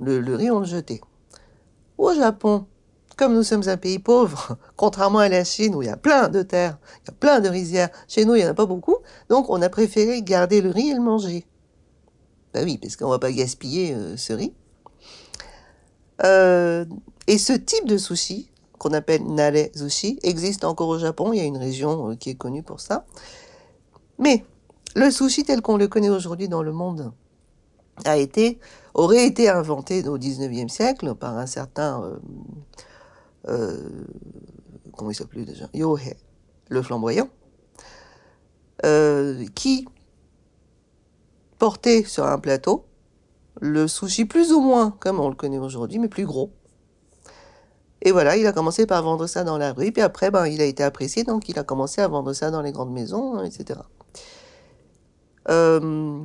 Le, 0.00 0.34
riz, 0.34 0.50
on 0.50 0.60
le 0.60 0.66
jetait. 0.66 1.00
Au 1.98 2.12
Japon, 2.12 2.66
comme 3.16 3.34
nous 3.34 3.42
sommes 3.42 3.68
un 3.68 3.76
pays 3.76 3.98
pauvre, 3.98 4.56
contrairement 4.76 5.20
à 5.20 5.28
la 5.28 5.44
Chine 5.44 5.74
où 5.74 5.82
il 5.82 5.86
y 5.86 5.90
a 5.90 5.96
plein 5.96 6.28
de 6.28 6.42
terres, 6.42 6.78
il 7.02 7.08
y 7.08 7.10
a 7.10 7.12
plein 7.12 7.40
de 7.40 7.48
rizières, 7.48 7.90
chez 8.08 8.24
nous 8.24 8.34
il 8.34 8.42
n'y 8.42 8.46
en 8.46 8.50
a 8.50 8.54
pas 8.54 8.66
beaucoup, 8.66 8.96
donc 9.28 9.48
on 9.50 9.62
a 9.62 9.68
préféré 9.68 10.22
garder 10.22 10.60
le 10.60 10.70
riz 10.70 10.90
et 10.90 10.94
le 10.94 11.00
manger. 11.00 11.46
Ben 12.52 12.64
oui, 12.64 12.78
parce 12.78 12.96
qu'on 12.96 13.08
va 13.08 13.18
pas 13.18 13.30
gaspiller 13.30 13.94
euh, 13.94 14.16
ce 14.16 14.32
riz. 14.32 14.52
Et 17.26 17.38
ce 17.38 17.52
type 17.52 17.86
de 17.86 17.96
sushi, 17.96 18.50
qu'on 18.84 18.94
appelle 18.94 19.24
nare 19.24 19.70
sushi, 19.74 20.18
existe 20.22 20.64
encore 20.64 20.88
au 20.88 20.98
Japon, 20.98 21.32
il 21.32 21.38
y 21.38 21.40
a 21.40 21.44
une 21.44 21.56
région 21.56 22.10
euh, 22.10 22.14
qui 22.16 22.30
est 22.30 22.34
connue 22.34 22.62
pour 22.62 22.80
ça. 22.80 23.06
Mais 24.18 24.44
le 24.94 25.10
sushi 25.10 25.44
tel 25.44 25.62
qu'on 25.62 25.76
le 25.76 25.88
connaît 25.88 26.10
aujourd'hui 26.10 26.48
dans 26.48 26.62
le 26.62 26.72
monde 26.72 27.12
a 28.04 28.16
été, 28.16 28.58
aurait 28.92 29.26
été 29.26 29.48
inventé 29.48 30.06
au 30.06 30.18
19e 30.18 30.68
siècle 30.68 31.14
par 31.14 31.38
un 31.38 31.46
certain 31.46 32.18
euh, 33.48 33.76
comment 34.96 35.10
il 35.10 35.14
s'appelait 35.14 35.44
déjà? 35.44 35.68
Yohei, 35.74 36.16
le 36.68 36.82
flamboyant, 36.82 37.28
euh, 38.84 39.44
qui 39.54 39.86
portait 41.58 42.04
sur 42.04 42.26
un 42.26 42.38
plateau 42.38 42.84
le 43.60 43.86
sushi 43.86 44.24
plus 44.24 44.52
ou 44.52 44.60
moins 44.60 44.90
comme 45.00 45.20
on 45.20 45.28
le 45.28 45.36
connaît 45.36 45.58
aujourd'hui, 45.58 45.98
mais 45.98 46.08
plus 46.08 46.26
gros. 46.26 46.50
Et 48.04 48.12
voilà, 48.12 48.36
il 48.36 48.46
a 48.46 48.52
commencé 48.52 48.84
par 48.86 49.02
vendre 49.02 49.26
ça 49.26 49.44
dans 49.44 49.56
la 49.56 49.72
rue, 49.72 49.90
puis 49.90 50.02
après, 50.02 50.30
ben, 50.30 50.46
il 50.46 50.60
a 50.60 50.64
été 50.64 50.82
apprécié, 50.82 51.24
donc 51.24 51.48
il 51.48 51.58
a 51.58 51.64
commencé 51.64 52.02
à 52.02 52.08
vendre 52.08 52.34
ça 52.34 52.50
dans 52.50 52.60
les 52.60 52.70
grandes 52.70 52.92
maisons, 52.92 53.42
etc. 53.42 53.80
Euh, 55.48 56.20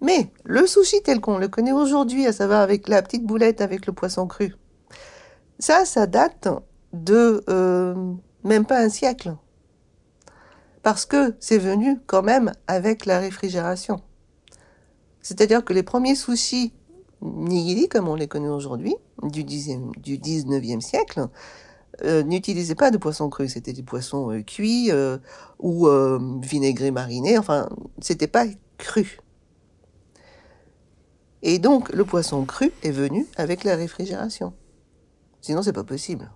mais 0.00 0.30
le 0.44 0.66
sushi 0.66 1.02
tel 1.02 1.20
qu'on 1.20 1.38
le 1.38 1.48
connaît 1.48 1.72
aujourd'hui, 1.72 2.26
à 2.26 2.32
savoir 2.32 2.60
avec 2.60 2.88
la 2.88 3.02
petite 3.02 3.26
boulette 3.26 3.60
avec 3.60 3.86
le 3.86 3.92
poisson 3.92 4.26
cru, 4.26 4.54
ça, 5.58 5.84
ça 5.84 6.06
date 6.06 6.48
de 6.94 7.44
euh, 7.50 7.94
même 8.42 8.64
pas 8.64 8.78
un 8.78 8.88
siècle. 8.88 9.34
Parce 10.82 11.04
que 11.04 11.34
c'est 11.40 11.58
venu 11.58 12.00
quand 12.06 12.22
même 12.22 12.52
avec 12.66 13.04
la 13.04 13.18
réfrigération. 13.18 14.00
C'est-à-dire 15.20 15.62
que 15.62 15.74
les 15.74 15.82
premiers 15.82 16.14
sushis 16.14 16.72
nigiri, 17.22 17.88
comme 17.88 18.08
on 18.08 18.14
les 18.14 18.28
connaît 18.28 18.48
aujourd'hui, 18.48 18.96
du, 19.22 19.44
du 19.44 20.18
19e 20.18 20.80
siècle, 20.80 21.28
euh, 22.04 22.22
n'utilisaient 22.22 22.74
pas 22.74 22.90
de 22.90 22.98
poisson 22.98 23.28
cru, 23.28 23.48
c'était 23.48 23.72
des 23.72 23.82
poissons 23.82 24.30
euh, 24.30 24.42
cuits 24.42 24.90
ou 25.58 25.88
vinaigrés 26.40 26.90
marinés, 26.90 27.38
enfin, 27.38 27.68
c'était 28.00 28.28
pas 28.28 28.46
cru. 28.76 29.18
Et 31.42 31.58
donc, 31.58 31.92
le 31.92 32.04
poisson 32.04 32.44
cru 32.44 32.72
est 32.82 32.90
venu 32.90 33.26
avec 33.36 33.64
la 33.64 33.76
réfrigération. 33.76 34.52
Sinon, 35.40 35.62
c'est 35.62 35.72
pas 35.72 35.84
possible. 35.84 36.30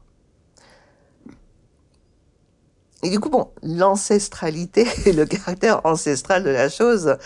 Et 3.03 3.11
du 3.11 3.19
coup, 3.19 3.31
bon, 3.31 3.51
l'ancestralité 3.63 4.87
et 5.07 5.13
le 5.13 5.27
caractère 5.27 5.85
ancestral 5.85 6.45
de 6.45 6.51
la 6.51 6.69
chose, 6.69 7.17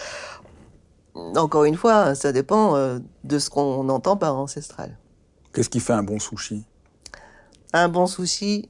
encore 1.16 1.64
une 1.64 1.76
fois, 1.76 2.14
ça 2.14 2.32
dépend 2.32 2.76
euh, 2.76 2.98
de 3.24 3.38
ce 3.38 3.50
qu'on 3.50 3.88
entend 3.88 4.16
par 4.16 4.36
ancestral. 4.36 4.96
Qu'est-ce 5.52 5.70
qui 5.70 5.80
fait 5.80 5.92
un 5.92 6.02
bon 6.02 6.18
sushi? 6.18 6.64
Un 7.72 7.88
bon 7.88 8.06
sushi, 8.06 8.68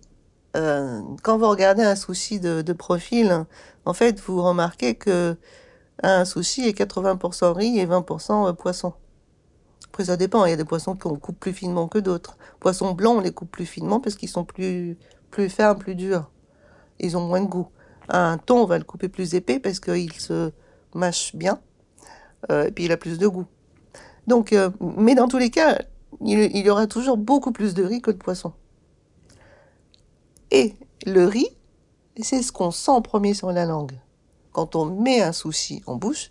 euh, 0.56 1.00
quand 1.22 1.38
vous 1.38 1.48
regardez 1.48 1.82
un 1.82 1.96
sushi 1.96 2.40
de, 2.40 2.72
profil, 2.72 3.44
en 3.84 3.92
fait, 3.92 4.20
vous 4.20 4.42
remarquez 4.42 4.94
que 4.94 5.36
un 6.02 6.24
sushi 6.24 6.68
est 6.68 6.78
80% 6.78 7.52
riz 7.52 7.78
et 7.78 7.86
20% 7.86 8.54
poisson. 8.54 8.92
Après, 9.88 10.04
ça 10.04 10.16
dépend. 10.16 10.44
Il 10.44 10.50
y 10.50 10.52
a 10.52 10.56
des 10.56 10.64
poissons 10.64 10.94
qu'on 10.94 11.16
coupe 11.16 11.40
plus 11.40 11.52
finement 11.52 11.88
que 11.88 11.98
d'autres. 11.98 12.36
Poissons 12.60 12.92
blancs, 12.92 13.16
on 13.18 13.20
les 13.20 13.32
coupe 13.32 13.50
plus 13.50 13.66
finement 13.66 13.98
parce 13.98 14.14
qu'ils 14.14 14.28
sont 14.28 14.44
plus, 14.44 14.98
plus 15.30 15.48
fermes, 15.48 15.78
plus 15.78 15.94
durs. 15.94 16.30
Ils 17.00 17.16
ont 17.16 17.26
moins 17.26 17.40
de 17.40 17.46
goût. 17.46 17.68
Un 18.08 18.38
thon, 18.38 18.58
on 18.58 18.66
va 18.66 18.78
le 18.78 18.84
couper 18.84 19.08
plus 19.08 19.34
épais 19.34 19.58
parce 19.58 19.80
qu'il 19.80 20.12
se 20.12 20.52
mâche 20.94 21.34
bien. 21.34 21.60
Euh, 22.50 22.66
et 22.66 22.70
puis 22.70 22.84
il 22.84 22.92
a 22.92 22.96
plus 22.96 23.18
de 23.18 23.26
goût. 23.26 23.46
Donc, 24.26 24.52
euh, 24.52 24.70
mais 24.80 25.14
dans 25.14 25.28
tous 25.28 25.38
les 25.38 25.50
cas, 25.50 25.78
il, 26.24 26.56
y 26.56 26.70
aura 26.70 26.86
toujours 26.86 27.16
beaucoup 27.16 27.52
plus 27.52 27.74
de 27.74 27.84
riz 27.84 28.00
que 28.00 28.10
de 28.10 28.16
poisson. 28.16 28.52
Et 30.50 30.74
le 31.06 31.26
riz, 31.26 31.48
c'est 32.20 32.42
ce 32.42 32.52
qu'on 32.52 32.70
sent 32.70 32.90
en 32.90 33.02
premier 33.02 33.34
sur 33.34 33.52
la 33.52 33.66
langue. 33.66 33.98
Quand 34.52 34.74
on 34.74 34.86
met 34.86 35.20
un 35.20 35.32
sushi 35.32 35.82
en 35.86 35.96
bouche, 35.96 36.30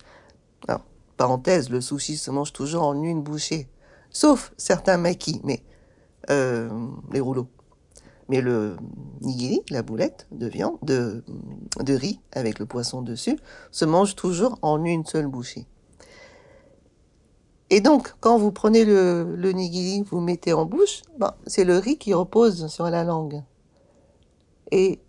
Parenthèse, 1.17 1.69
le 1.69 1.79
sushi 1.79 2.17
se 2.17 2.29
mange 2.29 2.51
toujours 2.51 2.83
en 2.83 3.01
une 3.01 3.23
bouchée, 3.23 3.69
sauf 4.09 4.53
certains 4.57 4.97
maquis, 4.97 5.39
mais 5.43 5.63
euh, 6.29 6.69
les 7.13 7.21
rouleaux. 7.21 7.47
Mais 8.27 8.41
le 8.41 8.75
nigiri, 9.21 9.61
la 9.69 9.81
boulette 9.81 10.27
de 10.31 10.47
viande, 10.47 10.77
de, 10.81 11.23
de 11.79 11.93
riz 11.93 12.19
avec 12.33 12.59
le 12.59 12.65
poisson 12.65 13.01
dessus, 13.01 13.37
se 13.71 13.85
mange 13.85 14.15
toujours 14.15 14.57
en 14.61 14.83
une 14.83 15.05
seule 15.05 15.27
bouchée. 15.27 15.67
Et 17.75 17.81
donc, 17.81 18.15
quand 18.21 18.37
vous 18.37 18.53
prenez 18.53 18.85
le, 18.85 19.35
le 19.35 19.51
nigiri, 19.51 20.01
vous 20.03 20.21
mettez 20.21 20.53
en 20.53 20.63
bouche, 20.63 21.01
ben, 21.19 21.33
c'est 21.45 21.65
le 21.65 21.77
riz 21.77 21.97
qui 21.97 22.13
repose 22.13 22.67
sur 22.67 22.89
la 22.89 23.03
langue. 23.03 23.43
Et, 24.71 25.01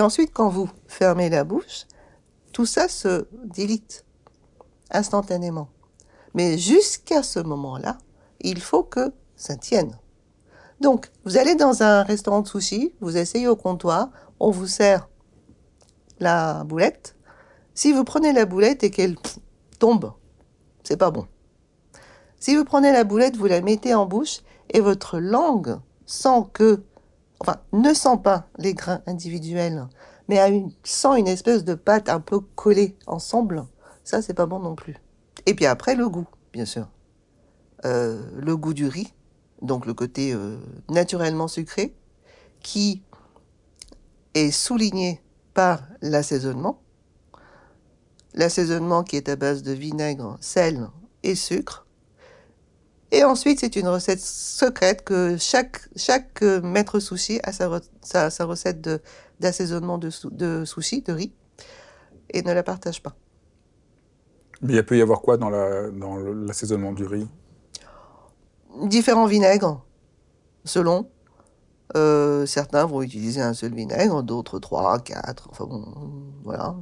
ensuite, 0.00 0.32
quand 0.34 0.48
vous 0.48 0.68
fermez 0.88 1.30
la 1.30 1.44
bouche, 1.44 1.86
tout 2.52 2.66
ça 2.66 2.88
se 2.88 3.28
dilite 3.44 4.04
instantanément. 4.90 5.68
Mais 6.34 6.58
jusqu'à 6.58 7.22
ce 7.22 7.38
moment-là, 7.38 7.98
il 8.40 8.60
faut 8.60 8.82
que 8.82 9.12
ça 9.36 9.54
tienne. 9.54 9.96
Donc, 10.80 11.08
vous 11.24 11.36
allez 11.36 11.54
dans 11.54 11.84
un 11.84 12.02
restaurant 12.02 12.40
de 12.40 12.48
sushi, 12.48 12.96
vous 13.00 13.16
essayez 13.16 13.46
au 13.46 13.54
comptoir, 13.54 14.08
on 14.40 14.50
vous 14.50 14.66
sert 14.66 15.08
la 16.18 16.64
boulette. 16.64 17.14
Si 17.74 17.92
vous 17.92 18.02
prenez 18.02 18.32
la 18.32 18.44
boulette 18.44 18.82
et 18.82 18.90
qu'elle 18.90 19.14
tombe, 19.78 20.12
c'est 20.82 20.96
pas 20.96 21.12
bon. 21.12 21.28
Si 22.42 22.56
vous 22.56 22.64
prenez 22.64 22.90
la 22.90 23.04
boulette, 23.04 23.36
vous 23.36 23.46
la 23.46 23.60
mettez 23.60 23.94
en 23.94 24.04
bouche 24.04 24.40
et 24.70 24.80
votre 24.80 25.20
langue 25.20 25.78
sent 26.06 26.42
que, 26.52 26.82
ne 27.72 27.94
sent 27.94 28.16
pas 28.24 28.48
les 28.58 28.74
grains 28.74 29.00
individuels, 29.06 29.86
mais 30.26 30.40
a 30.40 30.48
une, 30.48 30.72
sent 30.82 31.20
une 31.20 31.28
espèce 31.28 31.62
de 31.62 31.74
pâte 31.74 32.08
un 32.08 32.18
peu 32.18 32.40
collée 32.40 32.96
ensemble. 33.06 33.64
Ça, 34.02 34.22
c'est 34.22 34.34
pas 34.34 34.46
bon 34.46 34.58
non 34.58 34.74
plus. 34.74 34.96
Et 35.46 35.54
puis 35.54 35.66
après, 35.66 35.94
le 35.94 36.08
goût, 36.08 36.26
bien 36.52 36.64
sûr. 36.64 36.88
Euh, 37.84 38.20
le 38.36 38.56
goût 38.56 38.74
du 38.74 38.88
riz, 38.88 39.14
donc 39.60 39.86
le 39.86 39.94
côté 39.94 40.32
euh, 40.32 40.58
naturellement 40.88 41.46
sucré, 41.46 41.94
qui 42.60 43.04
est 44.34 44.50
souligné 44.50 45.22
par 45.54 45.84
l'assaisonnement. 46.00 46.82
L'assaisonnement 48.34 49.04
qui 49.04 49.14
est 49.14 49.28
à 49.28 49.36
base 49.36 49.62
de 49.62 49.70
vinaigre, 49.70 50.38
sel 50.40 50.88
et 51.22 51.36
sucre. 51.36 51.86
Et 53.14 53.24
ensuite, 53.24 53.60
c'est 53.60 53.76
une 53.76 53.88
recette 53.88 54.20
secrète 54.20 55.04
que 55.04 55.36
chaque, 55.38 55.82
chaque 55.96 56.42
euh, 56.42 56.62
maître 56.62 56.98
sushi 56.98 57.40
a 57.44 57.52
sa, 57.52 58.30
sa, 58.30 58.44
recette 58.46 58.88
d'assaisonnement 59.38 59.98
de, 59.98 60.08
de, 60.08 60.60
de 60.60 60.64
sushi, 60.64 61.02
de 61.02 61.12
riz, 61.12 61.32
et 62.30 62.42
ne 62.42 62.52
la 62.54 62.62
partage 62.62 63.02
pas. 63.02 63.14
Mais 64.62 64.74
il 64.76 64.86
peut 64.86 64.96
y 64.96 65.02
avoir 65.02 65.20
quoi 65.20 65.36
dans 65.36 65.50
l'assaisonnement 65.50 66.88
la, 66.88 66.94
dans 66.94 66.96
du 66.96 67.04
riz? 67.04 67.28
Différents 68.84 69.26
vinaigres, 69.26 69.84
selon. 70.64 71.10
Euh, 71.94 72.46
certains 72.46 72.86
vont 72.86 73.02
utiliser 73.02 73.42
un 73.42 73.52
seul 73.52 73.74
vinaigre, 73.74 74.22
d'autres 74.22 74.58
trois, 74.58 74.98
quatre, 75.00 75.48
enfin 75.50 75.66
bon, 75.66 75.84
voilà. 76.42 76.76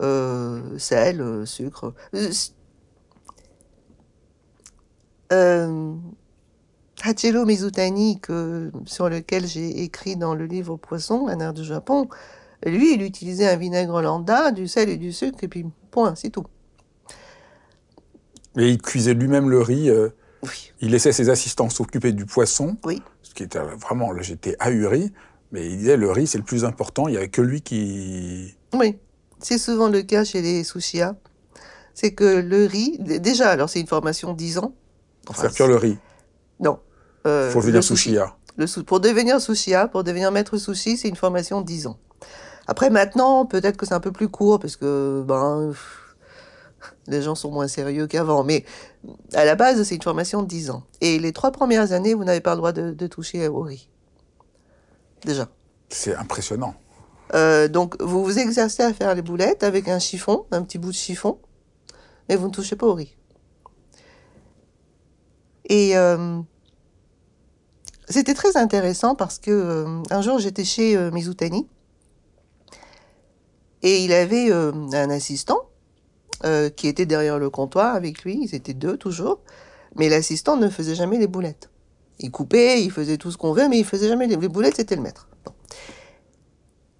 Euh, 0.00 0.78
sel, 0.78 1.44
euh. 5.32 5.94
Hachiro 7.02 7.44
Mizutani, 7.44 8.20
que, 8.20 8.70
sur 8.86 9.08
lequel 9.08 9.46
j'ai 9.46 9.82
écrit 9.82 10.16
dans 10.16 10.34
le 10.34 10.46
livre 10.46 10.76
Poisson, 10.76 11.26
un 11.28 11.40
air 11.40 11.52
du 11.52 11.64
Japon, 11.64 12.08
lui, 12.64 12.94
il 12.94 13.02
utilisait 13.02 13.48
un 13.48 13.56
vinaigre 13.56 14.00
lambda, 14.02 14.52
du 14.52 14.68
sel 14.68 14.88
et 14.88 14.96
du 14.96 15.12
sucre, 15.12 15.38
et 15.42 15.48
puis 15.48 15.66
point, 15.90 16.14
c'est 16.14 16.30
tout. 16.30 16.46
Et 18.56 18.68
il 18.68 18.80
cuisait 18.80 19.14
lui-même 19.14 19.50
le 19.50 19.60
riz. 19.60 19.90
Euh, 19.90 20.10
il 20.80 20.90
laissait 20.90 21.12
ses 21.12 21.30
assistants 21.30 21.70
s'occuper 21.70 22.12
du 22.12 22.26
poisson. 22.26 22.76
Oui. 22.84 23.02
Ce 23.22 23.34
qui 23.34 23.42
était 23.42 23.58
vraiment, 23.58 24.12
là 24.12 24.22
j'étais 24.22 24.56
ahuri. 24.58 25.12
Mais 25.52 25.66
il 25.66 25.78
disait 25.78 25.96
le 25.96 26.10
riz 26.10 26.26
c'est 26.26 26.38
le 26.38 26.44
plus 26.44 26.64
important, 26.64 27.08
il 27.08 27.12
n'y 27.12 27.16
avait 27.16 27.28
que 27.28 27.42
lui 27.42 27.62
qui. 27.62 28.54
Oui, 28.74 28.98
c'est 29.38 29.58
souvent 29.58 29.88
le 29.88 30.02
cas 30.02 30.24
chez 30.24 30.42
les 30.42 30.64
sushia. 30.64 31.16
C'est 31.94 32.12
que 32.12 32.40
le 32.40 32.64
riz, 32.64 32.98
déjà, 32.98 33.50
alors 33.50 33.68
c'est 33.68 33.80
une 33.80 33.86
formation 33.86 34.32
de 34.32 34.38
10 34.38 34.58
ans. 34.58 34.74
Pour 35.26 35.36
faire 35.36 35.52
cuire 35.52 35.68
le 35.68 35.76
riz 35.76 35.98
Non. 36.60 36.78
Euh, 37.26 37.52
pour 37.52 37.62
devenir 37.62 37.84
sushia. 37.84 38.34
Le 38.56 38.82
pour 38.82 39.00
devenir 39.00 39.40
sushia, 39.40 39.88
pour 39.88 40.04
devenir 40.04 40.30
maître 40.30 40.56
sushi, 40.56 40.96
c'est 40.96 41.08
une 41.08 41.16
formation 41.16 41.60
de 41.60 41.66
10 41.66 41.86
ans. 41.86 41.98
Après, 42.66 42.90
maintenant, 42.90 43.46
peut-être 43.46 43.76
que 43.76 43.86
c'est 43.86 43.94
un 43.94 44.00
peu 44.00 44.12
plus 44.12 44.28
court, 44.28 44.58
parce 44.60 44.76
que, 44.76 45.24
ben, 45.26 45.72
les 47.06 47.22
gens 47.22 47.34
sont 47.34 47.50
moins 47.50 47.68
sérieux 47.68 48.06
qu'avant. 48.06 48.44
Mais 48.44 48.64
à 49.32 49.44
la 49.44 49.54
base, 49.54 49.82
c'est 49.82 49.94
une 49.94 50.02
formation 50.02 50.42
de 50.42 50.48
10 50.48 50.70
ans. 50.70 50.84
Et 51.00 51.18
les 51.18 51.32
trois 51.32 51.50
premières 51.50 51.92
années, 51.92 52.14
vous 52.14 52.24
n'avez 52.24 52.40
pas 52.40 52.52
le 52.52 52.58
droit 52.58 52.72
de, 52.72 53.06
toucher 53.06 53.48
au 53.48 53.60
riz. 53.60 53.88
déjà. 55.24 55.48
C'est 55.88 56.14
impressionnant. 56.14 56.74
Euh, 57.34 57.68
donc, 57.68 58.00
vous 58.00 58.24
vous 58.24 58.38
exercez 58.38 58.82
à 58.82 58.92
faire 58.92 59.14
les 59.14 59.22
boulettes 59.22 59.62
avec 59.62 59.88
un 59.88 59.98
chiffon, 59.98 60.46
un 60.50 60.62
petit 60.62 60.78
bout 60.78 60.90
de 60.90 60.96
chiffon, 60.96 61.38
mais 62.28 62.36
vous 62.36 62.48
ne 62.48 62.52
touchez 62.52 62.76
pas 62.76 62.86
au 62.86 62.94
riz. 62.94 63.16
Et 65.72 65.96
euh, 65.96 66.42
c'était 68.10 68.34
très 68.34 68.58
intéressant 68.58 69.14
parce 69.14 69.38
que 69.38 69.50
euh, 69.50 70.02
un 70.10 70.20
jour 70.20 70.38
j'étais 70.38 70.64
chez 70.64 70.96
euh, 70.98 71.10
et 73.82 74.04
il 74.04 74.12
avait 74.12 74.50
euh, 74.50 74.70
un 74.92 75.08
assistant 75.08 75.58
qui 76.76 76.88
était 76.88 77.06
derrière 77.06 77.38
le 77.38 77.50
comptoir 77.50 77.94
avec 77.94 78.24
lui. 78.24 78.40
Ils 78.42 78.56
étaient 78.56 78.74
deux 78.74 78.96
toujours, 78.96 79.38
mais 79.94 80.08
l'assistant 80.08 80.56
ne 80.56 80.68
faisait 80.68 80.96
jamais 80.96 81.16
les 81.16 81.28
boulettes. 81.28 81.70
Il 82.18 82.32
coupait, 82.32 82.82
il 82.82 82.90
faisait 82.90 83.16
tout 83.16 83.30
ce 83.30 83.38
qu'on 83.38 83.52
veut, 83.52 83.68
mais 83.68 83.78
il 83.78 83.84
faisait 83.84 84.08
jamais 84.08 84.26
les, 84.26 84.36
boulettes. 84.36 84.74
C'était 84.74 84.96
le 84.96 85.02
maître. 85.02 85.28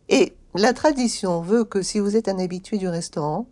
Et 0.08 0.36
la 0.54 0.72
tradition 0.72 1.40
veut 1.40 1.64
que 1.64 1.82
si 1.82 1.98
vous 1.98 2.16
êtes 2.16 2.28
un 2.28 2.38
habitué 2.38 2.78
du 2.78 2.86
restaurant, 2.86 3.48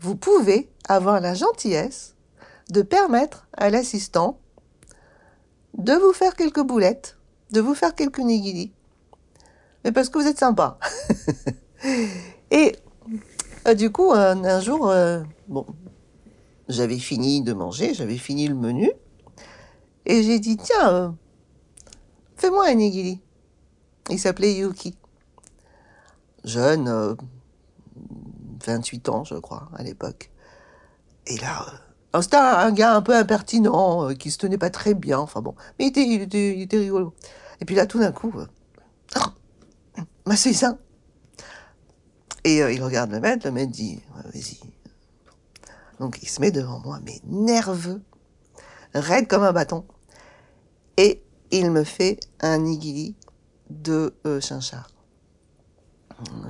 vous 0.00 0.16
pouvez 0.16 0.68
avoir 0.88 1.20
la 1.20 1.34
gentillesse 1.34 2.16
de 2.70 2.82
permettre 2.82 3.48
à 3.56 3.70
l'assistant 3.70 4.38
de 5.76 5.92
vous 5.92 6.12
faire 6.12 6.34
quelques 6.34 6.62
boulettes, 6.62 7.18
de 7.52 7.60
vous 7.60 7.74
faire 7.74 7.94
quelques 7.94 8.18
nigiri, 8.18 8.72
mais 9.84 9.92
parce 9.92 10.08
que 10.08 10.18
vous 10.18 10.26
êtes 10.26 10.38
sympa. 10.38 10.78
Et 12.50 12.74
euh, 13.66 13.74
du 13.74 13.90
coup, 13.90 14.12
un, 14.12 14.60
jour, 14.60 14.88
euh, 14.88 15.22
bon, 15.46 15.66
j'avais 16.68 16.98
fini 16.98 17.42
de 17.42 17.52
manger, 17.52 17.94
j'avais 17.94 18.18
fini 18.18 18.48
le 18.48 18.54
menu, 18.54 18.90
et 20.08 20.22
j'ai 20.22 20.38
dit, 20.38 20.56
tiens, 20.56 20.88
euh, 20.90 21.10
fais-moi 22.36 22.66
un 22.66 22.74
nigiri. 22.74 23.20
Il 24.08 24.18
s'appelait 24.18 24.54
Yuki. 24.54 24.96
Jeune, 26.44 26.88
euh, 26.88 27.14
28 28.64 29.08
ans, 29.10 29.24
je 29.24 29.34
crois, 29.34 29.68
à 29.76 29.82
l'époque. 29.82 30.30
Et 31.26 31.36
là, 31.36 31.66
c'était 32.22 32.36
un, 32.36 32.72
gars 32.72 32.94
un 32.94 33.02
peu 33.02 33.14
impertinent, 33.14 34.10
euh, 34.10 34.14
qui 34.14 34.30
se 34.30 34.38
tenait 34.38 34.58
pas 34.58 34.70
très 34.70 34.94
bien, 34.94 35.18
enfin 35.18 35.40
bon, 35.40 35.54
mais 35.78 35.86
il 35.86 36.22
était, 36.22 36.78
rigolo. 36.78 37.14
Et 37.60 37.64
puis 37.64 37.74
là, 37.74 37.86
tout 37.86 37.98
d'un 37.98 38.12
coup, 38.12 38.32
euh, 38.36 38.46
oh, 39.16 40.32
c'est 40.34 40.52
ça. 40.52 40.78
Et 42.44 42.62
euh, 42.62 42.72
il 42.72 42.82
regarde 42.82 43.10
le 43.10 43.20
maître, 43.20 43.46
le 43.46 43.52
maître 43.52 43.72
dit, 43.72 44.00
vas-y. 44.24 44.58
Donc 46.00 46.18
il 46.22 46.28
se 46.28 46.40
met 46.40 46.50
devant 46.50 46.80
moi, 46.80 47.00
mais 47.04 47.20
nerveux, 47.24 48.02
raide 48.94 49.26
comme 49.26 49.42
un 49.42 49.52
bâton. 49.52 49.84
Et 50.96 51.22
il 51.50 51.70
me 51.70 51.84
fait 51.84 52.20
un 52.40 52.58
nigiri 52.58 53.16
de 53.70 54.14
euh, 54.26 54.40
chinchard. 54.40 54.90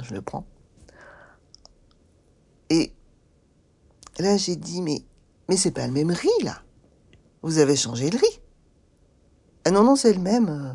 Je 0.02 0.14
le 0.14 0.22
prends. 0.22 0.46
Et 2.70 2.92
là, 4.18 4.36
j'ai 4.36 4.56
dit, 4.56 4.82
mais, 4.82 5.02
mais 5.48 5.56
c'est 5.56 5.70
pas 5.70 5.86
le 5.86 5.92
même 5.92 6.10
riz, 6.10 6.42
là. 6.42 6.62
Vous 7.42 7.58
avez 7.58 7.76
changé 7.76 8.10
le 8.10 8.18
riz. 8.18 8.40
Ah 9.64 9.70
non, 9.70 9.84
non, 9.84 9.96
c'est 9.96 10.12
le 10.12 10.20
même. 10.20 10.48
euh. 10.48 10.72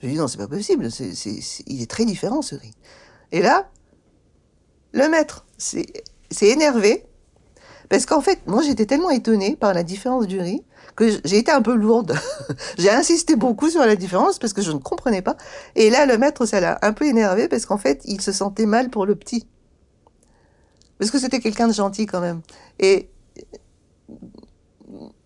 J'ai 0.00 0.08
dit, 0.08 0.16
non, 0.16 0.28
c'est 0.28 0.38
pas 0.38 0.48
possible. 0.48 0.90
c'est 0.90 1.12
il 1.66 1.82
est 1.82 1.90
très 1.90 2.04
différent, 2.04 2.42
ce 2.42 2.54
riz. 2.54 2.74
Et 3.32 3.42
là, 3.42 3.70
le 4.92 5.08
maître 5.08 5.46
s'est 5.58 5.86
énervé. 6.40 7.04
Parce 7.88 8.04
qu'en 8.04 8.20
fait, 8.20 8.40
moi, 8.46 8.62
j'étais 8.62 8.86
tellement 8.86 9.10
étonnée 9.10 9.54
par 9.54 9.72
la 9.72 9.84
différence 9.84 10.26
du 10.26 10.40
riz 10.40 10.64
que 10.96 11.20
j'ai 11.24 11.38
été 11.38 11.52
un 11.52 11.62
peu 11.62 11.74
lourde. 11.74 12.16
j'ai 12.78 12.90
insisté 12.90 13.36
beaucoup 13.36 13.70
sur 13.70 13.80
la 13.80 13.94
différence 13.94 14.38
parce 14.38 14.52
que 14.52 14.62
je 14.62 14.72
ne 14.72 14.78
comprenais 14.78 15.22
pas. 15.22 15.36
Et 15.76 15.90
là, 15.90 16.04
le 16.06 16.18
maître, 16.18 16.46
ça 16.46 16.58
l'a 16.58 16.78
un 16.82 16.92
peu 16.92 17.06
énervé 17.06 17.46
parce 17.48 17.64
qu'en 17.64 17.78
fait, 17.78 18.00
il 18.04 18.20
se 18.20 18.32
sentait 18.32 18.66
mal 18.66 18.90
pour 18.90 19.06
le 19.06 19.14
petit. 19.14 19.46
Parce 20.98 21.10
que 21.10 21.18
c'était 21.18 21.40
quelqu'un 21.40 21.68
de 21.68 21.74
gentil 21.74 22.06
quand 22.06 22.20
même. 22.20 22.40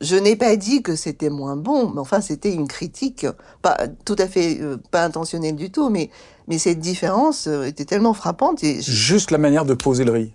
Je 0.01 0.17
n'ai 0.17 0.35
pas 0.35 0.57
dit 0.57 0.83
que 0.83 0.97
c'était 0.97 1.29
moins 1.29 1.57
bon, 1.57 1.91
mais 1.91 2.01
enfin, 2.01 2.21
c'était 2.21 2.53
une 2.53 2.69
critique, 2.69 3.27
pas 3.61 3.87
tout 4.05 4.17
à 4.19 4.27
fait, 4.27 4.59
euh, 4.61 4.79
pas 4.91 5.05
intentionnelle 5.05 5.57
du 5.57 5.71
tout, 5.71 5.91
mais, 5.91 6.11
mais 6.49 6.59
cette 6.59 6.81
différence 6.81 7.47
euh, 7.47 7.65
était 7.65 7.85
tellement 7.85 8.15
frappante. 8.15 8.65
Et 8.65 8.81
Juste 8.81 9.31
la 9.31 9.39
manière 9.39 9.67
de 9.67 9.75
poser 9.75 10.05
le 10.05 10.13
riz. 10.13 10.33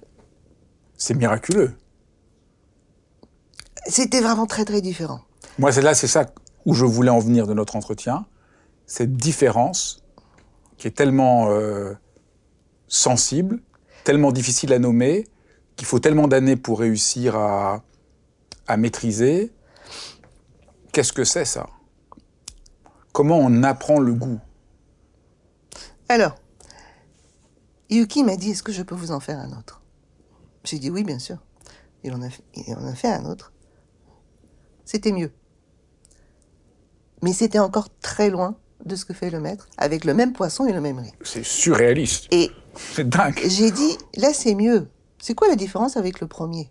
C'est 0.97 1.15
miraculeux. 1.15 1.73
c'était 3.87 4.21
vraiment 4.21 4.45
très, 4.45 4.65
très 4.65 4.81
différent. 4.81 5.21
Moi, 5.57 5.71
c'est 5.71 5.81
là, 5.81 5.95
c'est 5.95 6.07
ça 6.07 6.25
où 6.65 6.73
je 6.73 6.85
voulais 6.85 7.09
en 7.09 7.19
venir 7.19 7.47
de 7.47 7.53
notre 7.53 7.75
entretien. 7.75 8.25
Cette 8.85 9.15
différence 9.15 10.03
qui 10.77 10.87
est 10.87 10.91
tellement 10.91 11.49
euh, 11.49 11.93
sensible, 12.87 13.59
tellement 14.03 14.31
difficile 14.31 14.73
à 14.73 14.79
nommer, 14.79 15.25
qu'il 15.75 15.87
faut 15.87 15.99
tellement 15.99 16.27
d'années 16.27 16.55
pour 16.55 16.79
réussir 16.79 17.35
à, 17.35 17.83
à 18.67 18.77
maîtriser. 18.77 19.51
Qu'est-ce 20.91 21.13
que 21.13 21.23
c'est 21.23 21.45
ça? 21.45 21.67
Comment 23.11 23.37
on 23.37 23.63
apprend 23.63 23.99
le 23.99 24.13
goût? 24.13 24.39
Alors, 26.09 26.35
Yuki 27.89 28.23
m'a 28.23 28.35
dit, 28.35 28.51
est-ce 28.51 28.63
que 28.63 28.71
je 28.71 28.83
peux 28.83 28.95
vous 28.95 29.11
en 29.11 29.19
faire 29.19 29.39
un 29.39 29.57
autre? 29.57 29.81
J'ai 30.63 30.79
dit 30.79 30.89
oui, 30.89 31.03
bien 31.03 31.19
sûr. 31.19 31.37
Il 32.03 32.13
en 32.13 32.21
a, 32.21 32.29
fait- 32.29 32.43
il 32.55 32.73
en 32.75 32.85
a 32.85 32.93
fait 32.95 33.07
un 33.09 33.25
autre. 33.25 33.51
C'était 34.83 35.11
mieux. 35.11 35.31
Mais 37.21 37.33
c'était 37.33 37.59
encore 37.59 37.89
très 37.99 38.29
loin 38.29 38.57
de 38.85 38.95
ce 38.95 39.05
que 39.05 39.13
fait 39.13 39.29
le 39.31 39.39
maître, 39.39 39.67
avec 39.77 40.05
le 40.05 40.13
même 40.13 40.33
poisson 40.33 40.67
et 40.67 40.73
le 40.73 40.81
même 40.81 40.99
riz. 40.99 41.11
C'est 41.23 41.43
surréaliste. 41.45 42.27
Et 42.31 42.51
C'est 42.75 43.07
dingue. 43.07 43.39
j'ai 43.47 43.71
dit, 43.71 43.97
là 44.15 44.33
c'est 44.33 44.53
mieux. 44.53 44.89
C'est 45.17 45.33
quoi 45.33 45.47
la 45.47 45.55
différence 45.55 45.97
avec 45.97 46.19
le 46.19 46.27
premier? 46.27 46.69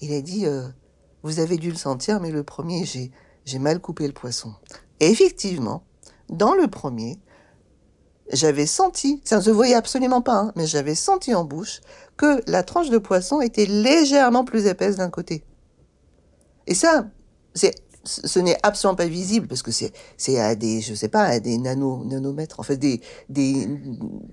Il 0.00 0.12
a 0.14 0.20
dit, 0.20 0.46
euh, 0.46 0.66
vous 1.22 1.40
avez 1.40 1.56
dû 1.56 1.70
le 1.70 1.76
sentir, 1.76 2.20
mais 2.20 2.30
le 2.30 2.42
premier, 2.42 2.84
j'ai, 2.84 3.58
mal 3.58 3.80
coupé 3.80 4.06
le 4.06 4.12
poisson. 4.12 4.54
Effectivement, 5.00 5.84
dans 6.28 6.54
le 6.54 6.68
premier, 6.68 7.18
j'avais 8.32 8.66
senti, 8.66 9.20
ça 9.24 9.36
ne 9.36 9.42
se 9.42 9.50
voyait 9.50 9.74
absolument 9.74 10.22
pas, 10.22 10.38
hein, 10.38 10.52
mais 10.56 10.66
j'avais 10.66 10.94
senti 10.94 11.34
en 11.34 11.44
bouche 11.44 11.80
que 12.16 12.42
la 12.46 12.62
tranche 12.62 12.90
de 12.90 12.98
poisson 12.98 13.40
était 13.40 13.66
légèrement 13.66 14.44
plus 14.44 14.66
épaisse 14.66 14.96
d'un 14.96 15.10
côté. 15.10 15.44
Et 16.66 16.74
ça, 16.74 17.06
c'est, 17.54 17.74
ce 18.04 18.38
n'est 18.38 18.56
absolument 18.62 18.96
pas 18.96 19.06
visible 19.06 19.46
parce 19.46 19.62
que 19.62 19.70
c'est, 19.70 19.92
c'est 20.16 20.40
à 20.40 20.54
des, 20.54 20.80
je 20.80 20.94
sais 20.94 21.08
pas, 21.08 21.24
à 21.24 21.40
des 21.40 21.58
nano, 21.58 22.04
nanomètres, 22.04 22.60
en 22.60 22.62
fait, 22.62 22.76
des, 22.76 23.00
des, 23.28 23.68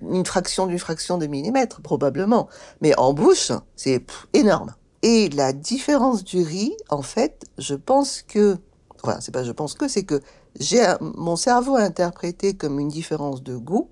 une 0.01 0.25
fraction 0.25 0.67
d'une 0.67 0.79
fraction 0.79 1.17
de 1.17 1.27
millimètre, 1.27 1.81
probablement. 1.81 2.47
Mais 2.81 2.97
en 2.97 3.13
bouche, 3.13 3.51
c'est 3.75 4.03
énorme. 4.33 4.73
Et 5.01 5.29
la 5.29 5.53
différence 5.53 6.23
du 6.23 6.41
riz, 6.41 6.75
en 6.89 7.01
fait, 7.01 7.45
je 7.57 7.75
pense 7.75 8.21
que, 8.21 8.57
enfin, 9.03 9.19
c'est 9.21 9.31
pas 9.31 9.43
je 9.43 9.51
pense 9.51 9.73
que, 9.73 9.87
c'est 9.87 10.03
que 10.03 10.21
j'ai, 10.59 10.85
mon 10.99 11.35
cerveau 11.35 11.75
interprété 11.75 12.55
comme 12.55 12.79
une 12.79 12.89
différence 12.89 13.41
de 13.41 13.55
goût, 13.55 13.89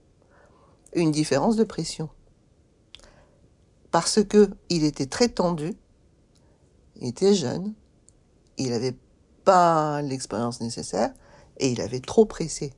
une 0.93 1.11
différence 1.11 1.55
de 1.55 1.63
pression. 1.63 2.09
Parce 3.91 4.21
que 4.23 4.49
il 4.69 4.83
était 4.83 5.05
très 5.05 5.29
tendu, 5.29 5.75
il 6.97 7.07
était 7.07 7.33
jeune, 7.33 7.73
il 8.57 8.73
avait 8.73 8.97
pas 9.45 10.01
l'expérience 10.01 10.59
nécessaire 10.59 11.13
et 11.57 11.71
il 11.71 11.79
avait 11.79 12.01
trop 12.01 12.25
pressé. 12.25 12.73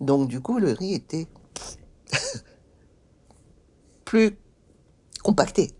Donc 0.00 0.28
du 0.28 0.40
coup, 0.40 0.58
le 0.58 0.72
riz 0.72 0.92
était 0.92 1.28
plus 4.04 4.36
compacté. 5.22 5.72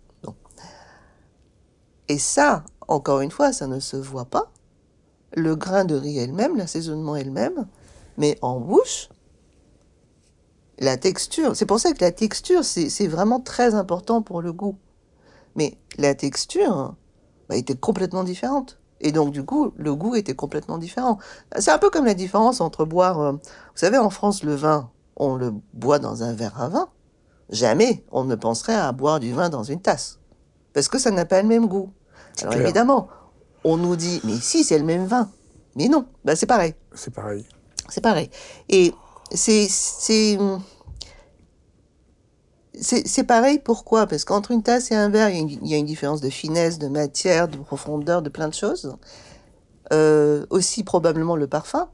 Et 2.11 2.18
ça, 2.18 2.64
encore 2.88 3.20
une 3.20 3.30
fois, 3.30 3.52
ça 3.52 3.68
ne 3.68 3.78
se 3.78 3.96
voit 3.96 4.24
pas. 4.24 4.50
Le 5.32 5.54
grain 5.54 5.84
de 5.84 5.94
riz 5.94 6.18
elle-même, 6.18 6.56
l'assaisonnement 6.56 7.14
elle-même, 7.14 7.68
mais 8.18 8.36
en 8.42 8.58
bouche, 8.58 9.11
la 10.80 10.96
texture. 10.96 11.54
C'est 11.54 11.66
pour 11.66 11.78
ça 11.78 11.92
que 11.92 12.00
la 12.00 12.11
texture, 12.11 12.64
c'est 12.64 12.90
c'est 12.90 13.06
vraiment 13.06 13.38
très 13.38 13.76
important 13.76 14.22
pour 14.22 14.42
le 14.42 14.52
goût. 14.52 14.76
Mais 15.54 15.78
la 15.98 16.16
texture 16.16 16.96
bah, 17.48 17.54
était 17.54 17.76
complètement 17.76 18.24
différente. 18.24 18.80
Et 19.00 19.12
donc, 19.12 19.30
du 19.30 19.44
coup, 19.44 19.72
le 19.76 19.94
goût 19.94 20.16
était 20.16 20.34
complètement 20.34 20.78
différent. 20.78 21.18
C'est 21.61 21.70
un 21.70 21.78
peu 21.78 21.90
comme 21.90 22.06
la 22.06 22.14
différence 22.14 22.61
entre 22.61 22.84
boire... 22.84 23.20
euh, 23.20 23.32
vous 23.34 23.38
savez, 23.76 23.98
en 23.98 24.11
France, 24.11 24.42
le 24.42 24.56
vin, 24.56 24.90
on 25.14 25.36
le 25.36 25.52
boit 25.74 26.00
dans 26.00 26.24
un 26.24 26.32
verre 26.32 26.61
à 26.61 26.68
vin. 26.68 26.88
Jamais 27.50 28.04
on 28.11 28.24
ne 28.24 28.34
penserait 28.34 28.74
à 28.74 28.90
boire 28.90 29.20
du 29.20 29.32
vin 29.32 29.48
dans 29.48 29.62
une 29.62 29.80
tasse. 29.80 30.18
Parce 30.72 30.88
que 30.88 30.98
ça 30.98 31.12
n'a 31.12 31.24
pas 31.24 31.40
le 31.40 31.46
même 31.46 31.68
goût. 31.68 31.92
Alors 32.40 32.54
clair. 32.54 32.64
évidemment, 32.64 33.08
on 33.64 33.76
nous 33.76 33.96
dit, 33.96 34.20
mais 34.24 34.36
si, 34.36 34.64
c'est 34.64 34.78
le 34.78 34.84
même 34.84 35.06
vin. 35.06 35.30
Mais 35.76 35.88
non, 35.88 36.06
bah, 36.24 36.36
c'est 36.36 36.46
pareil. 36.46 36.74
C'est 36.94 37.12
pareil. 37.12 37.44
C'est 37.88 38.00
pareil. 38.00 38.30
Et 38.68 38.92
c'est 39.32 39.66
c'est 39.68 40.38
c'est 42.80 43.06
c'est 43.06 43.24
pareil. 43.24 43.58
Pourquoi? 43.58 44.06
Parce 44.06 44.24
qu'entre 44.24 44.50
une 44.50 44.62
tasse 44.62 44.90
et 44.90 44.94
un 44.94 45.08
verre, 45.08 45.28
il 45.30 45.36
y, 45.36 45.38
a 45.38 45.42
une, 45.42 45.48
il 45.50 45.68
y 45.68 45.74
a 45.74 45.78
une 45.78 45.86
différence 45.86 46.20
de 46.20 46.30
finesse, 46.30 46.78
de 46.78 46.88
matière, 46.88 47.48
de 47.48 47.56
profondeur, 47.56 48.22
de 48.22 48.28
plein 48.28 48.48
de 48.48 48.54
choses. 48.54 48.96
Euh, 49.92 50.46
aussi 50.50 50.84
probablement 50.84 51.36
le 51.36 51.46
parfum. 51.46 51.88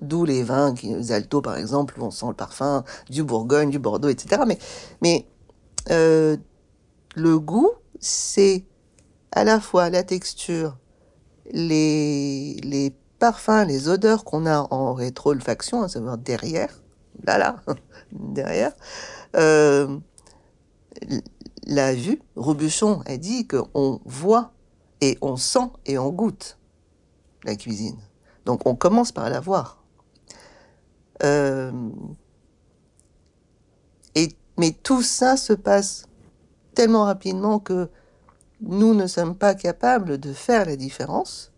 D'où 0.00 0.24
les 0.24 0.42
vins, 0.42 0.74
les 0.82 1.12
altos 1.12 1.42
par 1.42 1.56
exemple, 1.56 2.00
où 2.00 2.04
on 2.04 2.10
sent 2.10 2.26
le 2.28 2.34
parfum 2.34 2.84
du 3.08 3.22
Bourgogne, 3.22 3.70
du 3.70 3.78
Bordeaux, 3.78 4.08
etc. 4.08 4.42
Mais, 4.46 4.58
mais 5.00 5.26
euh, 5.90 6.36
le 7.14 7.38
goût, 7.38 7.70
c'est 8.00 8.64
à 9.32 9.44
la 9.44 9.60
fois 9.60 9.90
la 9.90 10.02
texture, 10.02 10.76
les, 11.50 12.54
les 12.62 12.94
parfums, 13.18 13.64
les 13.66 13.88
odeurs 13.88 14.24
qu'on 14.24 14.46
a 14.46 14.66
en 14.70 14.94
rétro-olfaction, 14.94 15.82
à 15.82 15.88
savoir 15.88 16.18
derrière, 16.18 16.82
là, 17.24 17.38
là, 17.38 17.62
derrière, 18.12 18.72
euh, 19.36 19.98
la 21.66 21.94
vue, 21.94 22.20
Robuchon 22.36 23.02
a 23.06 23.16
dit 23.16 23.46
qu'on 23.46 24.00
voit 24.04 24.52
et 25.00 25.18
on 25.20 25.36
sent 25.36 25.70
et 25.86 25.98
on 25.98 26.10
goûte 26.10 26.58
la 27.44 27.56
cuisine. 27.56 27.98
Donc 28.44 28.66
on 28.66 28.74
commence 28.74 29.12
par 29.12 29.30
la 29.30 29.40
voir. 29.40 29.82
Euh, 31.22 31.72
et, 34.14 34.28
mais 34.58 34.72
tout 34.72 35.02
ça 35.02 35.36
se 35.36 35.52
passe 35.52 36.06
tellement 36.74 37.04
rapidement 37.04 37.58
que 37.58 37.88
nous 38.62 38.94
ne 38.94 39.06
sommes 39.06 39.36
pas 39.36 39.54
capables 39.54 40.18
de 40.18 40.32
faire 40.32 40.64
la 40.64 40.76
différence. 40.76 41.52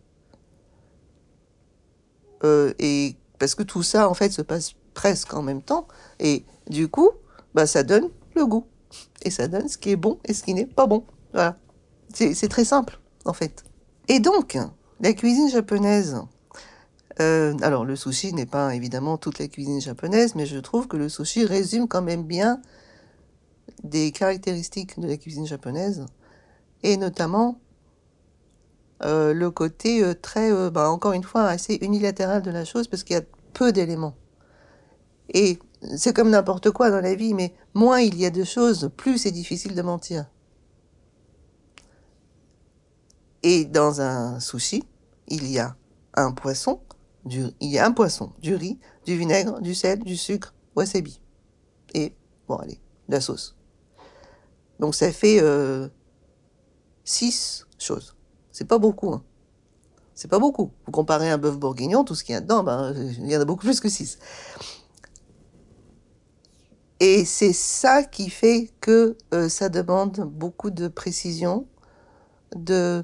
Euh, 2.42 2.72
et 2.78 3.16
parce 3.38 3.55
que 3.55 3.62
tout 3.62 3.82
ça, 3.82 4.09
en 4.09 4.14
fait, 4.14 4.30
se 4.30 4.42
passe 4.42 4.74
presque 4.94 5.34
en 5.34 5.42
même 5.42 5.62
temps. 5.62 5.86
Et 6.18 6.44
du 6.68 6.88
coup, 6.88 7.11
bah, 7.55 7.66
ça 7.66 7.82
donne 7.82 8.09
le 8.34 8.46
goût. 8.46 8.66
Et 9.22 9.30
ça 9.30 9.48
donne 9.48 9.68
ce 9.68 9.78
qui 9.78 9.90
est 9.90 9.96
bon 9.96 10.18
et 10.24 10.34
ce 10.34 10.42
qui 10.42 10.55
n'est 10.55 10.66
pas 10.66 10.86
bon. 10.86 11.05
Voilà. 11.32 11.59
C'est 12.12 12.48
très 12.48 12.64
simple, 12.64 13.00
en 13.24 13.32
fait. 13.32 13.64
Et 14.09 14.20
donc, 14.20 14.57
la 15.00 15.12
cuisine 15.12 15.50
japonaise. 15.50 16.20
Euh, 17.20 17.55
alors, 17.62 17.84
le 17.84 17.96
sushi 17.96 18.32
n'est 18.32 18.46
pas 18.46 18.74
évidemment 18.74 19.18
toute 19.18 19.38
la 19.38 19.48
cuisine 19.48 19.80
japonaise, 19.80 20.34
mais 20.34 20.46
je 20.46 20.59
trouve 20.59 20.88
que 20.88 20.96
le 20.96 21.09
sushi 21.09 21.44
résume 21.44 21.88
quand 21.88 22.02
même 22.02 22.24
bien 22.24 22.61
des 23.82 24.12
caractéristiques 24.12 24.98
de 24.98 25.07
la 25.07 25.16
cuisine 25.16 25.46
japonaise, 25.46 26.07
et 26.85 26.97
notamment 26.97 27.59
euh, 29.03 29.35
le 29.35 29.51
côté 29.51 30.05
euh, 30.05 30.14
très, 30.14 30.70
bah, 30.70 30.89
encore 30.91 31.12
une 31.12 31.24
fois, 31.24 31.47
assez 31.47 31.74
unilatéral 31.82 32.43
de 32.43 32.53
la 32.53 32.64
chose, 32.64 32.87
parce 32.87 33.03
qu'il 33.03 33.16
y 33.16 33.18
a 33.18 33.24
peu 33.53 33.72
d'éléments. 33.72 34.14
Et 35.30 35.59
c'est 35.97 36.14
comme 36.14 36.30
n'importe 36.30 36.70
quoi 36.70 36.91
dans 36.91 37.01
la 37.01 37.14
vie, 37.14 37.35
mais 37.35 37.55
moins 37.74 38.01
il 38.01 38.16
y 38.18 38.26
a 38.26 38.30
de 38.30 38.45
choses, 38.45 38.91
plus 38.97 39.18
c'est 39.18 39.32
difficile 39.32 39.74
de 39.74 39.82
mentir. 39.82 40.26
Et 43.43 43.64
dans 43.64 44.01
un 44.01 44.41
sushi, 44.41 44.85
il 45.28 45.51
y 45.51 45.59
a 45.59 45.76
un 46.14 46.32
poisson, 46.32 46.80
du, 47.24 47.45
il 47.61 47.70
y 47.70 47.78
a 47.78 47.87
un 47.87 47.93
poisson, 47.93 48.32
du 48.41 48.55
riz, 48.55 48.78
du 49.07 49.16
vinaigre, 49.18 49.61
du 49.61 49.74
sel, 49.74 49.99
du 50.01 50.16
sucre, 50.16 50.55
wasabi. 50.76 51.20
Et, 51.95 52.14
bon, 52.49 52.57
allez, 52.57 52.80
la 53.09 53.20
sauce. 53.20 53.57
Donc 54.80 54.95
ça 54.95 55.12
fait 55.12 55.41
euh, 55.41 55.89
six 57.05 57.66
choses. 57.78 58.16
C'est 58.52 58.66
pas 58.66 58.78
beaucoup. 58.78 59.12
Hein. 59.12 59.22
C'est 60.14 60.28
pas 60.28 60.38
beaucoup. 60.38 60.70
Vous 60.86 60.92
comparez 60.92 61.30
un 61.30 61.38
bœuf 61.38 61.59
bourguignon, 61.59 62.05
tout 62.05 62.14
ce 62.14 62.24
qu'il 62.24 62.34
y 62.34 62.36
a 62.36 62.40
dedans, 62.40 62.62
ben, 62.62 62.94
il 63.18 63.30
y 63.30 63.36
en 63.36 63.40
a 63.40 63.44
beaucoup 63.44 63.64
plus 63.64 63.80
que 63.80 63.88
six. 63.88 64.18
Et 67.00 67.24
c'est 67.24 67.52
ça 67.52 68.05
qui 68.05 68.30
fait 68.30 68.70
que 68.80 69.16
euh, 69.34 69.48
ça 69.48 69.68
demande 69.68 70.20
beaucoup 70.20 70.70
de 70.70 70.88
précision, 70.88 71.66
de 72.55 73.02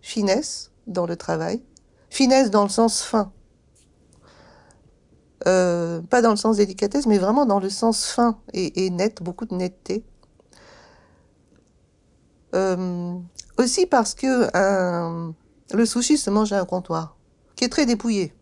finesse 0.00 0.70
dans 0.86 1.06
le 1.06 1.16
travail. 1.16 1.62
Finesse 2.10 2.50
dans 2.50 2.62
le 2.62 2.68
sens 2.68 3.02
fin. 3.02 3.32
Euh, 5.46 6.00
pas 6.02 6.22
dans 6.22 6.30
le 6.30 6.36
sens 6.36 6.56
délicatesse, 6.56 7.06
mais 7.06 7.18
vraiment 7.18 7.46
dans 7.46 7.60
le 7.60 7.70
sens 7.70 8.06
fin 8.06 8.38
et, 8.52 8.90
net, 8.90 9.22
beaucoup 9.22 9.44
de 9.44 9.54
netteté. 9.54 10.04
Euh, 12.54 13.14
aussi 13.58 13.86
parce 13.86 14.14
que 14.14 14.48
le 15.74 15.86
sushi 15.86 16.16
se 16.16 16.30
mange 16.30 16.52
à 16.52 16.60
un 16.60 16.64
comptoir, 16.64 17.16
qui 17.56 17.64
est 17.64 17.68
très 17.68 17.86
dépouillé, 17.86 18.32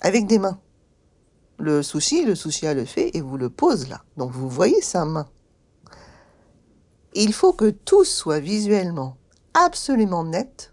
avec 0.00 0.26
des 0.26 0.38
mains 0.38 0.58
le 1.62 1.82
sushi, 1.82 2.24
le 2.24 2.34
sushi 2.34 2.66
a 2.66 2.74
le 2.74 2.84
fait 2.84 3.16
et 3.16 3.20
vous 3.20 3.36
le 3.36 3.48
pose 3.48 3.88
là. 3.88 4.02
Donc 4.16 4.32
vous 4.32 4.48
voyez 4.48 4.82
sa 4.82 5.04
main. 5.04 5.28
Il 7.14 7.32
faut 7.32 7.52
que 7.52 7.70
tout 7.70 8.04
soit 8.04 8.40
visuellement 8.40 9.16
absolument 9.54 10.24
net 10.24 10.72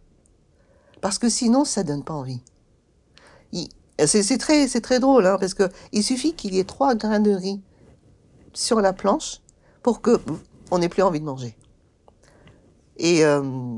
parce 0.99 1.19
que 1.19 1.29
sinon 1.29 1.63
ça 1.63 1.83
donne 1.83 2.03
pas 2.03 2.15
envie. 2.15 2.41
C'est 4.05 4.37
très, 4.37 4.67
très 4.67 4.99
drôle 4.99 5.27
hein, 5.27 5.37
parce 5.39 5.53
que 5.53 5.69
il 5.91 6.03
suffit 6.03 6.33
qu'il 6.33 6.55
y 6.55 6.59
ait 6.59 6.63
trois 6.63 6.95
grains 6.95 7.19
de 7.19 7.31
riz 7.31 7.61
sur 8.53 8.81
la 8.81 8.93
planche 8.93 9.41
pour 9.83 10.01
que 10.01 10.19
on 10.71 10.79
n'ait 10.79 10.89
plus 10.89 11.03
envie 11.03 11.19
de 11.19 11.25
manger. 11.25 11.55
Et 12.97 13.23
euh, 13.23 13.77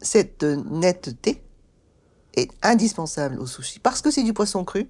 cette 0.00 0.42
netteté 0.42 1.42
est 2.34 2.50
indispensable 2.62 3.38
au 3.38 3.46
sushi 3.46 3.78
parce 3.78 4.00
que 4.00 4.10
c'est 4.10 4.22
du 4.22 4.32
poisson 4.32 4.64
cru 4.64 4.88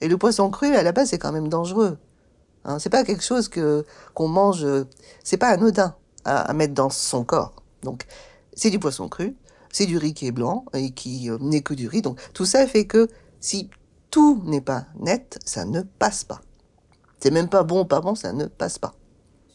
et 0.00 0.08
le 0.08 0.16
poisson 0.16 0.50
cru, 0.50 0.74
à 0.74 0.82
la 0.82 0.92
base, 0.92 1.10
c'est 1.10 1.18
quand 1.18 1.32
même 1.32 1.48
dangereux. 1.48 1.98
Hein, 2.64 2.78
c'est 2.78 2.90
pas 2.90 3.04
quelque 3.04 3.22
chose 3.22 3.48
que 3.48 3.84
qu'on 4.14 4.28
mange. 4.28 4.66
C'est 5.24 5.36
pas 5.36 5.48
anodin 5.48 5.94
à, 6.24 6.52
mettre 6.52 6.74
dans 6.74 6.90
son 6.90 7.24
corps. 7.24 7.54
Donc, 7.82 8.06
c'est 8.54 8.70
du 8.70 8.78
poisson 8.78 9.08
cru, 9.08 9.36
c'est 9.72 9.86
du 9.86 9.98
riz 9.98 10.14
qui 10.14 10.26
est 10.26 10.32
blanc 10.32 10.64
et 10.74 10.90
qui 10.90 11.30
euh, 11.30 11.38
n'est 11.40 11.62
que 11.62 11.74
du 11.74 11.88
riz. 11.88 12.02
Donc, 12.02 12.20
tout 12.32 12.44
ça 12.44 12.66
fait 12.66 12.86
que 12.86 13.08
si 13.40 13.70
tout 14.10 14.42
n'est 14.44 14.60
pas 14.60 14.86
net, 15.00 15.38
ça 15.44 15.64
ne 15.64 15.82
passe 15.82 16.24
pas. 16.24 16.40
C'est 17.20 17.30
même 17.30 17.48
pas 17.48 17.62
bon, 17.62 17.84
pas 17.84 18.00
bon, 18.00 18.14
ça 18.14 18.32
ne 18.32 18.46
passe 18.46 18.78
pas. 18.78 18.94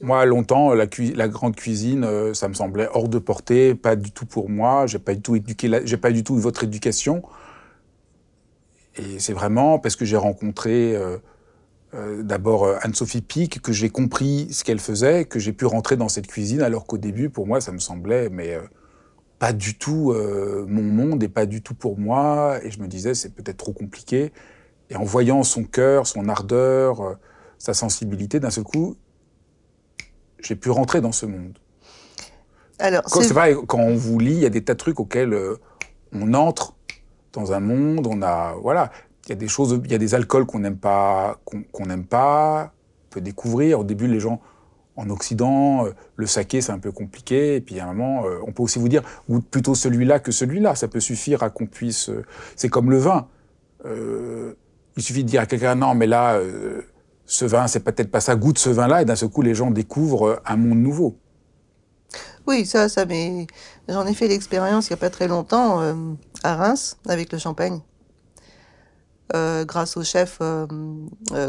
Moi, 0.01 0.25
longtemps, 0.25 0.73
la, 0.73 0.87
grande 1.27 1.55
cuisine, 1.55 2.03
euh, 2.03 2.33
ça 2.33 2.49
me 2.49 2.53
semblait 2.53 2.89
hors 2.93 3.07
de 3.07 3.19
portée, 3.19 3.73
pas 3.75 3.95
du 3.95 4.11
tout 4.11 4.25
pour 4.25 4.49
moi. 4.49 4.85
J'ai 4.85 4.99
pas 4.99 5.15
du 5.15 5.21
tout 5.21 5.37
du 6.11 6.23
tout 6.23 6.35
votre 6.37 6.63
éducation. 6.63 7.23
Et 8.95 9.19
c'est 9.19 9.33
vraiment 9.33 9.79
parce 9.79 9.95
que 9.95 10.05
j'ai 10.05 10.17
rencontré 10.17 10.95
euh, 10.95 11.17
euh, 11.93 12.21
d'abord 12.21 12.67
Anne-Sophie 12.81 13.21
Pic, 13.21 13.61
que 13.61 13.71
j'ai 13.71 13.89
compris 13.89 14.49
ce 14.51 14.63
qu'elle 14.63 14.79
faisait, 14.79 15.25
que 15.25 15.39
j'ai 15.39 15.53
pu 15.53 15.65
rentrer 15.65 15.95
dans 15.95 16.09
cette 16.09 16.27
cuisine, 16.27 16.61
alors 16.61 16.85
qu'au 16.85 16.97
début, 16.97 17.29
pour 17.29 17.47
moi, 17.47 17.61
ça 17.61 17.71
me 17.71 17.79
semblait, 17.79 18.29
mais 18.29 18.57
pas 19.39 19.53
du 19.53 19.77
tout 19.77 20.13
mon 20.67 20.83
monde 20.83 21.23
et 21.23 21.29
pas 21.29 21.45
du 21.45 21.61
tout 21.61 21.75
pour 21.75 21.97
moi. 21.97 22.59
Et 22.63 22.71
je 22.71 22.79
me 22.81 22.87
disais, 22.87 23.13
c'est 23.13 23.33
peut-être 23.33 23.57
trop 23.57 23.73
compliqué. 23.73 24.33
Et 24.89 24.95
en 24.95 25.03
voyant 25.03 25.43
son 25.43 25.63
cœur, 25.63 26.07
son 26.07 26.27
ardeur, 26.27 27.17
sa 27.57 27.73
sensibilité, 27.73 28.39
d'un 28.39 28.49
seul 28.49 28.65
coup, 28.65 28.97
j'ai 30.43 30.55
pu 30.55 30.69
rentrer 30.69 31.01
dans 31.01 31.11
ce 31.11 31.25
monde. 31.25 31.57
Alors, 32.79 33.03
c'est 33.07 33.33
vrai, 33.33 33.55
quand 33.67 33.79
on 33.79 33.95
vous 33.95 34.19
lit, 34.19 34.33
il 34.33 34.39
y 34.39 34.45
a 34.45 34.49
des 34.49 34.63
tas 34.63 34.73
de 34.73 34.79
trucs 34.79 34.99
auxquels 34.99 35.37
on 36.11 36.33
entre 36.33 36.75
dans 37.31 37.53
un 37.53 37.59
monde, 37.59 38.07
on 38.07 38.21
a 38.21 38.55
voilà, 38.61 38.91
il 39.25 39.29
y 39.29 39.31
a 39.31 39.35
des 39.35 39.47
choses, 39.47 39.79
il 39.83 39.91
y 39.91 39.95
a 39.95 39.97
des 39.97 40.15
alcools 40.15 40.45
qu'on 40.45 40.59
n'aime 40.59 40.77
pas, 40.77 41.39
qu'on 41.45 41.85
n'aime 41.85 42.05
pas, 42.05 42.73
on 43.07 43.13
peut 43.13 43.21
découvrir. 43.21 43.79
Au 43.79 43.83
début, 43.83 44.07
les 44.07 44.19
gens 44.19 44.41
en 44.95 45.09
Occident, 45.09 45.85
euh, 45.85 45.91
le 46.15 46.27
saké 46.27 46.61
c'est 46.61 46.71
un 46.71 46.79
peu 46.79 46.91
compliqué, 46.91 47.55
et 47.55 47.61
puis 47.61 47.79
à 47.79 47.85
un 47.85 47.93
moment, 47.93 48.25
euh, 48.25 48.39
on 48.45 48.51
peut 48.51 48.63
aussi 48.63 48.79
vous 48.79 48.89
dire 48.89 49.01
goûte 49.29 49.47
plutôt 49.47 49.75
celui-là 49.75 50.19
que 50.19 50.31
celui-là. 50.31 50.75
Ça 50.75 50.87
peut 50.87 50.99
suffire 50.99 51.41
à 51.43 51.49
qu'on 51.49 51.65
puisse. 51.65 52.09
Euh, 52.09 52.25
c'est 52.55 52.69
comme 52.69 52.91
le 52.91 52.97
vin. 52.97 53.27
il 53.85 55.03
suffit 55.03 55.23
de 55.23 55.29
dire 55.29 55.41
à 55.41 55.45
quelqu'un 55.45 55.75
non, 55.75 55.95
mais 55.95 56.07
là, 56.07 56.39
ce 57.33 57.45
vin, 57.45 57.67
c'est 57.67 57.79
peut-être 57.79 58.11
pas 58.11 58.21
ça. 58.21 58.35
Goûte 58.35 58.59
ce 58.59 58.69
vin-là, 58.69 59.01
et 59.01 59.05
d'un 59.05 59.15
seul 59.15 59.29
coup, 59.29 59.41
les 59.41 59.55
gens 59.55 59.71
découvrent 59.71 60.41
un 60.45 60.55
monde 60.55 60.77
nouveau. 60.77 61.17
Oui, 62.45 62.65
ça, 62.65 62.89
ça, 62.89 63.05
mais 63.05 63.47
j'en 63.87 64.05
ai 64.05 64.13
fait 64.13 64.27
l'expérience 64.27 64.87
il 64.87 64.93
n'y 64.93 64.95
a 64.95 64.97
pas 64.97 65.09
très 65.09 65.27
longtemps 65.27 65.81
euh, 65.81 65.93
à 66.43 66.55
Reims 66.55 66.97
avec 67.07 67.31
le 67.31 67.39
champagne. 67.39 67.79
Euh, 69.33 69.65
grâce 69.65 69.97
au 69.97 70.03
chef 70.03 70.37
euh, 70.41 70.67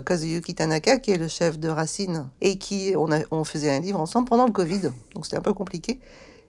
Kazuyuki 0.07 0.55
Tanaka, 0.55 0.99
qui 0.99 1.11
est 1.11 1.18
le 1.18 1.28
chef 1.28 1.59
de 1.59 1.68
Racine, 1.68 2.30
et 2.41 2.57
qui 2.57 2.95
on, 2.97 3.45
faisait 3.45 3.70
un 3.70 3.80
livre 3.80 4.01
ensemble 4.01 4.28
pendant 4.28 4.47
le 4.47 4.53
Covid, 4.53 4.93
donc 5.14 5.26
c'était 5.26 5.37
un 5.37 5.43
peu 5.43 5.53
compliqué. 5.53 6.01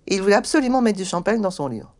Il 0.08 0.22
voulait 0.22 0.36
absolument 0.36 0.82
mettre 0.82 0.98
du 0.98 1.06
champagne 1.06 1.42
dans 1.42 1.52
son 1.52 1.68
livre. 1.68 1.94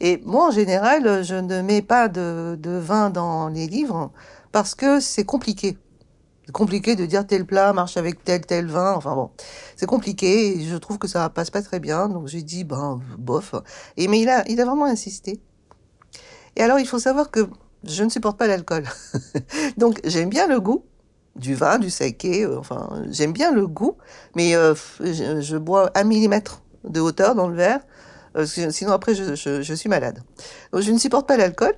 Et 0.00 0.22
moi, 0.24 0.48
en 0.48 0.50
général, 0.50 1.24
je 1.24 1.34
ne 1.34 1.60
mets 1.60 1.82
pas 1.82 2.08
de 2.08 2.56
vin 2.64 3.10
dans 3.10 3.48
les 3.48 3.66
livres 3.66 4.12
parce 4.52 4.74
que 4.74 5.00
c'est 5.00 5.24
compliqué. 5.24 5.76
C'est 6.46 6.52
compliqué 6.52 6.96
de 6.96 7.06
dire 7.06 7.26
tel 7.26 7.46
plat 7.46 7.72
marche 7.72 7.96
avec 7.96 8.24
tel 8.24 8.40
tel 8.40 8.66
vin. 8.66 8.94
Enfin 8.94 9.14
bon, 9.14 9.30
c'est 9.76 9.86
compliqué. 9.86 10.58
Et 10.58 10.64
je 10.64 10.76
trouve 10.76 10.98
que 10.98 11.06
ça 11.06 11.28
passe 11.30 11.50
pas 11.50 11.62
très 11.62 11.78
bien. 11.78 12.08
Donc 12.08 12.26
j'ai 12.26 12.42
dit 12.42 12.64
ben 12.64 13.00
bof. 13.18 13.54
Et 13.96 14.08
mais 14.08 14.20
il 14.20 14.28
a 14.28 14.48
il 14.48 14.60
a 14.60 14.64
vraiment 14.64 14.86
insisté. 14.86 15.40
Et 16.56 16.62
alors 16.62 16.78
il 16.80 16.86
faut 16.86 16.98
savoir 16.98 17.30
que 17.30 17.48
je 17.84 18.02
ne 18.02 18.08
supporte 18.08 18.38
pas 18.38 18.48
l'alcool. 18.48 18.84
donc 19.76 20.00
j'aime 20.04 20.28
bien 20.28 20.48
le 20.48 20.60
goût 20.60 20.84
du 21.36 21.54
vin, 21.54 21.78
du 21.78 21.90
saké. 21.90 22.44
Euh, 22.44 22.58
enfin 22.58 23.04
j'aime 23.10 23.32
bien 23.32 23.52
le 23.52 23.68
goût, 23.68 23.96
mais 24.34 24.56
euh, 24.56 24.74
je, 25.00 25.56
bois 25.56 25.90
un 25.94 26.04
millimètre 26.04 26.62
de 26.84 27.00
hauteur 27.00 27.36
dans 27.36 27.46
le 27.48 27.54
verre. 27.54 27.80
sinon 28.46 28.90
après 28.92 29.14
je, 29.14 29.74
suis 29.74 29.88
malade. 29.88 30.22
Donc 30.72 30.82
je 30.82 30.90
ne 30.90 30.98
supporte 30.98 31.28
pas 31.28 31.36
l'alcool. 31.36 31.74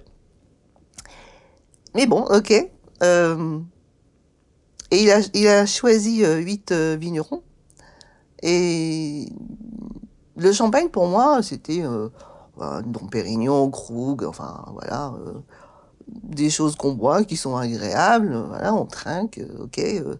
Mais 1.94 2.06
bon, 2.06 2.22
ok. 2.22 2.70
Et 4.90 5.02
il 5.34 5.48
a, 5.48 5.66
choisi 5.66 6.24
huit 6.24 6.72
vignerons. 6.72 7.42
Et 8.42 9.26
le 10.36 10.52
champagne, 10.52 10.88
pour 10.88 11.06
moi, 11.06 11.42
c'était 11.42 11.82
euh, 11.82 12.08
Dom 12.56 13.08
Pérignon, 13.10 13.70
Krug, 13.70 14.24
enfin 14.24 14.64
voilà, 14.72 15.12
euh, 15.18 15.40
des 16.08 16.50
choses 16.50 16.76
qu'on 16.76 16.92
boit 16.92 17.24
qui 17.24 17.36
sont 17.36 17.56
agréables, 17.56 18.36
voilà, 18.48 18.74
on 18.74 18.86
trinque, 18.86 19.38
euh, 19.38 19.64
ok. 19.64 19.78
Euh. 19.78 20.16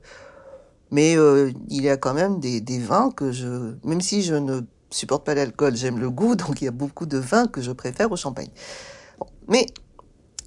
mais 0.91 1.13
il 1.69 1.83
y 1.83 1.89
a 1.89 1.97
quand 1.97 2.15
même 2.15 2.41
des, 2.41 2.79
vins 2.79 3.11
que 3.11 3.33
je, 3.33 3.75
même 3.85 4.01
si 4.01 4.23
je 4.23 4.35
ne 4.35 4.61
supporte 4.91 5.25
pas 5.25 5.35
l'alcool, 5.35 5.77
j'aime 5.77 5.99
le 5.99 6.11
goût, 6.11 6.35
donc 6.37 6.61
il 6.61 6.65
y 6.65 6.69
a 6.69 6.73
beaucoup 6.73 7.07
de 7.07 7.19
vins 7.19 7.47
que 7.47 7.61
je 7.61 7.73
préfère 7.73 8.11
au 8.13 8.17
champagne. 8.17 8.51
mais, 9.49 9.67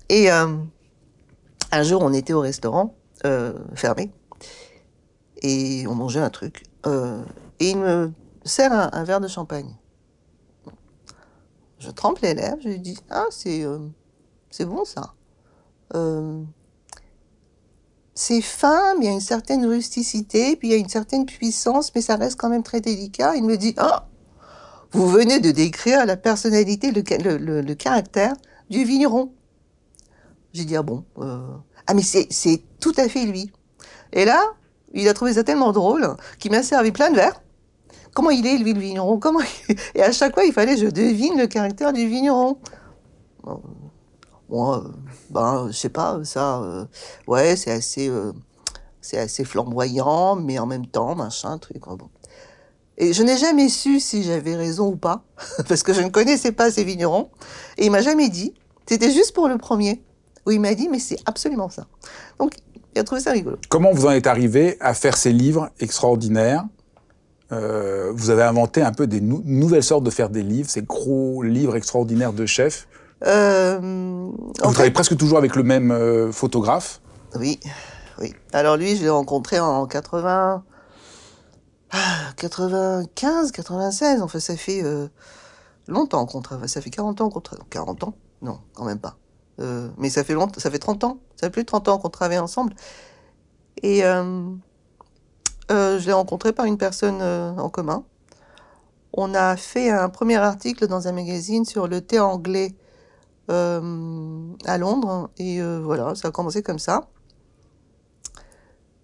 et 0.09 0.29
un 0.29 1.83
jour, 1.83 2.01
on 2.01 2.13
était 2.13 2.31
au 2.31 2.39
restaurant, 2.39 2.95
fermé, 3.75 4.11
et 5.41 5.85
on 5.87 5.95
mangeait 5.95 6.19
un 6.19 6.29
truc, 6.29 6.63
et 7.59 7.69
il 7.71 7.77
me 7.77 8.11
sert 8.47 8.71
un, 8.71 9.03
verre 9.03 9.19
de 9.19 9.27
champagne. 9.27 9.75
Je 11.79 11.91
trempe 11.91 12.19
les 12.19 12.33
lèvres, 12.33 12.57
je 12.61 12.69
lui 12.69 12.79
dis 12.79 12.97
Ah, 13.09 13.25
c'est 13.29 13.63
euh, 13.63 13.79
c'est 14.49 14.65
bon 14.65 14.83
ça. 14.83 15.13
Euh, 15.93 16.41
c'est 18.15 18.41
fin, 18.41 18.95
mais 18.95 19.05
il 19.05 19.07
y 19.07 19.11
a 19.11 19.13
une 19.13 19.19
certaine 19.19 19.65
rusticité, 19.65 20.55
puis 20.55 20.69
il 20.69 20.71
y 20.71 20.73
a 20.73 20.77
une 20.77 20.89
certaine 20.89 21.27
puissance, 21.27 21.93
mais 21.93 22.01
ça 22.01 22.15
reste 22.15 22.39
quand 22.39 22.49
même 22.49 22.63
très 22.63 22.81
délicat. 22.81 23.35
Il 23.35 23.43
me 23.43 23.57
dit 23.57 23.75
Ah, 23.77 24.07
vous 24.91 25.07
venez 25.07 25.39
de 25.39 25.51
décrire 25.51 26.05
la 26.05 26.17
personnalité, 26.17 26.91
le, 26.91 27.37
le, 27.37 27.75
caractère 27.75 28.33
du 28.69 28.83
vigneron. 28.83 29.31
J'ai 30.53 30.65
dit 30.65 30.75
Ah 30.75 30.81
bon 30.81 31.05
euh, 31.19 31.55
Ah, 31.87 31.93
mais 31.93 32.03
c'est 32.03 32.63
tout 32.79 32.93
à 32.97 33.07
fait 33.07 33.25
lui. 33.25 33.51
Et 34.13 34.25
là, 34.25 34.41
il 34.93 35.07
a 35.07 35.13
trouvé 35.13 35.33
ça 35.33 35.43
tellement 35.43 35.71
drôle 35.71 36.15
qu'il 36.39 36.51
m'a 36.51 36.63
servi 36.63 36.91
plein 36.91 37.09
de 37.09 37.15
verres 37.15 37.41
comment 38.17 38.31
il 38.31 38.47
est, 38.47 38.57
lui, 38.57 38.73
le 38.73 38.79
vigneron? 38.79 39.19
Comment 39.19 39.41
Et 39.95 40.01
à 40.01 40.11
chaque 40.11 40.33
fois, 40.33 40.43
il 40.43 40.51
fallait 40.51 40.73
que 40.73 40.81
je 40.81 40.87
devine 40.87 41.37
le 41.37 41.45
caractère 41.45 41.93
du 41.93 42.07
vigneron. 42.07 42.57
Moi, 44.49 44.85
ben, 45.29 45.67
je 45.67 45.77
sais 45.77 45.89
pas, 45.89 46.19
ça, 46.23 46.61
euh, 46.63 46.85
ouais, 47.27 47.55
c'est 47.55 47.69
assez, 47.69 48.09
euh, 48.09 48.31
assez 49.13 49.43
flamboyant, 49.43 50.35
mais 50.35 50.57
en 50.57 50.65
même 50.65 50.87
temps, 50.87 51.13
machin, 51.13 51.59
truc. 51.59 51.83
Bon. 51.85 52.09
Et 52.97 53.13
je 53.13 53.21
n'ai 53.21 53.37
jamais 53.37 53.69
su 53.69 53.99
si 53.99 54.23
j'avais 54.23 54.55
raison 54.55 54.87
ou 54.87 54.95
pas, 54.95 55.23
parce 55.67 55.83
que 55.83 55.93
je 55.93 56.01
ne 56.01 56.09
connaissais 56.09 56.51
pas 56.51 56.71
ces 56.71 56.83
vignerons. 56.83 57.29
Et 57.77 57.85
il 57.85 57.91
m'a 57.91 58.01
jamais 58.01 58.29
dit. 58.29 58.55
C'était 58.87 59.11
juste 59.11 59.35
pour 59.35 59.47
le 59.47 59.59
premier, 59.59 60.01
où 60.47 60.51
il 60.51 60.61
m'a 60.61 60.73
dit, 60.73 60.87
mais 60.89 60.99
c'est 60.99 61.19
absolument 61.25 61.69
ça. 61.69 61.87
Donc, 62.39 62.53
il 62.95 62.99
a 62.99 63.03
trouvé 63.03 63.19
ça 63.19 63.31
rigolo. 63.31 63.57
Comment 63.67 63.91
vous 63.91 64.05
en 64.05 64.11
êtes 64.11 64.27
arrivé 64.27 64.77
à 64.79 64.93
faire 64.93 65.17
ces 65.17 65.33
livres 65.33 65.69
extraordinaires? 65.79 66.65
Euh, 67.51 68.11
vous 68.15 68.29
avez 68.29 68.43
inventé 68.43 68.81
un 68.81 68.93
peu 68.93 69.07
des 69.07 69.19
nouvelles 69.19 69.83
sortes 69.83 70.03
de 70.03 70.09
faire 70.09 70.29
des 70.29 70.43
livres, 70.43 70.69
ces 70.69 70.81
gros 70.81 71.43
livres 71.43 71.75
extraordinaires 71.75 72.31
de 72.31 72.45
chefs. 72.45 72.87
Euh, 73.25 73.77
vous 73.79 74.71
travaillez 74.71 74.91
presque 74.91 75.17
toujours 75.17 75.37
avec 75.37 75.55
le 75.55 75.63
même 75.63 75.91
euh, 75.91 76.31
photographe? 76.31 77.01
Oui, 77.35 77.59
oui. 78.19 78.33
Alors 78.53 78.77
lui, 78.77 78.95
je 78.95 79.03
l'ai 79.03 79.09
rencontré 79.09 79.59
en 79.59 79.85
80, 79.85 80.63
95, 82.37 83.51
96. 83.51 84.21
Enfin, 84.21 84.39
ça 84.39 84.55
fait 84.55 84.81
longtemps 85.87 86.25
qu'on 86.25 86.41
travaille. 86.41 86.69
Ça 86.69 86.79
fait 86.79 86.89
40 86.89 87.19
ans 87.19 87.29
qu'on 87.29 87.41
travaille. 87.41 87.65
40 87.69 88.03
ans? 88.05 88.13
Non, 88.41 88.59
quand 88.73 88.85
même 88.85 88.99
pas. 88.99 89.17
Mais 89.59 90.09
ça 90.09 90.23
fait 90.23 90.33
longtemps, 90.33 90.59
ça 90.59 90.71
fait 90.71 90.79
30 90.79 91.03
ans. 91.03 91.19
Ça 91.35 91.47
fait 91.47 91.51
plus 91.51 91.63
de 91.63 91.67
30 91.67 91.87
ans 91.89 91.97
qu'on 91.97 92.09
travaille 92.09 92.39
ensemble. 92.39 92.73
Et 93.83 94.03
euh, 95.69 95.99
je 95.99 96.05
l'ai 96.05 96.13
rencontré 96.13 96.53
par 96.53 96.65
une 96.65 96.77
personne 96.77 97.19
euh, 97.21 97.51
en 97.57 97.69
commun. 97.69 98.05
On 99.13 99.33
a 99.33 99.57
fait 99.57 99.89
un 99.89 100.09
premier 100.09 100.37
article 100.37 100.87
dans 100.87 101.07
un 101.07 101.11
magazine 101.11 101.65
sur 101.65 101.87
le 101.87 102.01
thé 102.01 102.19
anglais 102.19 102.75
euh, 103.49 104.53
à 104.65 104.77
Londres. 104.77 105.29
Et 105.37 105.61
voilà, 105.61 106.15
ça 106.15 106.29
a 106.29 106.31
commencé 106.31 106.61
comme 106.61 106.79
ça. 106.79 107.09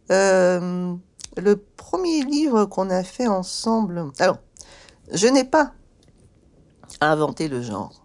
le 0.10 1.56
premier 1.76 2.24
livre 2.24 2.66
qu'on 2.66 2.90
a 2.90 3.04
fait 3.04 3.28
ensemble. 3.28 4.12
Alors, 4.20 4.38
je 5.12 5.28
n'ai 5.28 5.44
pas 5.44 5.74
inventé 7.02 7.48
le 7.48 7.62
genre. 7.62 8.03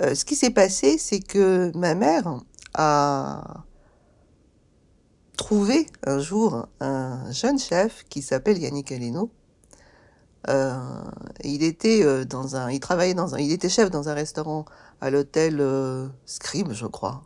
Ce 0.00 0.24
qui 0.24 0.34
s'est 0.34 0.50
passé, 0.50 0.98
c'est 0.98 1.20
que 1.20 1.70
ma 1.76 1.94
mère 1.94 2.40
a 2.74 3.64
trouvé 5.40 5.86
un 6.04 6.18
jour 6.18 6.68
un 6.80 7.30
jeune 7.32 7.58
chef 7.58 8.04
qui 8.10 8.20
s'appelle 8.20 8.58
Yannick 8.58 8.92
Aleno. 8.92 9.30
Euh, 10.48 11.02
il 11.44 11.62
était 11.62 12.02
euh, 12.04 12.24
dans 12.24 12.56
un, 12.56 12.70
il 12.70 12.80
travaillait 12.80 13.14
dans 13.14 13.34
un, 13.34 13.38
il 13.38 13.50
était 13.50 13.68
chef 13.68 13.90
dans 13.90 14.08
un 14.08 14.14
restaurant 14.14 14.64
à 15.00 15.10
l'hôtel 15.10 15.56
euh, 15.60 16.08
Scribe, 16.26 16.72
je 16.72 16.86
crois. 16.86 17.24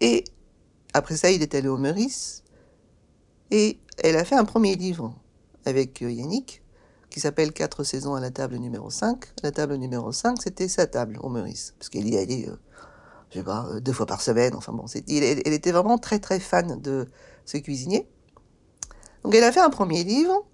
et 0.00 0.24
après 0.92 1.16
ça, 1.16 1.30
il 1.30 1.42
est 1.42 1.54
allé 1.54 1.68
au 1.68 1.76
Meurice 1.76 2.42
et 3.50 3.78
elle 3.98 4.16
a 4.16 4.24
fait 4.24 4.36
un 4.36 4.44
premier 4.44 4.74
livre 4.76 5.14
avec 5.66 6.00
Yannick 6.00 6.62
qui 7.10 7.20
s'appelle 7.20 7.52
Quatre 7.52 7.84
saisons 7.84 8.14
à 8.14 8.20
la 8.20 8.30
table 8.30 8.56
numéro 8.56 8.90
5. 8.90 9.24
La 9.42 9.52
table 9.52 9.76
numéro 9.76 10.12
5, 10.12 10.42
c'était 10.42 10.68
sa 10.68 10.86
table 10.86 11.18
au 11.22 11.28
Meurice, 11.28 11.74
parce 11.78 11.88
qu'elle 11.88 12.08
y 12.08 12.18
allait 12.18 12.48
je 13.30 13.38
sais 13.38 13.44
pas, 13.44 13.66
euh, 13.70 13.80
deux 13.80 13.92
fois 13.92 14.06
par 14.06 14.20
semaine. 14.20 14.54
Enfin 14.54 14.72
bon, 14.72 14.84
elle, 15.08 15.52
était 15.52 15.72
vraiment 15.72 15.98
très 15.98 16.18
très 16.18 16.40
fan 16.40 16.80
de 16.80 17.06
ce 17.44 17.58
cuisinier. 17.58 18.08
Donc 19.22 19.34
elle 19.34 19.44
a 19.44 19.52
fait 19.52 19.60
un 19.60 19.70
premier 19.70 20.04
livre, 20.04 20.46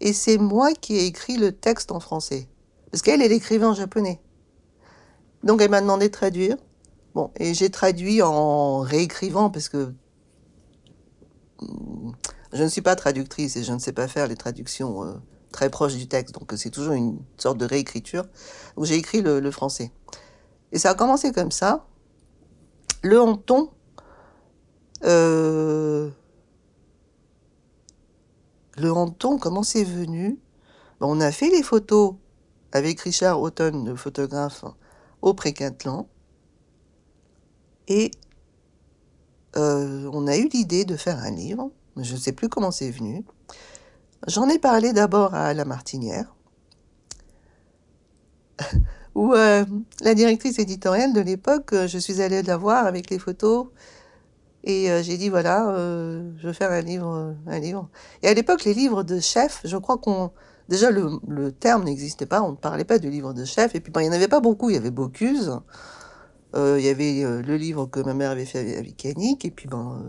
et 0.00 0.12
c'est 0.12 0.38
moi 0.38 0.72
qui 0.72 0.96
ai 0.96 1.06
écrit 1.06 1.36
le 1.36 1.52
texte 1.52 1.92
en 1.92 2.00
français. 2.00 2.48
Parce 2.90 3.02
qu'elle, 3.02 3.22
elle 3.22 3.32
écrivait 3.32 3.66
en 3.66 3.74
japonais. 3.74 4.20
Donc 5.42 5.60
elle 5.60 5.70
m'a 5.70 5.80
demandé 5.80 6.08
de 6.08 6.12
traduire. 6.12 6.56
Bon, 7.14 7.30
et 7.36 7.54
j'ai 7.54 7.70
traduit 7.70 8.22
en 8.22 8.80
réécrivant, 8.80 9.50
parce 9.50 9.68
que 9.68 9.92
hmm, 11.60 12.12
je 12.52 12.62
ne 12.62 12.68
suis 12.68 12.82
pas 12.82 12.96
traductrice 12.96 13.56
et 13.56 13.62
je 13.62 13.72
ne 13.72 13.78
sais 13.78 13.92
pas 13.92 14.08
faire 14.08 14.26
les 14.26 14.36
traductions 14.36 15.04
euh, 15.04 15.14
très 15.54 15.70
proches 15.70 15.94
du 15.94 16.06
texte. 16.06 16.34
Donc 16.34 16.52
c'est 16.56 16.70
toujours 16.70 16.92
une 16.92 17.18
sorte 17.38 17.56
de 17.58 17.64
réécriture. 17.64 18.24
Donc 18.76 18.84
j'ai 18.84 18.96
écrit 18.96 19.22
le 19.22 19.50
français. 19.50 19.90
Et 20.72 20.78
ça 20.78 20.90
a 20.90 20.94
commencé 20.94 21.32
comme 21.32 21.52
ça. 21.52 21.86
Le 23.02 23.20
honton, 23.20 23.70
euh, 25.04 26.10
le 28.76 28.90
honton, 28.90 29.38
comment 29.38 29.62
c'est 29.62 29.84
venu? 29.84 30.38
Ben, 31.00 31.06
On 31.06 31.20
a 31.20 31.30
fait 31.30 31.50
les 31.50 31.62
photos 31.62 32.14
avec 32.72 33.00
Richard 33.00 33.40
Houghton, 33.40 33.84
le 33.84 33.94
photographe, 33.94 34.64
au 35.22 35.34
Précatelan. 35.34 36.08
Et 37.88 38.10
euh, 39.56 40.10
on 40.12 40.26
a 40.26 40.36
eu 40.36 40.48
l'idée 40.48 40.84
de 40.84 40.96
faire 40.96 41.18
un 41.18 41.30
livre. 41.30 41.70
Je 41.96 42.14
ne 42.14 42.18
sais 42.18 42.32
plus 42.32 42.48
comment 42.48 42.70
c'est 42.70 42.90
venu. 42.90 43.24
J'en 44.26 44.48
ai 44.48 44.58
parlé 44.58 44.92
d'abord 44.94 45.34
à 45.34 45.52
La 45.52 45.64
Martinière 45.66 46.34
où 49.14 49.34
euh, 49.34 49.64
la 50.00 50.14
directrice 50.14 50.58
éditoriale 50.58 51.12
de 51.12 51.20
l'époque, 51.20 51.72
euh, 51.72 51.86
je 51.86 51.98
suis 51.98 52.22
allée 52.22 52.42
la 52.42 52.56
voir 52.56 52.86
avec 52.86 53.10
les 53.10 53.18
photos 53.18 53.66
et 54.62 54.90
euh, 54.90 55.02
j'ai 55.02 55.18
dit 55.18 55.28
voilà, 55.28 55.74
je 55.76 56.46
veux 56.46 56.54
faire 56.54 56.72
un 56.72 56.80
livre, 56.80 57.34
un 57.46 57.58
livre. 57.58 57.90
Et 58.22 58.28
à 58.28 58.34
l'époque, 58.34 58.64
les 58.64 58.72
livres 58.72 59.02
de 59.02 59.20
chef, 59.20 59.60
je 59.64 59.76
crois 59.76 59.98
qu'on 59.98 60.30
déjà 60.70 60.90
le, 60.90 61.20
le 61.28 61.52
terme 61.52 61.84
n'existait 61.84 62.24
pas, 62.24 62.42
on 62.42 62.52
ne 62.52 62.56
parlait 62.56 62.84
pas 62.84 62.98
de 62.98 63.08
livre 63.08 63.34
de 63.34 63.44
chef. 63.44 63.74
Et 63.74 63.80
puis 63.80 63.92
bon, 63.92 64.00
il 64.00 64.04
n'y 64.04 64.08
en 64.08 64.12
avait 64.12 64.28
pas 64.28 64.40
beaucoup, 64.40 64.70
il 64.70 64.74
y 64.74 64.78
avait 64.78 64.90
Bocuse. 64.90 65.52
il 66.54 66.80
y 66.80 66.88
avait 66.88 67.42
le 67.42 67.56
livre 67.56 67.84
que 67.86 68.00
ma 68.00 68.14
mère 68.14 68.30
avait 68.30 68.46
fait 68.46 68.78
avec 68.78 69.04
Yannick, 69.04 69.44
et 69.44 69.50
puis 69.50 69.68
ben, 69.68 70.02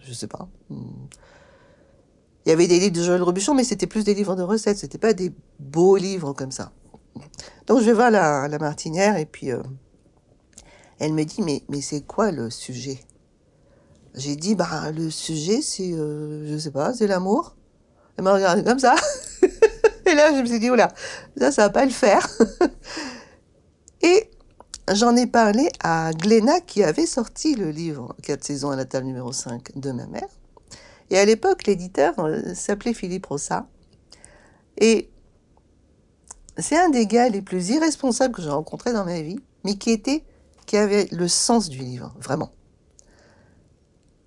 je 0.00 0.12
sais 0.12 0.26
pas. 0.26 0.48
Il 2.44 2.48
y 2.48 2.52
avait 2.52 2.66
des 2.66 2.80
livres 2.80 2.96
de 2.96 3.02
Joël 3.02 3.22
Robuchon, 3.22 3.54
mais 3.54 3.64
c'était 3.64 3.86
plus 3.86 4.04
des 4.04 4.14
livres 4.14 4.34
de 4.34 4.42
recettes, 4.42 4.78
c'était 4.78 4.98
pas 4.98 5.12
des 5.12 5.32
beaux 5.60 5.96
livres 5.96 6.32
comme 6.32 6.50
ça. 6.50 6.72
Donc 7.66 7.80
je 7.80 7.84
vais 7.84 7.92
voir 7.92 8.10
la, 8.10 8.58
martinière 8.58 9.16
et 9.16 9.26
puis 9.26 9.52
euh, 9.52 9.62
elle 10.98 11.12
me 11.12 11.24
dit 11.24 11.42
mais, 11.42 11.62
mais 11.68 11.80
c'est 11.80 12.00
quoi 12.00 12.32
le 12.32 12.50
sujet? 12.50 13.00
J'ai 14.14 14.36
dit 14.36 14.54
bah 14.54 14.90
le 14.90 15.10
sujet 15.10 15.62
c'est 15.62 15.92
euh, 15.92 16.46
je 16.46 16.58
sais 16.58 16.70
pas 16.70 16.92
c'est 16.94 17.06
l'amour. 17.06 17.54
Elle 18.16 18.24
m'a 18.24 18.34
regardé 18.34 18.64
comme 18.64 18.78
ça. 18.78 18.94
Et 20.06 20.14
là 20.14 20.34
je 20.34 20.40
me 20.40 20.46
suis 20.46 20.58
dit 20.58 20.70
oula 20.70 20.88
ça 21.38 21.52
ça 21.52 21.62
va 21.62 21.70
pas 21.70 21.84
le 21.84 21.92
faire. 21.92 22.26
Et 24.02 24.30
j'en 24.92 25.14
ai 25.14 25.28
parlé 25.28 25.68
à 25.80 26.10
Gléna 26.12 26.60
qui 26.60 26.82
avait 26.82 27.06
sorti 27.06 27.54
le 27.54 27.70
livre 27.70 28.16
4 28.22 28.42
saisons 28.42 28.70
à 28.70 28.76
la 28.76 28.84
table 28.84 29.06
numéro 29.06 29.32
5 29.32 29.78
de 29.78 29.92
ma 29.92 30.06
mère 30.06 30.28
et 31.12 31.18
à 31.18 31.26
l'époque 31.26 31.66
l'éditeur 31.66 32.18
euh, 32.18 32.54
s'appelait 32.54 32.94
Philippe 32.94 33.26
Rossa 33.26 33.66
Et 34.78 35.10
c'est 36.56 36.78
un 36.78 36.88
des 36.88 37.06
gars 37.06 37.28
les 37.28 37.42
plus 37.42 37.68
irresponsables 37.68 38.34
que 38.34 38.40
j'ai 38.40 38.48
rencontrés 38.48 38.94
dans 38.94 39.04
ma 39.04 39.20
vie, 39.20 39.38
mais 39.62 39.76
qui 39.76 40.00
avait 40.72 41.08
le 41.12 41.28
sens 41.28 41.68
du 41.68 41.78
livre, 41.78 42.14
vraiment. 42.18 42.50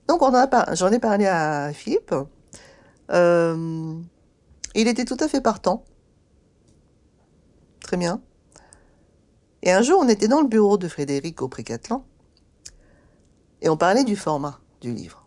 Donc 0.08 0.22
on 0.22 0.32
j'en 0.74 0.92
ai 0.92 1.00
parlé 1.00 1.26
à 1.26 1.74
Philippe. 1.74 2.14
Euh, 3.12 3.96
il 4.76 4.88
était 4.88 5.06
tout 5.06 5.18
à 5.20 5.28
fait 5.28 5.42
partant. 5.42 5.84
Très 7.80 7.98
bien. 7.98 8.22
Et 9.64 9.72
un 9.72 9.82
jour, 9.82 10.00
on 10.04 10.08
était 10.08 10.28
dans 10.28 10.42
le 10.42 10.48
bureau 10.48 10.78
de 10.78 10.88
Frédéric 10.88 11.42
au 11.42 11.48
Précatelan 11.48 12.06
et 13.64 13.70
on 13.70 13.78
parlait 13.78 14.04
du 14.04 14.16
format 14.16 14.60
du 14.82 14.94
livre. 14.94 15.25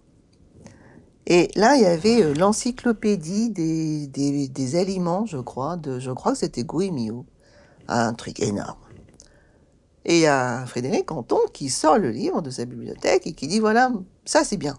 Et 1.30 1.50
là, 1.56 1.76
il 1.76 1.82
y 1.82 1.86
avait 1.86 2.22
euh, 2.22 2.32
l'encyclopédie 2.34 3.50
des, 3.50 4.06
des, 4.06 4.76
aliments, 4.76 5.26
je 5.26 5.36
crois, 5.36 5.76
de, 5.76 6.00
je 6.00 6.10
crois 6.10 6.32
que 6.32 6.38
c'était 6.38 6.64
Guimio. 6.64 7.26
Un 7.86 8.14
truc 8.14 8.40
énorme. 8.40 8.78
Et 10.06 10.16
il 10.16 10.20
y 10.22 10.26
a 10.26 10.64
Frédéric 10.66 11.06
Canton 11.06 11.40
qui 11.52 11.68
sort 11.68 11.98
le 11.98 12.10
livre 12.10 12.40
de 12.40 12.48
sa 12.48 12.64
bibliothèque 12.64 13.26
et 13.26 13.34
qui 13.34 13.46
dit 13.46 13.60
voilà, 13.60 13.92
ça 14.24 14.42
c'est 14.42 14.56
bien. 14.56 14.78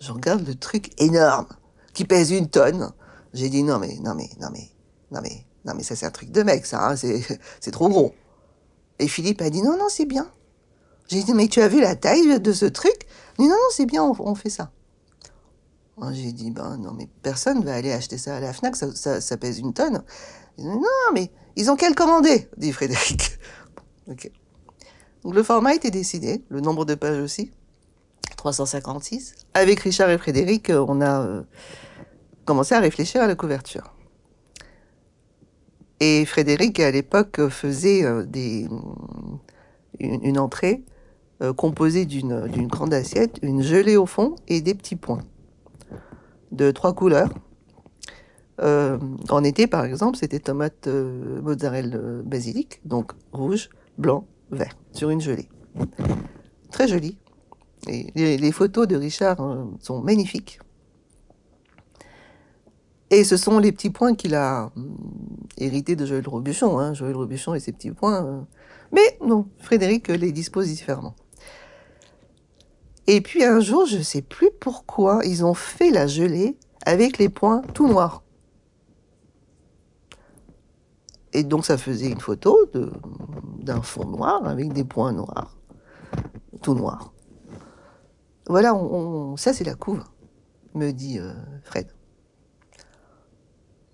Je 0.00 0.12
regarde 0.12 0.46
le 0.46 0.54
truc 0.54 0.90
énorme 1.00 1.48
qui 1.94 2.04
pèse 2.04 2.30
une 2.30 2.48
tonne. 2.48 2.92
J'ai 3.32 3.48
dit 3.48 3.62
non 3.62 3.78
mais 3.78 3.96
non 4.02 4.14
mais 4.14 4.28
non 4.38 4.48
mais 4.52 4.68
non 5.10 5.20
mais 5.22 5.46
non 5.64 5.72
mais 5.74 5.82
ça 5.82 5.96
c'est 5.96 6.04
un 6.04 6.10
truc 6.10 6.30
de 6.30 6.42
mec 6.42 6.66
ça, 6.66 6.90
hein, 6.90 6.96
c'est 6.96 7.70
trop 7.72 7.88
gros. 7.88 8.14
Et 8.98 9.08
Philippe 9.08 9.40
a 9.40 9.48
dit 9.48 9.62
non 9.62 9.78
non 9.78 9.88
c'est 9.88 10.06
bien. 10.06 10.30
J'ai 11.08 11.22
dit 11.22 11.32
mais 11.32 11.48
tu 11.48 11.62
as 11.62 11.68
vu 11.68 11.80
la 11.80 11.96
taille 11.96 12.38
de 12.38 12.52
ce 12.52 12.66
truc? 12.66 13.06
Il 13.38 13.42
dit 13.42 13.48
non 13.48 13.54
non 13.54 13.70
c'est 13.70 13.86
bien 13.86 14.04
on, 14.04 14.34
fait 14.34 14.50
ça. 14.50 14.70
J'ai 16.12 16.32
dit 16.32 16.50
ben 16.50 16.76
non 16.78 16.92
mais 16.92 17.08
personne 17.22 17.64
va 17.64 17.74
aller 17.74 17.92
acheter 17.92 18.18
ça 18.18 18.36
à 18.36 18.40
la 18.40 18.52
Fnac 18.52 18.76
ça, 18.76 19.36
pèse 19.36 19.58
une 19.58 19.72
tonne. 19.72 20.02
Non 20.58 20.82
mais 21.12 21.30
ils 21.56 21.70
ont 21.70 21.76
qu'à 21.76 21.88
le 21.88 21.94
commander 21.94 22.48
dit 22.56 22.72
Frédéric. 22.72 23.38
Donc 24.06 24.30
le 25.24 25.42
format 25.42 25.74
était 25.74 25.90
décidé, 25.90 26.44
le 26.48 26.60
nombre 26.60 26.84
de 26.84 26.94
pages 26.94 27.20
aussi, 27.20 27.50
356. 28.36 29.34
Avec 29.54 29.80
Richard 29.80 30.10
et 30.10 30.18
Frédéric, 30.18 30.70
euh, 30.70 30.84
on 30.88 31.00
a 31.00 31.22
euh, 31.22 31.42
commencé 32.44 32.74
à 32.74 32.80
réfléchir 32.80 33.20
à 33.20 33.26
la 33.26 33.34
couverture. 33.34 33.92
Et 36.00 36.24
Frédéric, 36.24 36.78
à 36.78 36.92
l'époque, 36.92 37.48
faisait 37.48 38.04
euh, 38.04 38.24
une, 39.98 40.38
entrée 40.38 40.84
composée 41.56 42.04
d'une 42.06 42.68
grande 42.68 42.94
assiette, 42.94 43.38
une 43.42 43.62
gelée 43.62 43.96
au 43.96 44.06
fond 44.06 44.36
et 44.46 44.60
des 44.60 44.74
petits 44.74 44.96
points 44.96 45.22
de 46.52 46.70
trois 46.70 46.94
couleurs. 46.94 47.32
en 48.60 49.44
été, 49.44 49.66
par 49.66 49.84
exemple, 49.84 50.18
c'était 50.18 50.40
tomate 50.40 50.88
mozzarella 50.88 51.98
basilic, 52.24 52.80
donc 52.84 53.12
rouge, 53.32 53.70
blanc, 53.98 54.26
vert, 54.50 54.76
sur 54.92 55.10
une 55.10 55.20
gelée. 55.20 55.48
Très 56.70 56.88
jolie. 56.88 57.16
Et 57.86 58.10
les, 58.14 58.52
photos 58.52 58.86
de 58.86 58.96
Richard 58.96 59.40
euh, 59.40 59.64
sont 59.80 60.02
magnifiques. 60.02 60.58
Et 63.10 63.24
ce 63.24 63.36
sont 63.36 63.58
les 63.58 63.72
petits 63.72 63.90
points 63.90 64.14
qu'il 64.14 64.34
a 64.34 64.70
hum, 64.76 64.96
hérités 65.56 65.96
de 65.96 66.04
Joël 66.04 66.26
Robuchon. 66.28 66.78
Hein, 66.78 66.92
Joël 66.92 67.16
Robuchon 67.16 67.54
et 67.54 67.60
ses 67.60 67.72
petits 67.72 67.92
points. 67.92 68.24
Euh. 68.24 68.40
Mais 68.92 69.18
non, 69.24 69.46
Frédéric 69.58 70.08
les 70.08 70.32
dispose 70.32 70.66
différemment. 70.66 71.14
Et 73.10 73.22
puis 73.22 73.42
un 73.42 73.58
jour, 73.58 73.86
je 73.86 73.96
ne 73.96 74.02
sais 74.02 74.20
plus 74.20 74.50
pourquoi, 74.60 75.22
ils 75.24 75.42
ont 75.42 75.54
fait 75.54 75.90
la 75.90 76.06
gelée 76.06 76.58
avec 76.84 77.16
les 77.16 77.30
points 77.30 77.62
tout 77.72 77.88
noirs. 77.88 78.22
Et 81.32 81.42
donc 81.42 81.64
ça 81.64 81.78
faisait 81.78 82.10
une 82.10 82.20
photo 82.20 82.70
d'un 83.60 83.80
fond 83.80 84.04
noir 84.04 84.46
avec 84.46 84.74
des 84.74 84.84
points 84.84 85.12
noirs, 85.12 85.56
tout 86.60 86.74
noir. 86.74 87.14
Voilà, 88.46 88.78
ça 89.36 89.54
c'est 89.54 89.64
la 89.64 89.74
couve, 89.74 90.04
me 90.74 90.90
dit 90.90 91.18
euh, 91.18 91.32
Fred. 91.64 91.88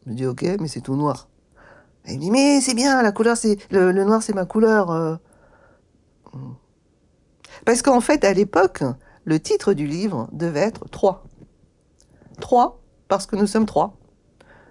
Je 0.05 0.11
me 0.11 0.17
dis 0.17 0.27
ok, 0.27 0.43
mais 0.59 0.67
c'est 0.67 0.81
tout 0.81 0.97
noir. 0.97 1.29
il 2.09 2.17
me 2.17 2.21
dit 2.21 2.31
mais 2.33 2.61
c'est 2.61 2.75
bien, 2.75 3.01
la 3.01 3.13
couleur 3.13 3.37
c'est 3.37 3.59
le, 3.71 3.93
noir 3.93 4.25
c'est 4.25 4.35
ma 4.35 4.45
couleur. 4.45 4.91
Euh. 4.91 5.15
Parce 7.65 7.81
qu'en 7.83 8.01
fait 8.01 8.25
à 8.25 8.33
l'époque, 8.33 8.83
le 9.25 9.41
titre 9.41 9.73
du 9.73 9.87
livre 9.87 10.29
devait 10.33 10.61
être 10.61 10.89
3. 10.91 11.25
3 12.41 12.81
parce 13.09 13.27
que 13.27 13.37
nous 13.37 13.47
sommes 13.47 13.67
trois. 13.67 13.97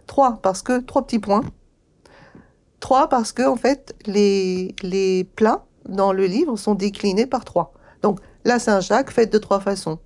3 0.07 0.39
parce 0.41 0.61
que 0.61 0.79
trois 0.79 1.05
petits 1.05 1.19
points 1.19 1.43
Trois 2.79 3.07
parce 3.07 3.31
que 3.31 3.47
en 3.47 3.55
fait 3.55 3.95
les, 4.05 4.75
les 4.81 5.23
plats 5.23 5.65
dans 5.87 6.11
le 6.11 6.25
livre 6.25 6.57
sont 6.57 6.75
déclinés 6.75 7.25
par 7.25 7.45
trois. 7.45 7.73
Donc 8.01 8.19
la 8.43 8.59
Saint-Jacques 8.59 9.11
faite 9.11 9.31
de 9.31 9.37
trois 9.37 9.59
façons. 9.59 9.99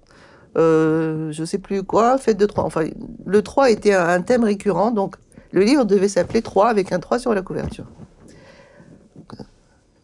Euh, 0.57 1.31
je 1.31 1.43
sais 1.43 1.59
plus 1.59 1.83
quoi, 1.83 2.17
faite 2.17 2.37
de 2.37 2.45
trois. 2.45 2.63
Enfin, 2.63 2.85
le 3.25 3.41
3 3.41 3.69
était 3.69 3.93
un, 3.93 4.21
thème 4.21 4.43
récurrent, 4.43 4.91
donc 4.91 5.15
le 5.51 5.61
livre 5.61 5.85
devait 5.85 6.07
s'appeler 6.07 6.41
3 6.41 6.67
avec 6.69 6.91
un 6.91 6.99
3 6.99 7.19
sur 7.19 7.33
la 7.33 7.41
couverture. 7.41 7.85
Euh, 9.39 9.43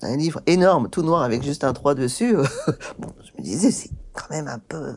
un 0.04 0.16
livre 0.16 0.42
énorme, 0.46 0.90
tout 0.90 1.02
noir 1.02 1.24
avec 1.24 1.44
juste 1.44 1.64
un 1.64 1.74
3 1.74 1.96
dessus. 1.96 2.36
bon, 3.00 3.10
je 3.24 3.32
me 3.38 3.44
disais, 3.44 3.72
c'est 3.72 3.90
quand 4.14 4.30
même 4.30 4.48
un 4.48 4.60
peu. 4.60 4.96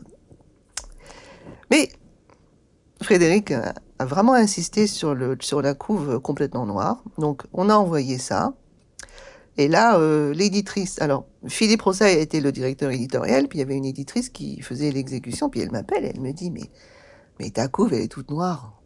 Mais 1.71 1.89
Frédéric 3.01 3.51
a 3.51 4.05
vraiment 4.05 4.33
insisté 4.33 4.87
sur, 4.87 5.15
le, 5.15 5.37
sur 5.39 5.61
la 5.61 5.73
couve 5.73 6.19
complètement 6.19 6.65
noire. 6.65 7.03
Donc 7.17 7.43
on 7.53 7.69
a 7.69 7.75
envoyé 7.75 8.17
ça. 8.17 8.53
Et 9.57 9.67
là, 9.67 9.97
euh, 9.97 10.33
l'éditrice, 10.33 11.01
alors 11.01 11.25
Philippe 11.47 11.81
Rossay 11.81 12.05
a 12.05 12.19
été 12.19 12.41
le 12.41 12.51
directeur 12.51 12.91
éditorial, 12.91 13.47
puis 13.47 13.57
il 13.57 13.61
y 13.61 13.65
avait 13.65 13.75
une 13.75 13.85
éditrice 13.85 14.29
qui 14.29 14.61
faisait 14.61 14.91
l'exécution, 14.91 15.49
puis 15.49 15.61
elle 15.61 15.71
m'appelle, 15.71 16.05
elle 16.05 16.21
me 16.21 16.31
dit, 16.31 16.51
mais, 16.51 16.69
mais 17.39 17.49
ta 17.49 17.67
couve, 17.67 17.93
elle 17.93 18.01
est 18.01 18.07
toute 18.07 18.29
noire. 18.29 18.79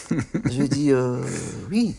je 0.10 0.64
dis, 0.64 0.92
euh, 0.92 1.22
oui, 1.70 1.96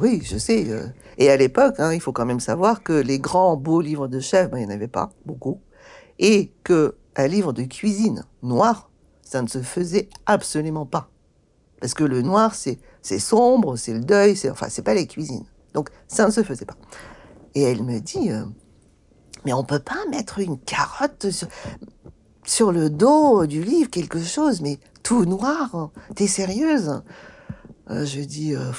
oui, 0.00 0.20
je 0.24 0.36
sais. 0.36 0.68
Euh. 0.68 0.86
Et 1.16 1.30
à 1.30 1.36
l'époque, 1.36 1.76
hein, 1.78 1.92
il 1.92 2.00
faut 2.00 2.12
quand 2.12 2.26
même 2.26 2.40
savoir 2.40 2.82
que 2.82 2.92
les 2.92 3.20
grands 3.20 3.56
beaux 3.56 3.80
livres 3.80 4.08
de 4.08 4.18
chef, 4.18 4.50
ben, 4.50 4.58
il 4.58 4.66
n'y 4.66 4.72
en 4.72 4.74
avait 4.74 4.88
pas 4.88 5.10
beaucoup, 5.24 5.60
et 6.18 6.52
que 6.64 6.96
un 7.16 7.26
livre 7.26 7.52
de 7.52 7.64
cuisine 7.64 8.24
noir, 8.42 8.90
ça 9.22 9.42
ne 9.42 9.48
se 9.48 9.60
faisait 9.60 10.08
absolument 10.26 10.86
pas. 10.86 11.10
Parce 11.80 11.94
que 11.94 12.04
le 12.04 12.22
noir, 12.22 12.54
c'est, 12.54 12.78
c'est 13.02 13.18
sombre, 13.18 13.76
c'est 13.76 13.92
le 13.92 14.00
deuil, 14.00 14.36
c'est, 14.36 14.50
enfin, 14.50 14.68
c'est 14.68 14.82
pas 14.82 14.94
les 14.94 15.06
cuisines. 15.06 15.44
Donc, 15.74 15.90
ça 16.06 16.26
ne 16.26 16.30
se 16.30 16.42
faisait 16.42 16.64
pas. 16.64 16.76
Et 17.54 17.62
elle 17.62 17.82
me 17.82 18.00
dit, 18.00 18.30
euh, 18.30 18.44
mais 19.44 19.52
on 19.52 19.64
peut 19.64 19.78
pas 19.78 20.04
mettre 20.10 20.38
une 20.38 20.58
carotte 20.58 21.26
sur, 22.44 22.72
le 22.72 22.88
dos 22.88 23.46
du 23.46 23.62
livre, 23.62 23.90
quelque 23.90 24.22
chose, 24.22 24.60
mais 24.60 24.78
tout 25.02 25.24
noir. 25.24 25.74
Hein. 25.74 25.90
T'es 26.14 26.26
sérieuse 26.26 27.02
euh, 27.90 28.04
Je 28.04 28.20
dis, 28.20 28.54
euh, 28.54 28.72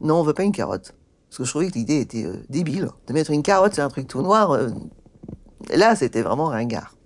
non, 0.00 0.16
on 0.16 0.22
veut 0.22 0.34
pas 0.34 0.44
une 0.44 0.52
carotte. 0.52 0.94
Parce 1.28 1.38
que 1.38 1.44
je 1.44 1.50
trouvais 1.50 1.70
que 1.70 1.74
l'idée 1.74 2.00
était 2.00 2.26
débile. 2.48 2.90
De 3.06 3.12
mettre 3.12 3.30
une 3.30 3.42
carotte 3.42 3.74
sur 3.74 3.84
un 3.84 3.88
truc 3.88 4.08
tout 4.08 4.20
noir, 4.20 4.58
là, 5.76 5.96
c'était 5.96 6.22
vraiment 6.22 6.46
ringard. 6.46 6.96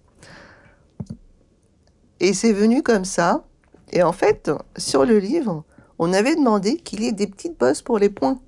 Et 2.21 2.33
c'est 2.33 2.53
venu 2.53 2.83
comme 2.83 3.05
ça. 3.05 3.45
Et 3.93 4.03
en 4.03 4.13
fait, 4.13 4.51
sur 4.77 5.05
le 5.05 5.19
livre, 5.19 5.65
on 5.99 6.13
avait 6.13 6.35
demandé 6.35 6.77
qu'il 6.77 7.03
y 7.03 7.07
ait 7.07 7.13
des 7.13 7.27
petites 7.27 7.59
bosses 7.59 7.83
pour 7.83 7.99
les 7.99 8.11
points, 8.11 8.41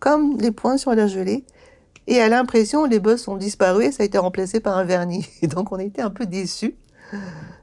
comme 0.00 0.38
les 0.38 0.50
points 0.50 0.76
sur 0.76 0.94
la 0.94 1.06
gelée. 1.06 1.44
Et 2.06 2.20
à 2.20 2.28
l'impression, 2.28 2.84
les 2.84 3.00
bosses 3.00 3.28
ont 3.28 3.36
disparu 3.36 3.84
et 3.84 3.92
ça 3.92 4.02
a 4.02 4.06
été 4.06 4.18
remplacé 4.18 4.60
par 4.60 4.76
un 4.76 4.84
vernis. 4.84 5.28
Donc 5.42 5.72
on 5.72 5.78
était 5.78 6.02
un 6.02 6.10
peu 6.10 6.26
déçus. 6.26 6.74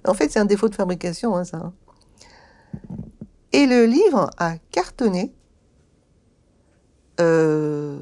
En 0.06 0.14
fait, 0.14 0.32
c'est 0.32 0.40
un 0.40 0.46
défaut 0.46 0.70
de 0.70 0.76
fabrication, 0.76 1.36
hein, 1.36 1.44
ça. 1.44 1.58
Hein. 1.58 1.74
Et 3.52 3.66
le 3.66 3.86
livre 3.86 4.30
a 4.38 4.58
cartonné. 4.72 5.34
Euh, 7.20 8.00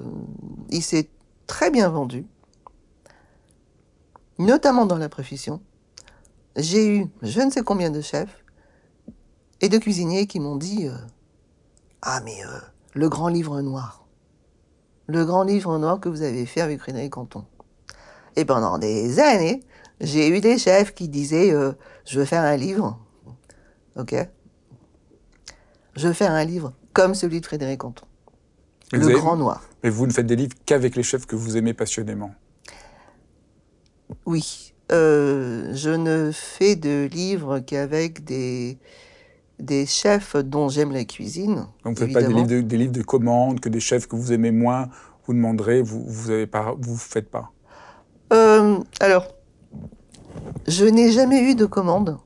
il 0.69 0.83
s'est 0.83 1.09
très 1.47 1.71
bien 1.71 1.89
vendu, 1.89 2.25
notamment 4.38 4.85
dans 4.85 4.97
la 4.97 5.09
profession. 5.09 5.61
J'ai 6.55 6.88
eu 6.88 7.07
je 7.21 7.41
ne 7.41 7.51
sais 7.51 7.61
combien 7.61 7.91
de 7.91 8.01
chefs 8.01 8.43
et 9.61 9.69
de 9.69 9.77
cuisiniers 9.77 10.27
qui 10.27 10.39
m'ont 10.39 10.55
dit 10.55 10.88
euh, 10.88 10.95
Ah, 12.01 12.21
mais 12.23 12.43
euh, 12.45 12.59
le 12.93 13.09
grand 13.09 13.27
livre 13.27 13.61
noir. 13.61 14.05
Le 15.07 15.23
grand 15.25 15.43
livre 15.43 15.77
noir 15.77 15.99
que 15.99 16.09
vous 16.09 16.21
avez 16.21 16.45
fait 16.45 16.61
avec 16.61 16.79
Frédéric 16.79 17.11
Canton. 17.11 17.45
Et 18.35 18.45
pendant 18.45 18.77
des 18.77 19.19
années, 19.19 19.63
j'ai 20.01 20.29
eu 20.29 20.41
des 20.41 20.57
chefs 20.57 20.93
qui 20.93 21.07
disaient 21.07 21.51
euh, 21.51 21.73
Je 22.05 22.19
veux 22.19 22.25
faire 22.25 22.43
un 22.43 22.57
livre. 22.57 22.99
Ok 23.95 24.15
Je 25.95 26.07
veux 26.07 26.13
faire 26.13 26.31
un 26.31 26.43
livre 26.43 26.73
comme 26.93 27.15
celui 27.15 27.41
de 27.41 27.45
Frédéric 27.45 27.79
Canton. 27.79 28.05
le 28.91 29.07
grand 29.09 29.38
noir. 29.38 29.63
Mais 29.83 29.89
vous 29.89 30.07
ne 30.07 30.11
faites 30.11 30.25
des 30.25 30.35
livres 30.35 30.55
qu'avec 30.65 30.95
les 30.95 31.03
chefs 31.03 31.25
que 31.25 31.35
vous 31.35 31.57
aimez 31.57 31.73
passionnément. 31.73 32.31
Oui. 34.25 34.73
je 34.89 35.95
ne 35.95 36.31
fais 36.31 36.75
de 36.75 37.07
livres 37.11 37.59
qu'avec 37.59 38.23
des, 38.23 38.77
des 39.59 39.85
chefs 39.85 40.35
dont 40.35 40.69
j'aime 40.69 40.91
la 40.91 41.03
cuisine. 41.03 41.67
Donc 41.83 41.97
vous 41.97 42.05
ne 42.05 42.11
faites 42.11 42.13
pas 42.13 42.21
des 42.21 42.33
livres, 42.33 42.47
de, 42.47 42.61
des 42.61 42.77
livres, 42.77 42.91
de, 42.91 43.01
commandes 43.01 43.59
que 43.59 43.69
des 43.69 43.79
chefs 43.79 44.07
que 44.07 44.15
vous 44.15 44.31
aimez 44.31 44.51
moins, 44.51 44.89
vous 45.25 45.33
demanderez, 45.33 45.81
vous 45.81 45.99
ne 45.99 46.41
vous, 46.41 46.47
pas, 46.47 46.75
vous 46.79 46.97
faites 46.97 47.29
pas? 47.29 47.51
Euh, 48.33 48.77
Alors, 48.99 49.27
je 50.67 50.85
n'ai 50.85 51.11
jamais 51.11 51.41
eu 51.51 51.55
de 51.55 51.65
commande. 51.65 52.17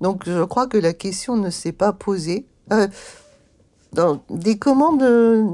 Donc 0.00 0.22
je 0.26 0.44
crois 0.44 0.66
que 0.66 0.78
la 0.78 0.92
question 0.92 1.36
ne 1.36 1.50
s'est 1.50 1.72
pas 1.72 1.92
posée. 1.92 2.46
Euh, 2.72 2.86
des 4.30 4.56
commandes, 4.56 5.02
euh, 5.02 5.44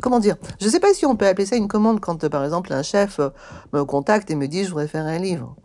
comment 0.00 0.20
dire? 0.20 0.36
Je 0.60 0.66
ne 0.66 0.70
sais 0.70 0.80
pas 0.80 0.94
si 0.94 1.06
on 1.06 1.16
peut 1.16 1.26
appeler 1.26 1.46
ça 1.46 1.56
une 1.56 1.68
commande 1.68 2.00
quand, 2.00 2.28
par 2.28 2.44
exemple, 2.44 2.72
un 2.72 2.82
chef 2.82 3.20
me 3.72 3.84
contacte 3.84 4.30
et 4.30 4.34
me 4.34 4.46
dit 4.46 4.64
je 4.64 4.70
voudrais 4.70 4.88
faire 4.88 5.04
un 5.04 5.18
livre. 5.18 5.56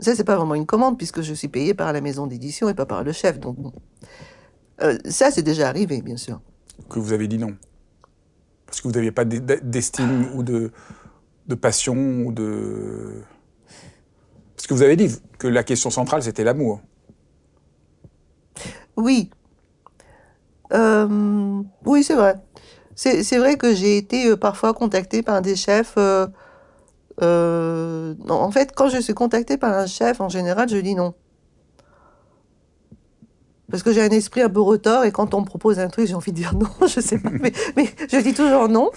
Ça, 0.00 0.14
c'est 0.14 0.24
pas 0.24 0.36
vraiment 0.36 0.54
une 0.54 0.66
commande 0.66 0.96
puisque 0.96 1.20
je 1.20 1.34
suis 1.34 1.48
payé 1.48 1.74
par 1.74 1.92
la 1.92 2.00
maison 2.00 2.26
d'édition 2.26 2.68
et 2.68 2.74
pas 2.74 2.86
par 2.86 3.04
le 3.04 3.12
chef. 3.12 3.38
Donc, 3.38 3.56
euh, 4.82 4.98
ça, 5.04 5.30
c'est 5.30 5.42
déjà 5.42 5.68
arrivé, 5.68 6.00
bien 6.00 6.16
sûr. 6.16 6.40
Que 6.88 6.98
vous 6.98 7.12
avez 7.12 7.28
dit 7.28 7.38
non 7.38 7.54
Parce 8.66 8.80
que 8.80 8.88
vous 8.88 8.94
n'aviez 8.94 9.12
pas 9.12 9.26
d'estime 9.26 10.30
ou 10.34 10.42
de, 10.42 10.72
de 11.46 11.54
passion 11.54 12.22
ou 12.24 12.32
de. 12.32 13.22
Parce 14.56 14.66
que 14.66 14.74
vous 14.74 14.82
avez 14.82 14.96
dit 14.96 15.10
que 15.38 15.46
la 15.48 15.62
question 15.62 15.90
centrale, 15.90 16.22
c'était 16.22 16.44
l'amour. 16.44 16.80
Oui. 18.96 19.30
Euh, 20.72 21.62
oui, 21.84 22.04
c'est 22.04 22.14
vrai. 22.14 22.36
C'est 23.02 23.38
vrai 23.38 23.56
que 23.56 23.74
j'ai 23.74 23.96
été 23.96 24.26
euh, 24.26 24.36
parfois 24.36 24.74
contacté 24.74 25.22
par 25.22 25.40
des 25.40 25.56
chefs. 25.56 25.94
Euh, 25.96 26.26
en 28.28 28.50
fait, 28.50 28.72
quand 28.74 28.90
je 28.90 28.98
suis 28.98 29.14
contactée 29.14 29.56
par 29.56 29.72
un 29.72 29.86
chef, 29.86 30.20
en 30.20 30.28
général, 30.28 30.68
je 30.68 30.76
dis 30.76 30.94
non. 30.94 31.14
Parce 33.70 33.82
que 33.82 33.92
j'ai 33.92 34.02
un 34.02 34.10
esprit 34.10 34.42
un 34.42 34.50
peu 34.50 34.60
retort 34.60 35.04
et 35.04 35.12
quand 35.12 35.32
on 35.32 35.40
me 35.40 35.46
propose 35.46 35.78
un 35.78 35.88
truc, 35.88 36.08
j'ai 36.08 36.14
envie 36.14 36.32
de 36.32 36.36
dire 36.36 36.54
non, 36.54 36.68
je 36.86 37.00
sais 37.00 37.18
pas, 37.18 37.30
mais, 37.30 37.52
je 38.12 38.20
dis 38.20 38.34
toujours 38.34 38.68
non. 38.68 38.90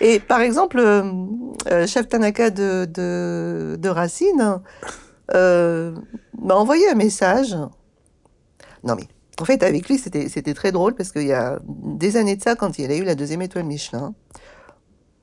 Et 0.00 0.20
par 0.20 0.40
exemple, 0.40 0.78
euh, 0.78 1.02
euh, 1.68 1.86
chef 1.88 2.08
Tanaka 2.08 2.50
de, 2.50 3.88
Racine 3.88 4.60
m'a 5.32 6.54
envoyé 6.54 6.88
un 6.88 6.94
message. 6.94 7.56
Non 8.84 8.94
mais, 8.94 9.08
en 9.40 9.44
fait, 9.44 9.62
avec 9.62 9.88
lui, 9.88 9.98
c'était 9.98 10.54
très 10.54 10.72
drôle 10.72 10.94
parce 10.94 11.12
qu'il 11.12 11.26
y 11.26 11.32
a 11.32 11.58
des 11.66 12.16
années 12.16 12.36
de 12.36 12.42
ça, 12.42 12.54
quand 12.54 12.78
il 12.78 12.90
a 12.90 12.96
eu 12.96 13.04
la 13.04 13.14
deuxième 13.14 13.42
étoile 13.42 13.64
Michelin, 13.64 14.14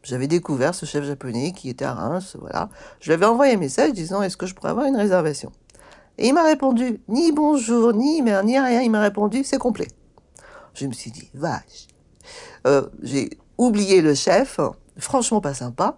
j'avais 0.04 0.28
découvert 0.28 0.76
ce 0.76 0.86
chef 0.86 1.06
japonais 1.06 1.54
qui 1.54 1.70
était 1.70 1.86
à 1.86 1.94
Reims, 1.94 2.36
voilà. 2.40 2.70
Je 3.00 3.08
lui 3.08 3.14
avais 3.14 3.26
envoyé 3.26 3.54
un 3.56 3.58
message 3.58 3.94
disant 3.94 4.22
est-ce 4.22 4.38
que 4.38 4.46
je 4.46 4.54
pourrais 4.54 4.70
avoir 4.70 4.86
une 4.86 4.98
réservation? 4.98 5.52
Et 6.18 6.28
il 6.28 6.34
m'a 6.34 6.44
répondu 6.44 7.00
ni 7.08 7.32
bonjour, 7.32 7.94
ni 7.94 8.22
mer, 8.22 8.44
ni 8.44 8.60
rien. 8.60 8.82
Il 8.82 8.92
m'a 8.92 9.02
répondu 9.02 9.44
c'est 9.44 9.58
complet. 9.58 9.88
Je 10.74 10.86
me 10.86 10.94
suis 10.94 11.10
dit 11.10 11.30
vache. 11.34 11.88
Euh, 12.68 12.88
j'ai 13.02 13.30
oublié 13.58 14.02
le 14.02 14.14
chef, 14.14 14.60
franchement 14.98 15.42
pas 15.42 15.54
sympa. 15.54 15.98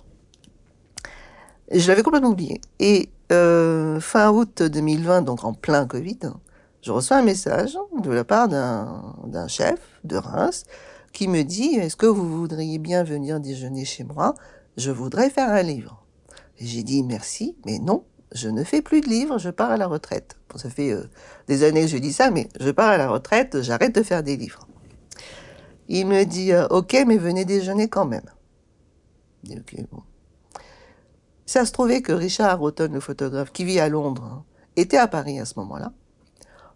je 1.72 1.88
l'avais 1.88 2.04
complètement 2.04 2.30
oublié. 2.30 2.62
Et 2.80 3.10
euh, 3.32 4.00
fin 4.00 4.32
août 4.32 4.62
2020, 4.62 5.24
donc 5.24 5.44
en 5.44 5.54
plein 5.54 5.86
Covid, 5.86 6.20
je 6.86 6.92
reçois 6.92 7.18
un 7.18 7.24
message 7.24 7.76
de 8.00 8.12
la 8.12 8.24
part 8.24 8.48
d'un 8.48 9.48
chef 9.48 9.80
de 10.04 10.18
Reims 10.18 10.66
qui 11.14 11.28
me 11.28 11.42
dit 11.42 11.78
Est-ce 11.78 11.96
que 11.96 12.06
vous 12.06 12.38
voudriez 12.38 12.78
bien 12.78 13.04
venir 13.04 13.40
déjeuner 13.40 13.86
chez 13.86 14.04
moi? 14.04 14.36
Je 14.78 14.92
voudrais 14.92 15.32
faire 15.32 15.50
un 15.50 15.64
livre. 15.64 16.06
J'ai 16.60 16.84
dit 16.84 17.02
merci, 17.02 17.58
mais 17.66 17.80
non, 17.80 18.04
je 18.34 18.50
ne 18.50 18.64
fais 18.64 18.84
plus 18.84 19.02
de 19.02 19.08
livres, 19.08 19.40
je 19.40 19.50
pars 19.50 19.72
à 19.72 19.78
la 19.78 19.88
retraite. 19.88 20.38
ça 20.58 20.70
fait 20.70 20.92
euh, 20.92 21.10
des 21.48 21.64
années 21.64 21.82
que 21.82 21.88
je 21.88 21.98
dis 21.98 22.14
ça, 22.14 22.30
mais 22.30 22.50
je 22.60 22.70
pars 22.70 22.90
à 22.90 22.98
la 22.98 23.10
retraite, 23.10 23.64
j'arrête 23.64 23.96
de 23.96 24.04
faire 24.04 24.22
des 24.22 24.38
livres. 24.38 24.68
Il 25.88 26.06
me 26.06 26.24
dit 26.24 26.54
euh, 26.54 26.68
Ok, 26.68 26.96
mais 27.08 27.18
venez 27.18 27.46
déjeuner 27.46 27.90
quand 27.90 28.06
même. 28.06 28.30
Ça 31.48 31.66
se 31.66 31.72
trouvait 31.72 32.04
que 32.04 32.12
Richard 32.12 32.60
Rotten, 32.60 32.94
le 32.94 33.00
photographe, 33.00 33.52
qui 33.52 33.66
vit 33.66 33.80
à 33.80 33.90
Londres, 33.90 34.24
hein, 34.24 34.44
était 34.76 34.98
à 34.98 35.08
Paris 35.08 35.40
à 35.40 35.46
ce 35.46 35.58
moment-là. 35.58 35.92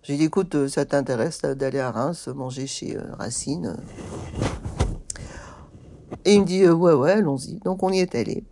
J'ai 0.03 0.15
dit, 0.15 0.25
écoute, 0.25 0.55
euh, 0.55 0.67
ça 0.67 0.85
t'intéresse 0.85 1.41
d'aller 1.41 1.79
à 1.79 1.91
Reims 1.91 2.27
manger 2.27 2.67
chez 2.67 2.95
euh, 2.95 3.01
Racine 3.17 3.75
Et 6.23 6.35
il 6.35 6.41
me 6.41 6.45
dit, 6.45 6.63
euh, 6.63 6.73
ouais, 6.73 6.93
ouais, 6.93 7.11
allons-y. 7.11 7.55
Donc 7.59 7.83
on 7.83 7.91
y 7.91 7.99
est 7.99 8.15
allé. 8.15 8.45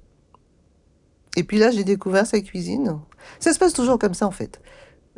Et 1.38 1.44
puis 1.44 1.58
là, 1.58 1.72
j'ai 1.72 1.86
découvert 1.86 2.26
sa 2.26 2.42
cuisine. 2.42 3.00
Ça 3.40 3.54
se 3.54 3.60
passe 3.60 3.74
toujours 3.74 3.98
comme 3.98 4.14
ça, 4.14 4.28
en 4.28 4.32
fait. 4.32 4.62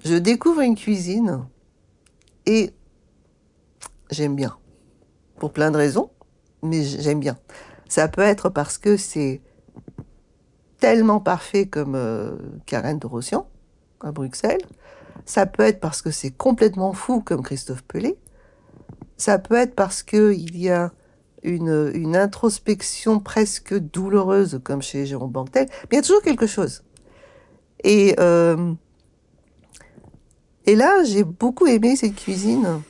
Je 0.03 0.15
découvre 0.15 0.61
une 0.61 0.75
cuisine 0.75 1.45
et 2.45 2.73
j'aime 4.11 4.35
bien. 4.35 4.55
Pour 5.39 5.51
plein 5.51 5.71
de 5.71 5.77
raisons, 5.77 6.11
mais 6.61 6.83
j'aime 6.83 7.19
bien. 7.19 7.37
Ça 7.87 8.07
peut 8.07 8.21
être 8.21 8.49
parce 8.49 8.77
que 8.77 8.97
c'est 8.97 9.41
tellement 10.79 11.19
parfait 11.19 11.65
comme 11.65 11.97
Karen 12.65 12.99
de 12.99 13.07
Rossian 13.07 13.47
à 14.01 14.11
Bruxelles. 14.11 14.61
Ça 15.25 15.45
peut 15.45 15.63
être 15.63 15.79
parce 15.79 16.01
que 16.01 16.11
c'est 16.11 16.31
complètement 16.31 16.93
fou 16.93 17.21
comme 17.21 17.43
Christophe 17.43 17.83
Pelé. 17.83 18.17
Ça 19.17 19.37
peut 19.37 19.55
être 19.55 19.75
parce 19.75 20.01
qu'il 20.03 20.57
y 20.57 20.69
a 20.69 20.91
une, 21.43 22.15
introspection 22.15 23.19
presque 23.19 23.73
douloureuse 23.73 24.59
comme 24.63 24.81
chez 24.81 25.05
Jérôme 25.05 25.31
Banquetel. 25.31 25.67
Mais 25.69 25.87
il 25.91 25.95
y 25.95 25.99
a 25.99 26.01
toujours 26.01 26.21
quelque 26.21 26.47
chose. 26.47 26.83
Et, 27.83 28.15
euh, 28.19 28.73
et 30.65 30.75
là, 30.75 31.03
j'ai 31.03 31.23
beaucoup 31.23 31.67
aimé 31.67 31.95
cette 31.95 32.15
cuisine. 32.15 32.81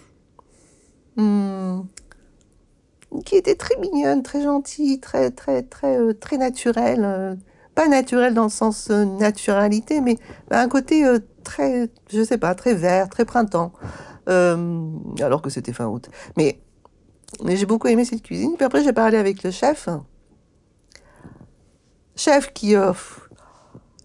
Hmm, 1.15 1.81
qui 3.25 3.35
était 3.35 3.55
très 3.55 3.75
mignonne, 3.77 4.23
très 4.23 4.41
gentille, 4.41 4.99
très 4.99 5.31
très 5.31 5.63
très 5.63 5.97
euh, 5.97 6.13
très 6.13 6.37
naturelle, 6.37 7.03
euh, 7.03 7.35
pas 7.75 7.87
naturelle 7.87 8.33
dans 8.33 8.43
le 8.43 8.49
sens 8.49 8.89
naturalité, 8.89 9.99
mais 9.99 10.17
un 10.51 10.69
côté 10.69 11.03
très, 11.49 11.89
je 12.11 12.23
sais 12.23 12.37
pas, 12.37 12.53
très 12.53 12.75
vert, 12.75 13.09
très 13.09 13.25
printemps, 13.25 13.73
euh, 14.29 14.91
alors 15.19 15.41
que 15.41 15.49
c'était 15.49 15.73
fin 15.73 15.87
août. 15.87 16.09
Mais, 16.37 16.59
j'ai 17.45 17.65
beaucoup 17.65 17.87
aimé 17.87 18.05
cette 18.05 18.23
cuisine. 18.23 18.55
Puis 18.55 18.65
après, 18.65 18.83
j'ai 18.83 18.93
parlé 18.93 19.17
avec 19.17 19.43
le 19.43 19.51
chef. 19.51 19.89
Chef 22.15 22.53
qui 22.53 22.75
euh, 22.75 22.91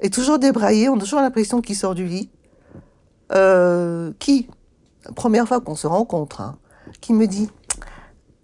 est 0.00 0.12
toujours 0.12 0.38
débraillé, 0.38 0.88
on 0.88 0.96
a 0.96 1.00
toujours 1.00 1.20
l'impression 1.20 1.60
qu'il 1.60 1.76
sort 1.76 1.94
du 1.94 2.06
lit. 2.06 2.30
Euh, 3.32 4.12
qui, 4.18 4.48
première 5.14 5.48
fois 5.48 5.60
qu'on 5.60 5.74
se 5.74 5.86
rencontre, 5.86 6.40
hein, 6.40 6.58
qui 7.00 7.12
me 7.12 7.26
dit 7.26 7.50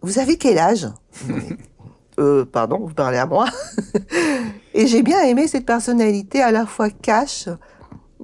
Vous 0.02 0.18
avez 0.18 0.36
quel 0.36 0.58
âge? 0.58 0.88
Pardon, 2.52 2.80
vous 2.80 2.94
parlez 2.94 3.16
à 3.16 3.24
moi. 3.24 3.46
Et 4.74 4.86
j'ai 4.86 5.02
bien 5.02 5.22
aimé 5.22 5.48
cette 5.48 5.64
personnalité 5.64 6.42
à 6.42 6.50
la 6.50 6.66
fois 6.66 6.90
cash, 6.90 7.48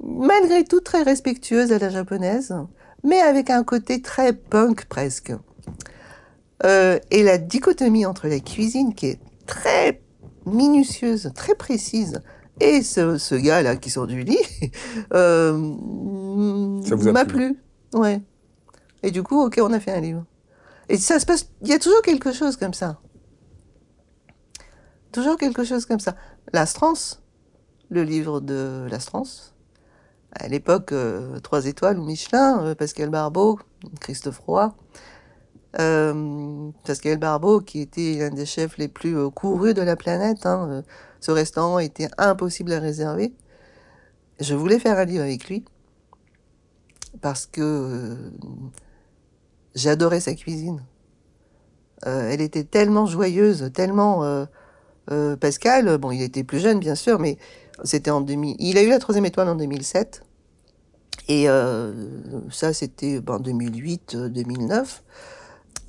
malgré 0.03 0.63
tout 0.63 0.81
très 0.81 1.03
respectueuse 1.03 1.71
à 1.71 1.79
la 1.79 1.89
japonaise, 1.89 2.55
mais 3.03 3.19
avec 3.19 3.49
un 3.49 3.63
côté 3.63 4.01
très 4.01 4.33
punk 4.33 4.85
presque. 4.85 5.33
Euh, 6.65 6.99
et 7.11 7.23
la 7.23 7.37
dichotomie 7.37 8.05
entre 8.05 8.27
la 8.27 8.39
cuisine 8.39 8.95
qui 8.95 9.07
est 9.07 9.19
très 9.45 10.01
minutieuse, 10.45 11.31
très 11.35 11.55
précise, 11.55 12.21
et 12.59 12.81
ce, 12.81 13.35
gars-là 13.35 13.75
qui 13.75 13.89
sort 13.89 14.07
du 14.07 14.23
lit, 14.23 14.39
euh, 15.13 15.57
m'a 17.11 17.25
plu. 17.25 17.55
Ouais. 17.93 18.21
Et 19.03 19.11
du 19.11 19.21
coup, 19.21 19.43
ok, 19.43 19.59
on 19.61 19.71
a 19.73 19.79
fait 19.79 19.91
un 19.91 20.01
livre. 20.01 20.25
Et 20.89 20.97
ça 20.97 21.19
se 21.19 21.25
passe, 21.25 21.49
il 21.61 21.67
y 21.67 21.73
a 21.73 21.79
toujours 21.79 22.01
quelque 22.01 22.31
chose 22.31 22.57
comme 22.57 22.73
ça. 22.73 22.99
Toujours 25.11 25.37
quelque 25.37 25.63
chose 25.63 25.85
comme 25.85 25.99
ça. 25.99 26.15
L'Astrance, 26.53 27.21
le 27.89 28.03
livre 28.03 28.39
de 28.39 28.87
l'Astrance, 28.89 29.53
à 30.31 30.47
l'époque, 30.47 30.91
euh, 30.91 31.39
trois 31.39 31.65
étoiles 31.65 31.99
ou 31.99 32.05
Michelin, 32.05 32.63
euh, 32.63 32.75
Pascal 32.75 33.09
Barbeau, 33.09 33.59
Christophe 33.99 34.39
Roy. 34.39 34.75
Euh, 35.79 36.71
Pascal 36.85 37.17
Barbeau, 37.17 37.61
qui 37.61 37.81
était 37.81 38.15
l'un 38.19 38.29
des 38.29 38.45
chefs 38.45 38.77
les 38.77 38.87
plus 38.87 39.29
courus 39.31 39.73
de 39.73 39.81
la 39.81 39.95
planète, 39.95 40.45
hein, 40.45 40.83
ce 41.19 41.31
restaurant 41.31 41.79
était 41.79 42.07
impossible 42.17 42.73
à 42.73 42.79
réserver. 42.79 43.33
Je 44.39 44.55
voulais 44.55 44.79
faire 44.79 44.97
un 44.97 45.05
livre 45.05 45.23
avec 45.23 45.47
lui 45.49 45.65
parce 47.21 47.45
que 47.45 48.31
j'adorais 49.75 50.19
sa 50.19 50.33
cuisine. 50.33 50.81
elle 52.03 52.41
était 52.41 52.63
tellement 52.63 53.05
joyeuse, 53.05 53.69
tellement 53.73 54.47
Pascal. 55.39 55.97
Bon, 55.97 56.11
il 56.11 56.21
était 56.23 56.43
plus 56.43 56.59
jeune 56.59 56.79
bien 56.79 56.95
sûr, 56.95 57.19
mais 57.19 57.37
c'était 57.83 58.11
en 58.11 58.21
2000. 58.21 58.55
Il 58.59 58.77
a 58.77 58.83
eu 58.83 58.89
la 58.89 58.99
troisième 58.99 59.25
étoile 59.25 59.49
en 59.49 59.55
2007. 59.55 60.23
Et 61.29 61.49
euh, 61.49 61.91
ça, 62.49 62.73
c'était 62.73 63.19
en 63.27 63.39
2008-2009. 63.39 65.01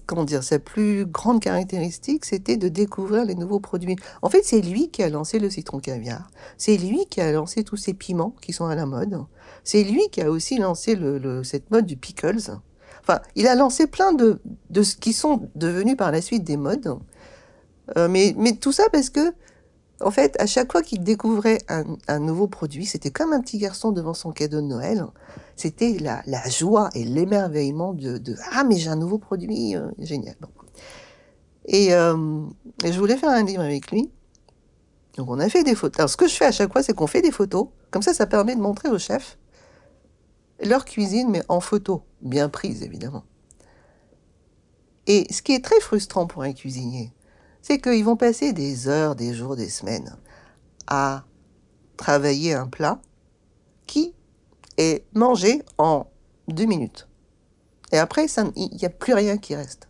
Comment 0.07 0.25
dire, 0.25 0.43
sa 0.43 0.59
plus 0.59 1.05
grande 1.05 1.41
caractéristique, 1.41 2.25
c'était 2.25 2.57
de 2.57 2.69
découvrir 2.69 3.25
les 3.25 3.35
nouveaux 3.35 3.61
produits. 3.61 3.97
En 4.23 4.31
fait, 4.31 4.43
c'est 4.43 4.63
lui 4.63 4.89
qui 4.89 5.03
a 5.03 5.11
lancé 5.11 5.39
le 5.39 5.51
citron 5.51 5.81
caviar. 5.81 6.31
C'est 6.57 6.79
lui 6.79 7.07
qui 7.07 7.21
a 7.21 7.31
lancé 7.31 7.63
tous 7.63 7.77
ces 7.77 7.93
piments 7.93 8.35
qui 8.41 8.53
sont 8.53 8.67
à 8.67 8.75
la 8.75 8.87
mode. 8.87 9.23
C'est 9.65 9.85
lui 9.85 10.09
qui 10.11 10.23
a 10.23 10.31
aussi 10.31 10.59
lancé 10.59 10.99
cette 11.45 11.71
mode 11.71 11.85
du 11.85 11.97
pickles. 11.97 12.59
Enfin, 13.03 13.21
il 13.37 13.47
a 13.47 13.55
lancé 13.55 13.87
plein 13.87 14.13
de, 14.13 14.41
de 14.71 14.83
ce 14.83 14.97
qui 14.97 15.13
sont 15.13 15.49
devenus 15.55 15.97
par 15.97 16.11
la 16.11 16.23
suite 16.23 16.43
des 16.43 16.57
modes. 16.57 16.99
Euh, 17.97 18.09
mais, 18.09 18.35
mais 18.37 18.55
tout 18.55 18.73
ça 18.73 18.85
parce 18.91 19.11
que, 19.11 19.33
en 20.01 20.11
fait, 20.11 20.41
à 20.41 20.47
chaque 20.47 20.71
fois 20.71 20.83
qu'il 20.83 21.03
découvrait 21.03 21.59
un, 21.69 21.85
un 22.07 22.19
nouveau 22.21 22.47
produit, 22.47 22.87
c'était 22.87 23.11
comme 23.11 23.33
un 23.33 23.41
petit 23.41 23.59
garçon 23.59 23.91
devant 23.91 24.15
son 24.15 24.31
cadeau 24.33 24.61
de 24.61 24.67
Noël. 24.67 25.05
C'était 25.57 25.99
la, 25.99 26.23
la 26.27 26.49
joie 26.49 26.91
et 26.95 27.05
l'émerveillement 27.05 27.95
de, 27.95 28.19
de 28.19 28.37
Ah, 28.53 28.65
mais 28.65 28.77
j'ai 28.77 28.91
un 28.91 28.97
nouveau 28.97 29.19
produit, 29.19 29.75
euh, 29.75 29.89
génial. 29.99 30.37
Et, 31.67 31.95
euh, 31.95 32.43
et 32.85 32.93
je 32.93 32.99
voulais 32.99 33.17
faire 33.17 33.31
un 33.31 33.43
livre 33.43 33.63
avec 33.63 33.91
lui. 33.91 34.11
Donc 35.17 35.29
on 35.31 35.41
a 35.41 35.49
fait 35.49 35.65
des 35.65 35.75
photos. 35.75 35.99
Alors 35.99 36.11
ce 36.11 36.17
que 36.17 36.29
je 36.29 36.35
fais 36.35 36.47
à 36.47 36.53
chaque 36.53 36.73
fois, 36.73 36.83
c'est 36.83 36.95
qu'on 36.95 37.09
fait 37.09 37.23
des 37.23 37.33
photos. 37.33 37.67
Comme 37.91 38.03
ça, 38.03 38.15
ça 38.15 38.27
permet 38.27 38.55
de 38.55 38.61
montrer 38.61 38.89
au 38.89 38.99
chef 38.99 39.37
leur 40.61 40.85
cuisine, 40.85 41.29
mais 41.31 41.43
en 41.49 41.61
photo, 41.61 42.03
bien 42.21 42.49
prise 42.49 42.83
évidemment. 42.83 43.25
Et 45.07 45.27
ce 45.33 45.43
qui 45.43 45.53
est 45.53 45.65
très 45.65 45.81
frustrant 45.81 46.27
pour 46.27 46.43
un 46.43 46.53
cuisinier, 46.53 47.13
c'est 47.63 47.81
qu'ils 47.81 48.05
vont 48.05 48.17
passer 48.17 48.53
des 48.53 48.89
heures, 48.89 49.15
des 49.15 49.35
jours, 49.35 49.57
des 49.57 49.69
semaines 49.69 50.17
à 50.87 51.25
travailler 51.97 52.55
un 52.55 52.67
plat 52.67 53.01
qui 53.87 54.15
est 54.77 55.05
mangé 55.15 55.63
en 55.77 56.07
deux 56.49 56.67
minutes. 56.67 57.09
Et 57.93 57.99
après, 57.99 58.27
il 58.57 58.71
n'y 58.77 58.85
a 58.85 58.91
plus 58.91 59.15
rien 59.15 59.39
qui 59.39 59.55
reste. 59.55 59.89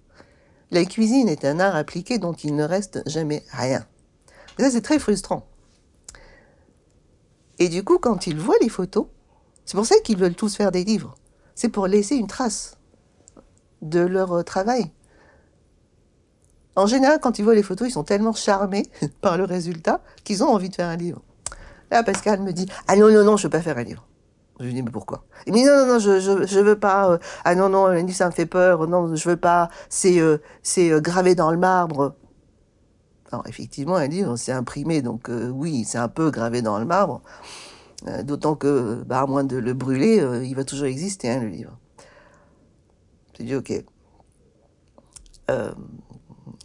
La 0.70 0.84
cuisine 0.84 1.28
est 1.28 1.44
un 1.44 1.60
art 1.60 1.76
appliqué 1.76 2.18
dont 2.18 2.34
il 2.34 2.54
ne 2.54 2.64
reste 2.64 3.02
jamais 3.06 3.44
rien. 3.50 3.86
Et 4.58 4.62
ça, 4.62 4.70
c'est 4.70 4.82
très 4.82 4.98
frustrant. 4.98 5.46
Et 7.58 7.68
du 7.68 7.82
coup, 7.82 7.98
quand 7.98 8.26
ils 8.26 8.38
voient 8.38 8.58
les 8.60 8.68
photos, 8.68 9.06
c'est 9.64 9.76
pour 9.76 9.86
ça 9.86 9.98
qu'ils 10.04 10.16
veulent 10.16 10.34
tous 10.34 10.56
faire 10.56 10.72
des 10.72 10.84
livres. 10.84 11.14
C'est 11.54 11.68
pour 11.68 11.86
laisser 11.86 12.16
une 12.16 12.26
trace 12.26 12.76
de 13.82 14.00
leur 14.00 14.32
euh, 14.32 14.42
travail. 14.42 14.92
En 16.79 16.87
général, 16.87 17.18
quand 17.20 17.41
ils 17.41 17.43
voient 17.43 17.57
les 17.57 17.64
photos, 17.64 17.89
ils 17.89 17.91
sont 17.91 18.05
tellement 18.05 18.33
charmés 18.33 18.87
par 19.20 19.37
le 19.37 19.43
résultat 19.43 20.01
qu'ils 20.22 20.45
ont 20.45 20.49
envie 20.49 20.68
de 20.68 20.74
faire 20.76 20.87
un 20.87 20.97
livre. 20.97 21.20
Là, 21.91 22.05
Pascal 22.05 22.41
me 22.41 22.53
dit 22.53 22.68
Ah 22.87 22.95
non, 22.95 23.11
non, 23.11 23.24
non, 23.24 23.37
je 23.37 23.45
veux 23.45 23.51
pas 23.51 23.61
faire 23.61 23.79
un 23.79 23.83
livre. 23.83 24.07
Je 24.61 24.66
lui 24.66 24.74
dis 24.74 24.83
Mais 24.83 24.91
pourquoi? 24.93 25.24
Il 25.47 25.55
me 25.55 25.59
dit 25.59 25.64
Non, 25.64 25.76
non, 25.76 25.95
non, 25.95 25.99
je, 25.99 26.20
je, 26.20 26.47
je 26.47 26.61
veux 26.61 26.79
pas. 26.79 27.11
euh, 27.11 27.18
ah 27.45 27.57
non, 27.57 27.68
non, 27.68 28.09
ça 28.11 28.26
me 28.26 28.31
fait 28.31 28.47
peur. 28.47 28.87
Non, 28.87 29.12
je 29.16 29.29
veux 29.29 29.37
pas. 29.37 29.70
C'est 29.89 30.20
euh, 30.20 30.39
euh, 30.79 31.01
gravé 31.01 31.35
dans 31.35 31.51
le 31.51 31.57
marbre. 31.57 32.14
Alors, 33.33 33.45
effectivement, 33.49 33.97
un 33.97 34.07
livre, 34.07 34.37
c'est 34.37 34.53
imprimé, 34.53 35.03
donc 35.03 35.29
oui, 35.29 35.85
c'est 35.85 35.99
un 35.99 36.09
peu 36.09 36.31
gravé 36.31 36.62
dans 36.62 36.79
le 36.79 36.87
marbre. 36.87 37.20
D'autant 38.22 38.55
que, 38.55 39.03
bah, 39.05 39.20
à 39.20 39.26
moins 39.26 39.45
de 39.45 39.59
le 39.59 39.74
brûler, 39.74 40.24
il 40.45 40.55
va 40.55 40.64
toujours 40.64 40.87
exister, 40.87 41.29
hein, 41.29 41.41
le 41.41 41.49
livre. 41.49 41.76
J'ai 43.37 43.45
dit, 43.45 43.55
ok. 43.55 43.85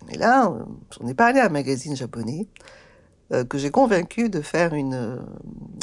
Euh, 0.09 0.13
et 0.13 0.17
là, 0.17 0.47
euh, 0.47 0.63
j'en 0.91 1.07
ai 1.07 1.13
parlé 1.13 1.39
à 1.39 1.45
un 1.45 1.49
magazine 1.49 1.95
japonais 1.95 2.47
euh, 3.31 3.43
que 3.43 3.57
j'ai 3.57 3.71
convaincu 3.71 4.29
de 4.29 4.41
faire 4.41 4.73
une, 4.73 4.93
euh, 4.93 5.19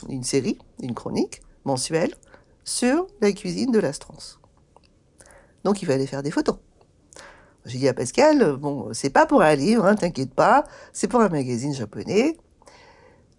une 0.08 0.24
série, 0.24 0.58
une 0.82 0.94
chronique 0.94 1.40
mensuelle 1.64 2.14
sur 2.64 3.06
la 3.20 3.32
cuisine 3.32 3.72
de 3.72 3.78
l'Astrance. 3.78 4.40
Donc, 5.64 5.82
il 5.82 5.86
fallait 5.86 6.06
faire 6.06 6.22
des 6.22 6.30
photos. 6.30 6.56
J'ai 7.66 7.78
dit 7.78 7.88
à 7.88 7.94
Pascal, 7.94 8.42
euh, 8.42 8.56
bon, 8.56 8.88
c'est 8.92 9.10
pas 9.10 9.26
pour 9.26 9.42
un 9.42 9.54
livre, 9.54 9.84
hein, 9.84 9.94
t'inquiète 9.94 10.34
pas, 10.34 10.64
c'est 10.92 11.08
pour 11.08 11.20
un 11.20 11.28
magazine 11.28 11.74
japonais. 11.74 12.36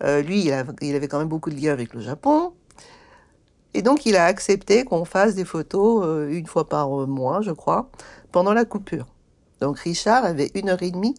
Euh, 0.04 0.22
lui, 0.22 0.46
il, 0.46 0.52
avait 0.96 1.08
quand 1.08 1.20
même 1.20 1.28
beaucoup 1.28 1.50
de 1.50 1.56
liens 1.56 1.74
avec 1.74 1.94
le 1.94 2.02
Japon. 2.02 2.54
Et 3.74 3.82
donc, 3.82 4.06
il 4.06 4.16
a 4.16 4.26
accepté 4.26 4.84
qu'on 4.84 5.06
fasse 5.06 5.36
des 5.36 5.46
photos 5.46 6.04
euh, 6.06 6.30
une 6.30 6.46
fois 6.46 6.68
par 6.68 7.02
euh, 7.02 7.06
mois, 7.06 7.42
je 7.42 7.52
crois, 7.52 7.90
pendant 8.32 8.54
la 8.54 8.66
coupure. 8.66 9.08
Donc, 9.62 9.80
Richard 9.80 10.26
avait 10.26 10.52
une 10.56 10.70
heure 10.70 10.82
et 10.84 10.92
demie 10.92 11.16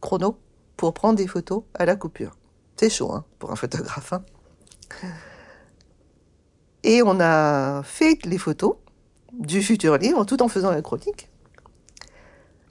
chrono 0.00 0.36
pour 0.76 0.92
prendre 0.92 1.16
des 1.16 1.28
photos 1.28 1.62
à 1.74 1.86
la 1.86 1.96
coupure. 1.96 2.36
C'est 2.76 2.90
chaud, 2.90 3.12
hein, 3.12 3.24
pour 3.38 3.52
un 3.52 3.56
photographe. 3.56 4.12
hein. 4.12 4.24
Et 6.82 7.02
on 7.02 7.20
a 7.20 7.82
fait 7.84 8.24
les 8.26 8.38
photos 8.38 8.74
du 9.32 9.62
futur 9.62 9.96
livre 9.98 10.24
tout 10.24 10.42
en 10.42 10.48
faisant 10.48 10.72
la 10.72 10.82
chronique. 10.82 11.30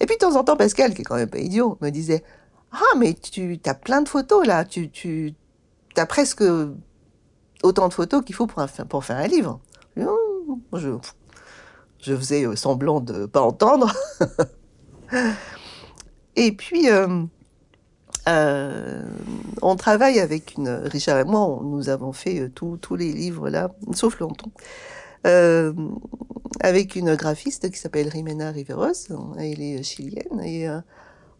Et 0.01 0.05
puis 0.05 0.15
de 0.15 0.19
temps 0.19 0.35
en 0.35 0.43
temps, 0.43 0.57
Pascal, 0.57 0.93
qui 0.93 1.01
est 1.01 1.05
quand 1.05 1.15
même 1.15 1.29
pas 1.29 1.39
idiot, 1.39 1.77
me 1.79 1.89
disait 1.89 2.23
Ah, 2.71 2.97
mais 2.97 3.13
tu 3.13 3.59
as 3.65 3.73
plein 3.73 4.01
de 4.01 4.09
photos 4.09 4.45
là, 4.45 4.65
tu, 4.65 5.33
as 5.95 6.05
presque 6.05 6.43
autant 7.63 7.87
de 7.87 7.93
photos 7.93 8.23
qu'il 8.25 8.35
faut 8.35 8.47
pour, 8.47 9.05
faire 9.05 9.17
un 9.17 9.27
livre. 9.27 9.61
Je, 9.95 10.89
je, 12.01 12.15
faisais 12.15 12.45
euh, 12.45 12.55
semblant 12.55 12.99
de 12.99 13.25
pas 13.25 13.41
entendre. 13.41 13.93
Et 16.35 16.51
puis, 16.53 16.89
euh, 16.89 17.23
euh, 18.27 19.03
on 19.61 19.75
travaille 19.75 20.19
avec 20.19 20.55
une. 20.57 20.69
Richard 20.69 21.19
et 21.19 21.25
moi, 21.25 21.59
nous 21.63 21.89
avons 21.89 22.13
fait 22.13 22.49
tous 22.49 22.95
les 22.95 23.11
livres 23.11 23.49
là, 23.49 23.71
sauf 23.93 24.19
Lanton. 24.19 24.51
Avec 26.61 26.95
une 26.95 27.15
graphiste 27.15 27.69
qui 27.71 27.79
s'appelle 27.79 28.07
Rimena 28.07 28.51
Riveros, 28.51 29.09
elle 29.37 29.61
est 29.61 29.83
chilienne, 29.83 30.41
et 30.43 30.67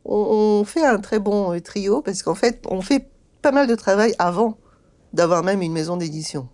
on, 0.05 0.63
fait 0.65 0.85
un 0.85 0.97
très 0.99 1.19
bon 1.19 1.59
trio 1.61 2.01
parce 2.01 2.23
qu'en 2.23 2.35
fait, 2.35 2.63
on 2.69 2.81
fait 2.81 3.07
pas 3.41 3.51
mal 3.51 3.67
de 3.67 3.75
travail 3.75 4.13
avant 4.19 4.57
d'avoir 5.13 5.43
même 5.43 5.61
une 5.61 5.73
maison 5.73 5.97
d'édition. 5.97 6.47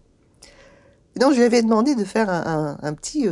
Donc, 1.15 1.31
je 1.33 1.37
lui 1.37 1.45
avais 1.45 1.61
demandé 1.61 1.95
de 1.95 2.03
faire 2.03 2.29
un, 2.29 2.93
petit, 2.93 3.27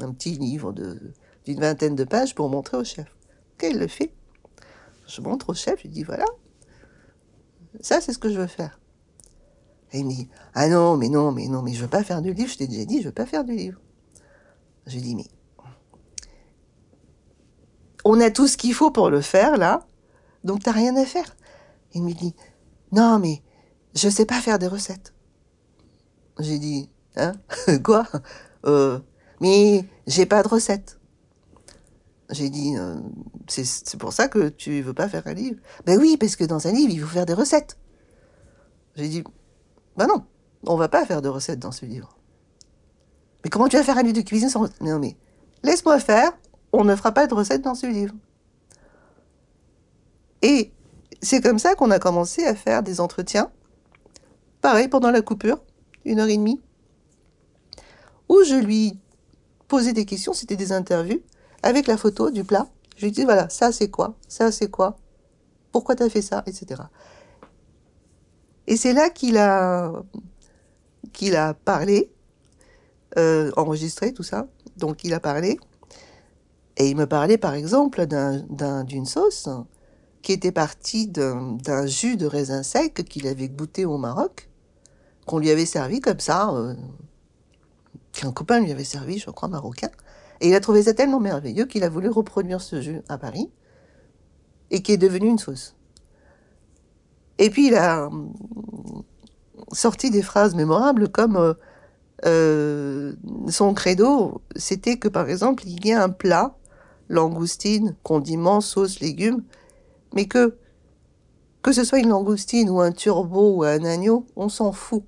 un 0.00 0.12
petit 0.12 0.32
livre 0.32 0.72
d'une 0.72 1.60
vingtaine 1.60 1.94
de 1.94 2.04
pages 2.04 2.34
pour 2.34 2.48
montrer 2.48 2.76
au 2.76 2.84
chef. 2.84 3.06
Ok, 3.54 3.68
il 3.70 3.78
le 3.78 3.88
fait. 3.88 4.12
Je 5.06 5.20
montre 5.20 5.50
au 5.50 5.54
chef, 5.54 5.80
je 5.82 5.88
dis 5.88 6.02
voilà, 6.02 6.26
ça 7.80 8.00
c'est 8.00 8.12
ce 8.12 8.18
que 8.18 8.28
je 8.28 8.38
veux 8.38 8.46
faire. 8.46 8.78
Et 9.92 10.00
il 10.00 10.06
me 10.06 10.10
dit 10.10 10.28
ah 10.54 10.68
non, 10.68 10.96
mais 10.96 11.08
non, 11.08 11.32
mais 11.32 11.48
non, 11.48 11.62
mais 11.62 11.72
je 11.72 11.82
veux 11.82 11.88
pas 11.88 12.04
faire 12.04 12.20
du 12.20 12.34
livre. 12.34 12.50
Je 12.50 12.58
t'ai 12.58 12.66
déjà 12.66 12.84
dit, 12.84 13.00
je 13.00 13.08
veux 13.08 13.14
pas 13.14 13.26
faire 13.26 13.44
du 13.44 13.54
livre. 13.54 13.80
Je 14.86 14.98
dis 14.98 15.14
mais 15.14 15.26
on 18.04 18.20
a 18.20 18.30
tout 18.30 18.46
ce 18.46 18.56
qu'il 18.56 18.74
faut 18.74 18.90
pour 18.90 19.10
le 19.10 19.20
faire 19.20 19.56
là, 19.56 19.86
donc 20.44 20.62
t'as 20.62 20.72
rien 20.72 20.96
à 20.96 21.04
faire. 21.04 21.36
Il 21.94 22.02
me 22.02 22.12
dit 22.12 22.34
non 22.92 23.18
mais 23.18 23.42
je 23.94 24.08
sais 24.08 24.26
pas 24.26 24.40
faire 24.40 24.58
des 24.58 24.66
recettes. 24.66 25.14
J'ai 26.38 26.58
dit 26.58 26.90
hein? 27.16 27.32
Quoi? 27.84 28.06
Euh, 28.66 29.00
Mais 29.40 29.84
j'ai 30.06 30.26
pas 30.26 30.42
de 30.42 30.48
recettes. 30.48 30.98
J'ai 32.30 32.50
dit 32.50 32.76
euh, 32.76 32.96
c'est 33.46 33.98
pour 33.98 34.12
ça 34.12 34.28
que 34.28 34.48
tu 34.48 34.82
veux 34.82 34.92
pas 34.92 35.08
faire 35.08 35.26
un 35.26 35.34
livre. 35.34 35.60
Ben 35.86 35.98
oui 35.98 36.16
parce 36.18 36.36
que 36.36 36.44
dans 36.44 36.66
un 36.66 36.72
livre 36.72 36.92
il 36.92 37.00
faut 37.00 37.06
faire 37.06 37.26
des 37.26 37.34
recettes. 37.34 37.78
J'ai 38.96 39.08
dit 39.08 39.24
ben 39.96 40.06
non 40.06 40.24
on 40.66 40.76
va 40.76 40.88
pas 40.88 41.06
faire 41.06 41.22
de 41.22 41.28
recettes 41.28 41.60
dans 41.60 41.72
ce 41.72 41.86
livre. 41.86 42.18
Mais 43.44 43.50
comment 43.50 43.68
tu 43.68 43.76
vas 43.76 43.84
faire 43.84 43.96
un 43.96 44.02
livre 44.02 44.16
de 44.16 44.22
cuisine 44.22 44.50
sans 44.50 44.60
recette 44.60 44.80
Non 44.80 44.98
mais 44.98 45.16
laisse-moi 45.62 45.98
faire, 46.00 46.32
on 46.72 46.84
ne 46.84 46.94
fera 46.94 47.12
pas 47.12 47.26
de 47.26 47.34
recettes 47.34 47.62
dans 47.62 47.74
ce 47.74 47.86
livre. 47.86 48.14
Et 50.42 50.72
c'est 51.22 51.40
comme 51.40 51.58
ça 51.58 51.74
qu'on 51.74 51.90
a 51.90 51.98
commencé 51.98 52.44
à 52.44 52.54
faire 52.54 52.82
des 52.82 53.00
entretiens, 53.00 53.50
pareil 54.60 54.88
pendant 54.88 55.10
la 55.10 55.22
coupure, 55.22 55.62
une 56.04 56.20
heure 56.20 56.28
et 56.28 56.36
demie, 56.36 56.60
où 58.28 58.42
je 58.44 58.54
lui 58.54 58.98
posais 59.68 59.92
des 59.92 60.04
questions, 60.04 60.32
c'était 60.32 60.56
des 60.56 60.72
interviews, 60.72 61.20
avec 61.62 61.86
la 61.86 61.96
photo 61.96 62.30
du 62.30 62.44
plat. 62.44 62.66
Je 62.96 63.04
lui 63.04 63.12
dis 63.12 63.24
voilà, 63.24 63.48
ça 63.48 63.70
c'est 63.70 63.88
quoi, 63.90 64.14
ça 64.26 64.50
c'est 64.50 64.70
quoi, 64.70 64.96
pourquoi 65.72 65.94
tu 65.94 66.02
as 66.02 66.10
fait 66.10 66.22
ça, 66.22 66.42
etc. 66.46 66.82
Et 68.66 68.76
c'est 68.76 68.92
là 68.92 69.08
qu'il 69.10 69.38
a, 69.38 69.92
qu'il 71.12 71.36
a 71.36 71.54
parlé, 71.54 72.10
euh, 73.16 73.50
enregistré 73.56 74.12
tout 74.12 74.22
ça. 74.22 74.46
Donc 74.76 75.04
il 75.04 75.14
a 75.14 75.20
parlé. 75.20 75.58
Et 76.76 76.88
il 76.88 76.96
me 76.96 77.06
parlait 77.06 77.38
par 77.38 77.54
exemple 77.54 78.06
d'un- 78.06 78.42
d'un- 78.50 78.84
d'une 78.84 79.06
sauce 79.06 79.48
qui 80.22 80.32
était 80.32 80.52
partie 80.52 81.06
d'un 81.08 81.52
d'un 81.52 81.86
jus 81.86 82.16
de 82.16 82.26
raisin 82.26 82.62
sec 82.62 83.04
qu'il 83.08 83.26
avait 83.26 83.48
goûté 83.48 83.84
au 83.84 83.98
Maroc, 83.98 84.48
qu'on 85.26 85.38
lui 85.38 85.50
avait 85.50 85.66
servi 85.66 86.00
comme 86.00 86.20
ça, 86.20 86.50
euh, 86.50 86.74
qu'un 88.12 88.32
copain 88.32 88.60
lui 88.60 88.72
avait 88.72 88.84
servi, 88.84 89.18
je 89.18 89.30
crois, 89.30 89.48
marocain. 89.48 89.90
Et 90.40 90.48
il 90.48 90.54
a 90.54 90.60
trouvé 90.60 90.82
ça 90.82 90.94
tellement 90.94 91.20
merveilleux 91.20 91.66
qu'il 91.66 91.84
a 91.84 91.88
voulu 91.88 92.08
reproduire 92.08 92.60
ce 92.60 92.80
jus 92.80 93.02
à 93.08 93.18
Paris 93.18 93.50
et 94.70 94.82
qui 94.82 94.92
est 94.92 94.98
devenu 94.98 95.28
une 95.28 95.38
sauce. 95.38 95.74
Et 97.38 97.50
puis 97.50 97.68
il 97.68 97.74
a 97.74 98.06
hum, 98.06 98.32
sorti 99.72 100.10
des 100.10 100.22
phrases 100.22 100.54
mémorables 100.54 101.08
comme 101.08 101.36
euh, 101.36 101.54
euh, 102.26 103.14
son 103.48 103.74
credo, 103.74 104.42
c'était 104.56 104.96
que 104.96 105.08
par 105.08 105.28
exemple, 105.28 105.64
il 105.66 105.86
y 105.86 105.92
a 105.92 106.02
un 106.02 106.08
plat, 106.08 106.56
langoustine, 107.08 107.94
condiments, 108.02 108.60
sauce, 108.60 109.00
légumes, 109.00 109.42
mais 110.14 110.26
que 110.26 110.56
que 111.62 111.72
ce 111.72 111.84
soit 111.84 111.98
une 111.98 112.08
langoustine 112.08 112.70
ou 112.70 112.80
un 112.80 112.92
turbo 112.92 113.56
ou 113.56 113.64
un 113.64 113.84
agneau, 113.84 114.26
on 114.36 114.48
s'en 114.48 114.72
fout. 114.72 115.02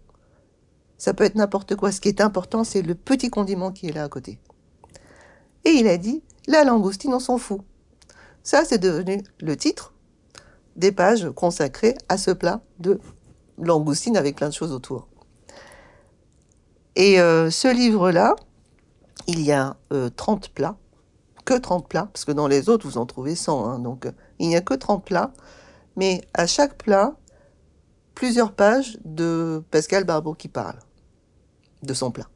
Ça 1.01 1.14
peut 1.14 1.24
être 1.24 1.35
n'importe 1.35 1.77
quoi. 1.77 1.93
Ce 1.93 2.01
qui 2.01 2.09
est 2.09 2.20
important, 2.20 2.62
c'est 2.62 2.82
le 2.82 2.94
petit 2.94 3.31
condiment 3.31 3.72
qui 3.72 3.89
est 3.89 3.93
là 3.93 4.05
à 4.05 4.09
côté. 4.10 4.39
Et 5.64 5.70
il 5.70 5.89
a 5.89 5.97
dit, 5.97 6.22
la 6.47 6.62
langoustine, 6.62 7.14
on 7.14 7.18
s'en 7.18 7.39
fout. 7.39 7.62
Ça, 8.43 8.66
c'est 8.66 8.77
devenu 8.77 9.22
le 9.40 9.56
titre 9.56 9.94
des 10.77 10.93
pages 10.93 11.31
consacrées 11.31 11.94
à 12.10 12.18
ce 12.18 12.31
plat 12.31 12.60
de 12.81 13.01
langoustine 13.56 14.18
avec 14.18 14.36
plein 14.36 14.51
de 14.51 14.55
choses 14.55 14.72
autour. 14.72 15.09
Et 16.97 17.18
euh, 17.18 17.51
ce 17.51 17.68
livre-là, 17.68 18.36
il 19.27 19.40
y 19.40 19.52
a 19.52 19.78
30 20.16 20.44
euh, 20.44 20.48
plats, 20.55 20.77
que 21.47 21.55
30 21.55 21.89
plats, 21.89 22.10
parce 22.12 22.27
que 22.27 22.32
dans 22.32 22.47
les 22.47 22.68
autres, 22.68 22.86
vous 22.86 22.98
en 22.98 23.06
trouvez 23.06 23.36
100, 23.36 23.64
hein, 23.64 23.78
donc 23.78 24.06
il 24.39 24.48
n'y 24.48 24.56
a 24.56 24.60
que 24.60 24.74
30 24.74 25.02
plats, 25.02 25.32
mais 25.97 26.20
à 26.35 26.47
chaque 26.47 26.77
plat, 26.77 27.14
plusieurs 28.14 28.52
pages 28.52 28.98
de 29.06 29.64
Pascal 29.70 30.05
Barbeau 30.05 30.35
qui 30.35 30.48
parle 30.48 30.77
de 31.82 31.94
son 31.94 32.11
plat. 32.11 32.28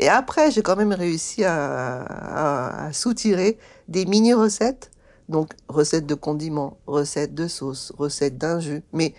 et 0.00 0.08
après, 0.08 0.50
j'ai 0.50 0.62
quand 0.62 0.76
même 0.76 0.92
réussi 0.92 1.44
à, 1.44 2.88
soutirer 2.92 3.58
des 3.88 4.06
mini-recettes, 4.06 4.90
donc 5.28 5.52
recettes 5.68 6.06
de 6.06 6.14
condiments, 6.14 6.78
recettes 6.86 7.34
de 7.34 7.46
sauce, 7.46 7.92
recettes 7.98 8.38
d'un 8.38 8.58
jus, 8.60 8.82
mais 8.92 9.14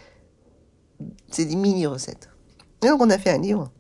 c'est 1.30 1.46
des 1.46 1.56
mini-recettes. 1.56 2.30
Et 2.84 2.88
donc 2.88 3.02
on 3.02 3.10
a 3.10 3.18
fait 3.18 3.30
un 3.30 3.38
livre. 3.38 3.72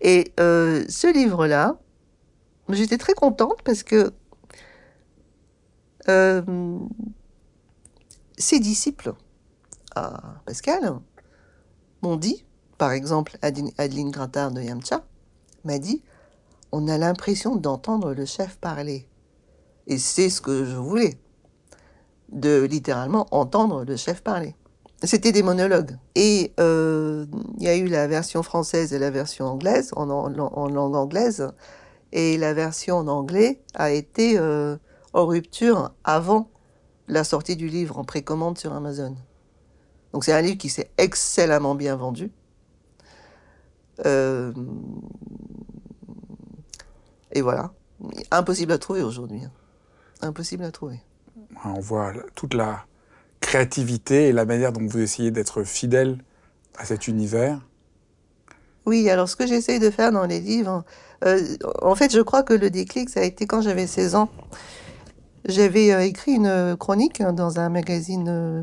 Et 0.00 0.32
euh, 0.40 0.84
ce 0.88 1.12
livre-là, 1.12 1.78
j'étais 2.68 2.98
très 2.98 3.14
contente 3.14 3.62
parce 3.64 3.82
que 3.82 4.12
euh, 6.08 6.42
ses 8.38 8.58
disciples 8.58 9.12
à 9.94 10.42
Pascal 10.46 10.94
m'ont 12.02 12.16
dit, 12.16 12.44
par 12.78 12.92
exemple 12.92 13.38
Adeline 13.42 14.10
Grattard 14.10 14.50
de 14.50 14.62
Yamcha, 14.62 15.04
m'a 15.64 15.78
dit, 15.78 16.02
on 16.72 16.88
a 16.88 16.98
l'impression 16.98 17.56
d'entendre 17.56 18.14
le 18.14 18.24
chef 18.24 18.56
parler. 18.58 19.06
Et 19.86 19.98
c'est 19.98 20.30
ce 20.30 20.40
que 20.40 20.64
je 20.64 20.76
voulais, 20.76 21.18
de 22.30 22.62
littéralement 22.62 23.26
entendre 23.32 23.84
le 23.84 23.96
chef 23.96 24.22
parler. 24.22 24.54
C'était 25.02 25.32
des 25.32 25.42
monologues. 25.42 25.96
Et 26.14 26.52
euh, 26.60 27.24
il 27.58 27.64
y 27.64 27.68
a 27.68 27.76
eu 27.76 27.86
la 27.86 28.06
version 28.06 28.42
française 28.42 28.92
et 28.92 28.98
la 28.98 29.10
version 29.10 29.46
anglaise, 29.46 29.90
en, 29.96 30.04
langue 30.28 30.94
anglaise. 30.94 31.48
Et 32.12 32.36
la 32.36 32.54
version 32.54 32.98
en 32.98 33.08
anglais 33.08 33.62
a 33.74 33.90
été 33.90 34.38
euh, 34.38 34.76
en 35.12 35.26
rupture 35.26 35.92
avant 36.04 36.50
la 37.08 37.24
sortie 37.24 37.56
du 37.56 37.68
livre 37.68 37.98
en 37.98 38.04
précommande 38.04 38.58
sur 38.58 38.72
Amazon. 38.72 39.16
Donc 40.12 40.24
c'est 40.24 40.32
un 40.32 40.40
livre 40.40 40.58
qui 40.58 40.68
s'est 40.68 40.90
excellemment 40.98 41.74
bien 41.74 41.96
vendu. 41.96 42.30
Euh, 44.04 44.52
et 47.32 47.42
voilà. 47.42 47.72
Impossible 48.30 48.72
à 48.72 48.78
trouver 48.78 49.02
aujourd'hui. 49.02 49.44
Hein. 49.44 49.52
Impossible 50.22 50.64
à 50.64 50.70
trouver. 50.70 51.00
On 51.64 51.80
voit 51.80 52.12
toute 52.34 52.54
la, 52.54 52.86
créativité 53.40 54.28
et 54.28 54.32
la 54.32 54.44
manière 54.44 54.72
dont 54.72 54.86
vous 54.86 55.00
essayez 55.00 55.30
d'être 55.30 55.64
fidèle 55.64 56.18
à 56.78 56.84
cet 56.84 57.08
univers 57.08 57.60
Oui, 58.86 59.08
alors 59.10 59.28
ce 59.28 59.36
que 59.36 59.46
j'essaye 59.46 59.80
de 59.80 59.90
faire 59.90 60.12
dans 60.12 60.26
les 60.26 60.40
livres, 60.40 60.84
euh, 61.24 61.56
en 61.82 61.94
fait, 61.94 62.12
je 62.12 62.20
crois 62.20 62.42
que 62.42 62.54
le 62.54 62.70
déclic, 62.70 63.10
ça 63.10 63.20
a 63.20 63.24
été 63.24 63.46
quand 63.46 63.60
j'avais 63.60 63.86
16 63.86 64.14
ans. 64.14 64.30
J'avais 65.46 65.92
euh, 65.92 66.04
écrit 66.04 66.32
une 66.32 66.76
chronique 66.78 67.22
dans 67.22 67.58
un 67.58 67.70
magazine 67.70 68.62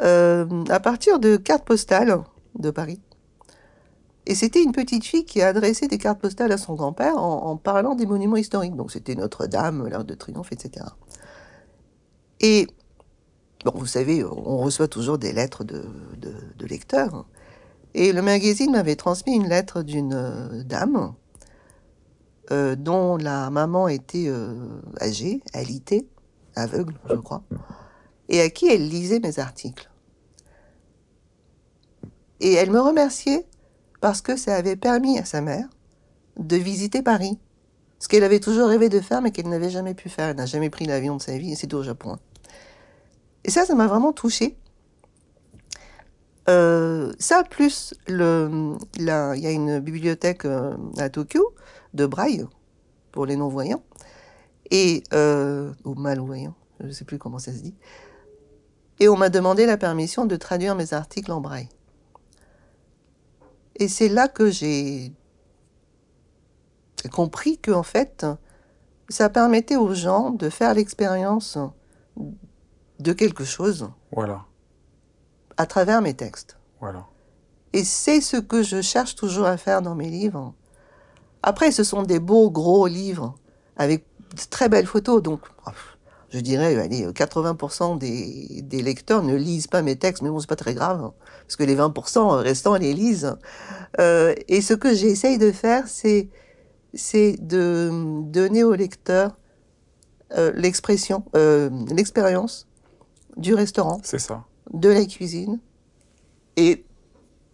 euh, 0.00 0.64
à 0.70 0.80
partir 0.80 1.20
de 1.20 1.36
cartes 1.36 1.64
postales 1.64 2.18
de 2.58 2.70
Paris. 2.70 3.00
Et 4.26 4.34
c'était 4.34 4.62
une 4.62 4.72
petite 4.72 5.04
fille 5.04 5.24
qui 5.24 5.40
a 5.42 5.48
adressé 5.48 5.86
des 5.86 5.98
cartes 5.98 6.20
postales 6.20 6.50
à 6.50 6.58
son 6.58 6.74
grand-père 6.74 7.16
en, 7.18 7.56
parlant 7.56 7.94
des 7.94 8.06
monuments 8.06 8.36
historiques. 8.36 8.74
Donc 8.74 8.90
c'était 8.90 9.14
Notre-Dame, 9.14 9.86
l'Arc 9.86 10.06
de 10.06 10.14
Triomphe, 10.14 10.50
etc. 10.50 10.86
Et, 12.40 12.66
bon, 13.64 13.72
vous 13.74 13.86
savez, 13.86 14.24
on 14.24 14.58
reçoit 14.58 14.88
toujours 14.88 15.18
des 15.18 15.32
lettres 15.32 15.62
de, 15.62 15.84
lecteurs. 16.66 17.26
Et 17.92 18.12
le 18.12 18.22
magazine 18.22 18.72
m'avait 18.72 18.96
transmis 18.96 19.34
une 19.36 19.48
lettre 19.48 19.82
d'une 19.82 20.14
euh, 20.14 20.64
dame 20.64 21.12
euh, 22.50 22.74
dont 22.74 23.16
la 23.16 23.50
maman 23.50 23.86
était 23.86 24.32
âgée, 25.00 25.42
alitée, 25.52 26.08
aveugle, 26.56 26.94
je 27.08 27.16
crois, 27.16 27.42
et 28.28 28.40
à 28.40 28.50
qui 28.50 28.66
elle 28.68 28.88
lisait 28.88 29.20
mes 29.20 29.38
articles. 29.38 29.90
Et 32.40 32.54
elle 32.54 32.70
me 32.70 32.80
remerciait 32.80 33.46
parce 34.00 34.20
que 34.20 34.36
ça 34.36 34.54
avait 34.56 34.76
permis 34.76 35.18
à 35.18 35.24
sa 35.24 35.40
mère 35.40 35.68
de 36.36 36.56
visiter 36.56 37.02
Paris. 37.02 37.38
Ce 37.98 38.08
qu'elle 38.08 38.24
avait 38.24 38.40
toujours 38.40 38.68
rêvé 38.68 38.88
de 38.88 39.00
faire, 39.00 39.22
mais 39.22 39.30
qu'elle 39.30 39.48
n'avait 39.48 39.70
jamais 39.70 39.94
pu 39.94 40.08
faire. 40.08 40.28
Elle 40.28 40.36
n'a 40.36 40.46
jamais 40.46 40.68
pris 40.68 40.84
l'avion 40.84 41.16
de 41.16 41.22
sa 41.22 41.38
vie, 41.38 41.52
et 41.52 41.54
c'est 41.54 41.72
au 41.72 41.82
Japon. 41.82 42.18
Et 43.44 43.50
ça, 43.50 43.64
ça 43.64 43.74
m'a 43.74 43.86
vraiment 43.86 44.12
touchée. 44.12 44.56
Euh, 46.48 47.12
ça, 47.18 47.42
plus 47.44 47.94
il 48.08 48.16
y 48.98 49.10
a 49.10 49.50
une 49.50 49.78
bibliothèque 49.80 50.44
euh, 50.44 50.76
à 50.98 51.08
Tokyo 51.08 51.54
de 51.94 52.04
braille 52.04 52.44
pour 53.12 53.24
les 53.24 53.36
non-voyants 53.36 53.82
et 54.70 55.02
euh, 55.14 55.72
ou 55.84 55.94
malvoyants, 55.94 56.54
je 56.80 56.86
ne 56.86 56.92
sais 56.92 57.04
plus 57.04 57.18
comment 57.18 57.38
ça 57.38 57.52
se 57.52 57.60
dit. 57.60 57.74
Et 59.00 59.08
on 59.08 59.16
m'a 59.16 59.28
demandé 59.28 59.66
la 59.66 59.76
permission 59.76 60.24
de 60.24 60.36
traduire 60.36 60.74
mes 60.74 60.94
articles 60.94 61.32
en 61.32 61.40
braille. 61.40 61.68
Et 63.76 63.88
c'est 63.88 64.08
là 64.08 64.28
que 64.28 64.50
j'ai 64.50 65.12
compris 67.10 67.58
que 67.58 67.72
en 67.72 67.82
fait, 67.82 68.24
ça 69.08 69.28
permettait 69.28 69.76
aux 69.76 69.94
gens 69.94 70.30
de 70.30 70.48
faire 70.48 70.74
l'expérience 70.74 71.58
de 73.00 73.12
quelque 73.12 73.44
chose. 73.44 73.90
Voilà. 74.12 74.44
À 75.56 75.66
travers 75.66 76.00
mes 76.00 76.14
textes. 76.14 76.56
Voilà. 76.80 77.06
Et 77.72 77.82
c'est 77.84 78.20
ce 78.20 78.36
que 78.36 78.62
je 78.62 78.80
cherche 78.80 79.16
toujours 79.16 79.46
à 79.46 79.56
faire 79.56 79.82
dans 79.82 79.94
mes 79.94 80.08
livres. 80.08 80.54
Après, 81.42 81.72
ce 81.72 81.82
sont 81.82 82.04
des 82.04 82.20
beaux 82.20 82.50
gros 82.50 82.86
livres 82.86 83.34
avec 83.76 84.06
de 84.34 84.42
très 84.48 84.68
belles 84.68 84.86
photos. 84.86 85.22
Donc, 85.22 85.40
je 86.34 86.40
dirais, 86.40 86.76
allez, 86.76 87.06
80% 87.06 87.96
des, 87.96 88.60
des, 88.62 88.82
lecteurs 88.82 89.22
ne 89.22 89.36
lisent 89.36 89.68
pas 89.68 89.82
mes 89.82 89.94
textes, 89.94 90.20
mais 90.20 90.30
bon, 90.30 90.40
c'est 90.40 90.48
pas 90.48 90.56
très 90.56 90.74
grave, 90.74 91.12
parce 91.42 91.54
que 91.54 91.62
les 91.62 91.76
20% 91.76 92.42
restants 92.42 92.74
les 92.74 92.92
lisent. 92.92 93.36
Euh, 94.00 94.34
et 94.48 94.60
ce 94.60 94.74
que 94.74 94.92
j'essaye 94.92 95.38
de 95.38 95.52
faire, 95.52 95.86
c'est, 95.86 96.28
c'est 96.92 97.36
de 97.40 97.88
donner 98.22 98.64
aux 98.64 98.74
lecteurs 98.74 99.38
euh, 100.36 100.50
l'expression, 100.56 101.24
euh, 101.36 101.70
l'expérience 101.94 102.66
du 103.36 103.54
restaurant. 103.54 104.00
C'est 104.02 104.18
ça. 104.18 104.44
De 104.72 104.88
la 104.88 105.04
cuisine 105.04 105.60
et 106.56 106.84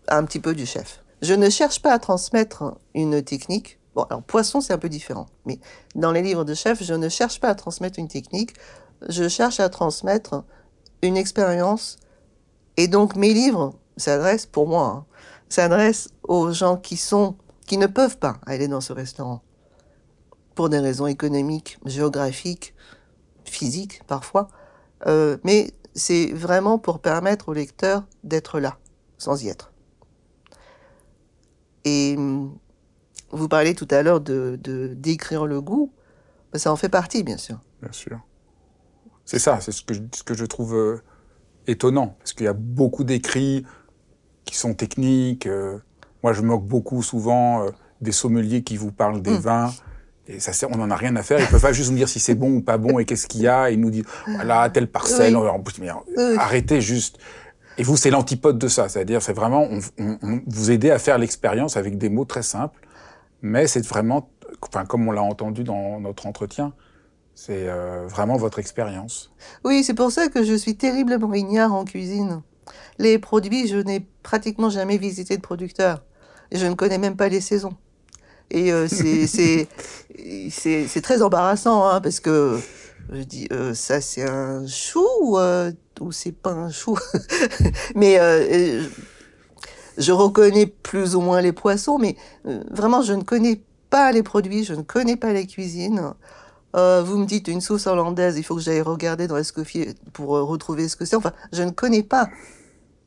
un 0.09 0.25
petit 0.25 0.41
peu 0.41 0.55
du 0.55 0.65
chef. 0.65 1.05
Je 1.21 1.35
ne 1.35 1.51
cherche 1.51 1.83
pas 1.83 1.93
à 1.93 1.99
transmettre 1.99 2.79
une 2.95 3.23
technique. 3.23 3.79
Bon, 3.95 4.03
alors 4.05 4.23
poisson, 4.23 4.61
c'est 4.61 4.73
un 4.73 4.79
peu 4.79 4.89
différent. 4.89 5.27
Mais 5.47 5.59
dans 5.95 6.13
les 6.13 6.23
livres 6.23 6.45
de 6.45 6.55
chef, 6.55 6.83
je 6.83 6.95
ne 6.95 7.09
cherche 7.09 7.41
pas 7.41 7.49
à 7.49 7.55
transmettre 7.55 7.99
une 7.99 8.09
technique. 8.09 8.55
Je 9.09 9.29
cherche 9.29 9.61
à 9.61 9.69
transmettre 9.69 10.45
une 11.03 11.17
expérience. 11.17 11.97
Et 12.77 12.89
donc, 12.89 13.17
mes 13.17 13.33
livres 13.33 13.75
s'adressent, 13.97 14.47
pour 14.47 14.69
moi, 14.69 14.87
hein, 14.87 15.07
s'adressent 15.49 16.11
aux 16.23 16.53
gens 16.53 16.77
qui 16.77 16.97
sont, 16.97 17.37
qui 17.67 17.79
ne 17.79 17.87
peuvent 17.87 18.19
pas 18.19 18.37
aller 18.47 18.69
dans 18.69 18.81
ce 18.81 18.93
restaurant. 18.93 19.43
Pour 20.55 20.69
des 20.69 20.79
raisons 20.79 21.07
économiques, 21.07 21.79
géographiques, 21.85 22.75
physiques, 23.45 24.03
parfois. 24.07 24.49
Euh, 25.07 25.39
mais 25.43 25.73
c'est 25.95 26.33
vraiment 26.33 26.79
pour 26.79 27.01
permettre 27.01 27.49
au 27.49 27.53
lecteur 27.53 28.05
d'être 28.23 28.61
là, 28.61 28.79
sans 29.19 29.43
y 29.43 29.49
être. 29.49 29.73
Et 31.85 32.15
hum, 32.17 32.57
vous 33.31 33.49
parlez 33.49 33.75
tout 33.75 33.89
à 33.91 34.03
l'heure 34.03 34.21
de, 34.21 34.59
décrire 34.95 35.47
le 35.47 35.61
goût, 35.61 35.93
ben, 36.53 36.59
ça 36.59 36.73
en 36.73 36.77
fait 36.77 36.89
partie, 36.89 37.23
bien 37.23 37.37
sûr. 37.37 37.61
Bien 37.83 37.93
sûr. 37.93 38.19
C'est 39.25 39.39
ça, 39.39 39.61
c'est 39.61 39.73
ce 39.73 39.83
que, 39.83 39.95
je, 39.95 40.01
ce 40.15 40.23
que 40.23 40.35
je 40.35 40.45
trouve 40.45 40.75
euh, 40.75 41.03
étonnant, 41.67 42.17
parce 42.19 42.33
qu'il 42.33 42.45
y 42.45 42.49
a 42.49 42.53
beaucoup 42.53 43.05
d'écrits 43.05 43.65
qui 44.45 44.57
sont 44.57 44.75
techniques. 44.75 45.47
Euh. 45.47 45.79
moi, 46.23 46.33
je 46.33 46.43
moque 46.43 46.65
beaucoup 46.65 47.03
souvent 47.03 47.67
des 48.01 48.13
sommeliers 48.13 48.63
qui 48.63 48.77
vous 48.77 48.91
parlent 48.91 49.23
des 49.23 49.31
hum. 49.31 49.41
vins 49.41 49.71
et 50.33 50.39
ça, 50.39 50.67
on 50.71 50.77
n'en 50.77 50.91
a 50.91 50.97
rien 50.97 51.17
à 51.17 51.23
faire. 51.23 51.41
Ils 51.41 51.47
peuvent 51.47 51.61
pas 51.61 51.73
juste 51.73 51.91
nous 51.91 51.97
dire 51.97 52.09
si 52.09 52.21
c'est 52.21 52.35
bon 52.35 52.53
ou 52.57 52.61
pas 52.61 52.79
bon 52.79 52.99
et 52.99 53.05
qu'est-ce 53.05 53.27
qu'il 53.27 53.43
y 53.43 53.49
a. 53.49 53.71
Ils 53.71 53.81
nous 53.81 53.91
disent, 53.91 54.05
voilà, 54.27 54.71
telle 54.71 54.87
parcelle. 54.87 55.37
Arrêtez 56.39 56.81
juste. 56.81 57.19
Et 57.79 57.83
vous, 57.83 57.97
c'est 57.97 58.11
l'antipode 58.11 58.59
de 58.59 58.69
ça. 58.69 58.89
C'est-à-dire, 58.89 59.23
c'est 59.23 59.33
vraiment, 59.33 59.67
on, 59.99 60.41
vous 60.47 60.71
aider 60.71 60.91
à 60.91 60.99
faire 60.99 61.19
l'expérience 61.19 61.77
avec 61.77 61.99
des 61.99 62.09
mots 62.09 62.25
très 62.25 62.43
simples. 62.43 62.79
Mais 63.43 63.67
c'est 63.67 63.87
vraiment, 63.87 64.31
enfin, 64.63 64.85
comme 64.85 65.09
on 65.09 65.13
l'a 65.13 65.23
entendu 65.23 65.65
dans 65.65 66.01
notre 66.01 66.27
entretien, 66.27 66.73
c'est 67.35 67.69
euh, 67.69 68.07
vraiment 68.07 68.37
votre 68.37 68.59
expérience. 68.59 69.33
Oui, 69.65 69.83
c'est 69.83 69.95
pour 69.95 70.13
ça 70.13 70.29
que 70.29 70.45
je 70.45 70.55
suis 70.55 70.77
terriblement 70.77 71.33
ignare 71.35 71.73
en 71.73 71.85
cuisine. 71.85 72.43
Les 72.99 73.19
produits, 73.19 73.67
je 73.67 73.79
n'ai 73.79 74.01
pratiquement 74.23 74.69
jamais 74.69 74.99
visité 74.99 75.37
de 75.37 75.43
producteur. 75.43 76.05
je 76.53 76.67
ne 76.67 76.75
connais 76.75 76.99
même 76.99 77.17
pas 77.17 77.29
les 77.29 77.41
saisons. 77.41 77.75
Et 78.51 78.73
euh, 78.73 78.89
c'est 80.51 81.01
très 81.03 81.23
embarrassant 81.23 81.87
hein, 81.87 82.01
parce 82.01 82.21
que 82.21 82.59
je 83.13 83.23
dis 83.23 83.49
euh, 83.53 83.75
ça 83.75 84.01
c'est 84.01 84.29
un 84.29 84.67
chou 84.67 85.07
ou, 85.23 85.39
euh, 85.39 85.73
ou 86.01 86.13
c'est 86.13 86.33
pas 86.33 86.51
un 86.51 86.71
chou? 86.71 86.99
mais 87.95 88.19
je 90.01 90.13
reconnais 90.13 90.67
plus 90.67 91.15
ou 91.15 91.21
moins 91.21 91.41
les 91.41 91.53
poissons, 91.53 91.99
mais 91.99 92.17
euh, 92.47 92.65
vraiment 92.71 93.03
je 93.03 93.13
ne 93.13 93.23
connais 93.23 93.63
pas 93.91 94.11
les 94.13 94.23
produits, 94.23 94.65
je 94.65 94.75
ne 94.75 94.83
connais 94.83 95.17
pas 95.17 95.33
les 95.33 95.47
cuisines. 95.47 96.15
Euh, 96.77 97.03
vous 97.03 97.19
me 97.19 97.27
dites 97.27 97.49
une 97.49 97.61
sauce 97.61 97.87
hollandaise, 97.87 98.39
il 98.39 98.45
faut 98.45 98.55
que 98.55 98.61
j'aille 98.61 98.81
regarder 98.81 99.27
dans 99.27 99.37
Escoffier 99.37 99.95
pour 100.13 100.37
euh, 100.37 100.43
retrouver 100.43 100.89
ce 100.89 100.97
que 100.97 101.05
c'est. 101.05 101.17
Enfin, 101.17 101.33
je 101.53 101.63
ne 101.63 101.71
connais 101.71 102.03
pas. 102.03 102.29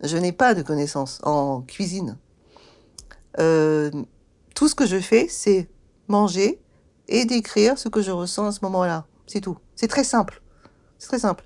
Je 0.02 0.18
n'ai 0.18 0.34
pas 0.34 0.54
de 0.54 0.62
connaissances 0.62 1.22
en 1.24 1.62
cuisine. 1.62 2.18
Euh, 3.40 3.90
tout 4.54 4.68
ce 4.68 4.76
que 4.76 4.86
je 4.86 5.00
fais, 5.00 5.28
c'est 5.30 5.70
manger 6.10 6.60
et 7.08 7.26
décrire 7.26 7.78
ce 7.78 7.88
que 7.88 8.02
je 8.02 8.12
ressens 8.12 8.48
à 8.48 8.52
ce 8.52 8.60
moment-là. 8.64 9.06
C'est 9.28 9.40
tout. 9.40 9.58
C'est 9.76 9.88
très 9.88 10.04
simple. 10.04 10.42
C'est 11.00 11.08
très 11.08 11.20
simple. 11.20 11.46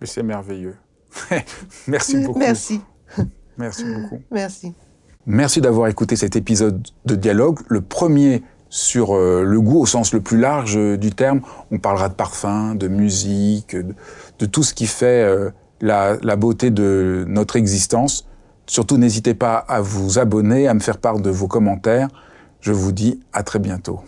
Mais 0.00 0.06
c'est 0.06 0.22
merveilleux. 0.22 0.76
Merci 1.86 2.16
beaucoup. 2.24 2.38
Merci. 2.38 2.80
Merci 3.60 3.84
beaucoup. 3.84 4.20
Merci. 4.30 4.72
Merci 5.26 5.60
d'avoir 5.60 5.88
écouté 5.88 6.16
cet 6.16 6.34
épisode 6.34 6.86
de 7.04 7.14
dialogue, 7.14 7.60
le 7.68 7.82
premier 7.82 8.42
sur 8.70 9.14
euh, 9.14 9.44
le 9.44 9.60
goût 9.60 9.80
au 9.80 9.86
sens 9.86 10.14
le 10.14 10.20
plus 10.20 10.38
large 10.38 10.76
euh, 10.76 10.96
du 10.96 11.10
terme. 11.10 11.40
On 11.70 11.78
parlera 11.78 12.08
de 12.08 12.14
parfum, 12.14 12.74
de 12.74 12.88
musique, 12.88 13.76
de, 13.76 13.94
de 14.38 14.46
tout 14.46 14.62
ce 14.62 14.72
qui 14.72 14.86
fait 14.86 15.22
euh, 15.22 15.50
la, 15.80 16.16
la 16.22 16.36
beauté 16.36 16.70
de 16.70 17.24
notre 17.28 17.56
existence. 17.56 18.26
Surtout, 18.66 18.96
n'hésitez 18.96 19.34
pas 19.34 19.56
à 19.56 19.80
vous 19.80 20.18
abonner, 20.18 20.68
à 20.68 20.74
me 20.74 20.80
faire 20.80 20.98
part 20.98 21.18
de 21.18 21.30
vos 21.30 21.48
commentaires. 21.48 22.08
Je 22.60 22.72
vous 22.72 22.92
dis 22.92 23.20
à 23.32 23.42
très 23.42 23.58
bientôt. 23.58 24.00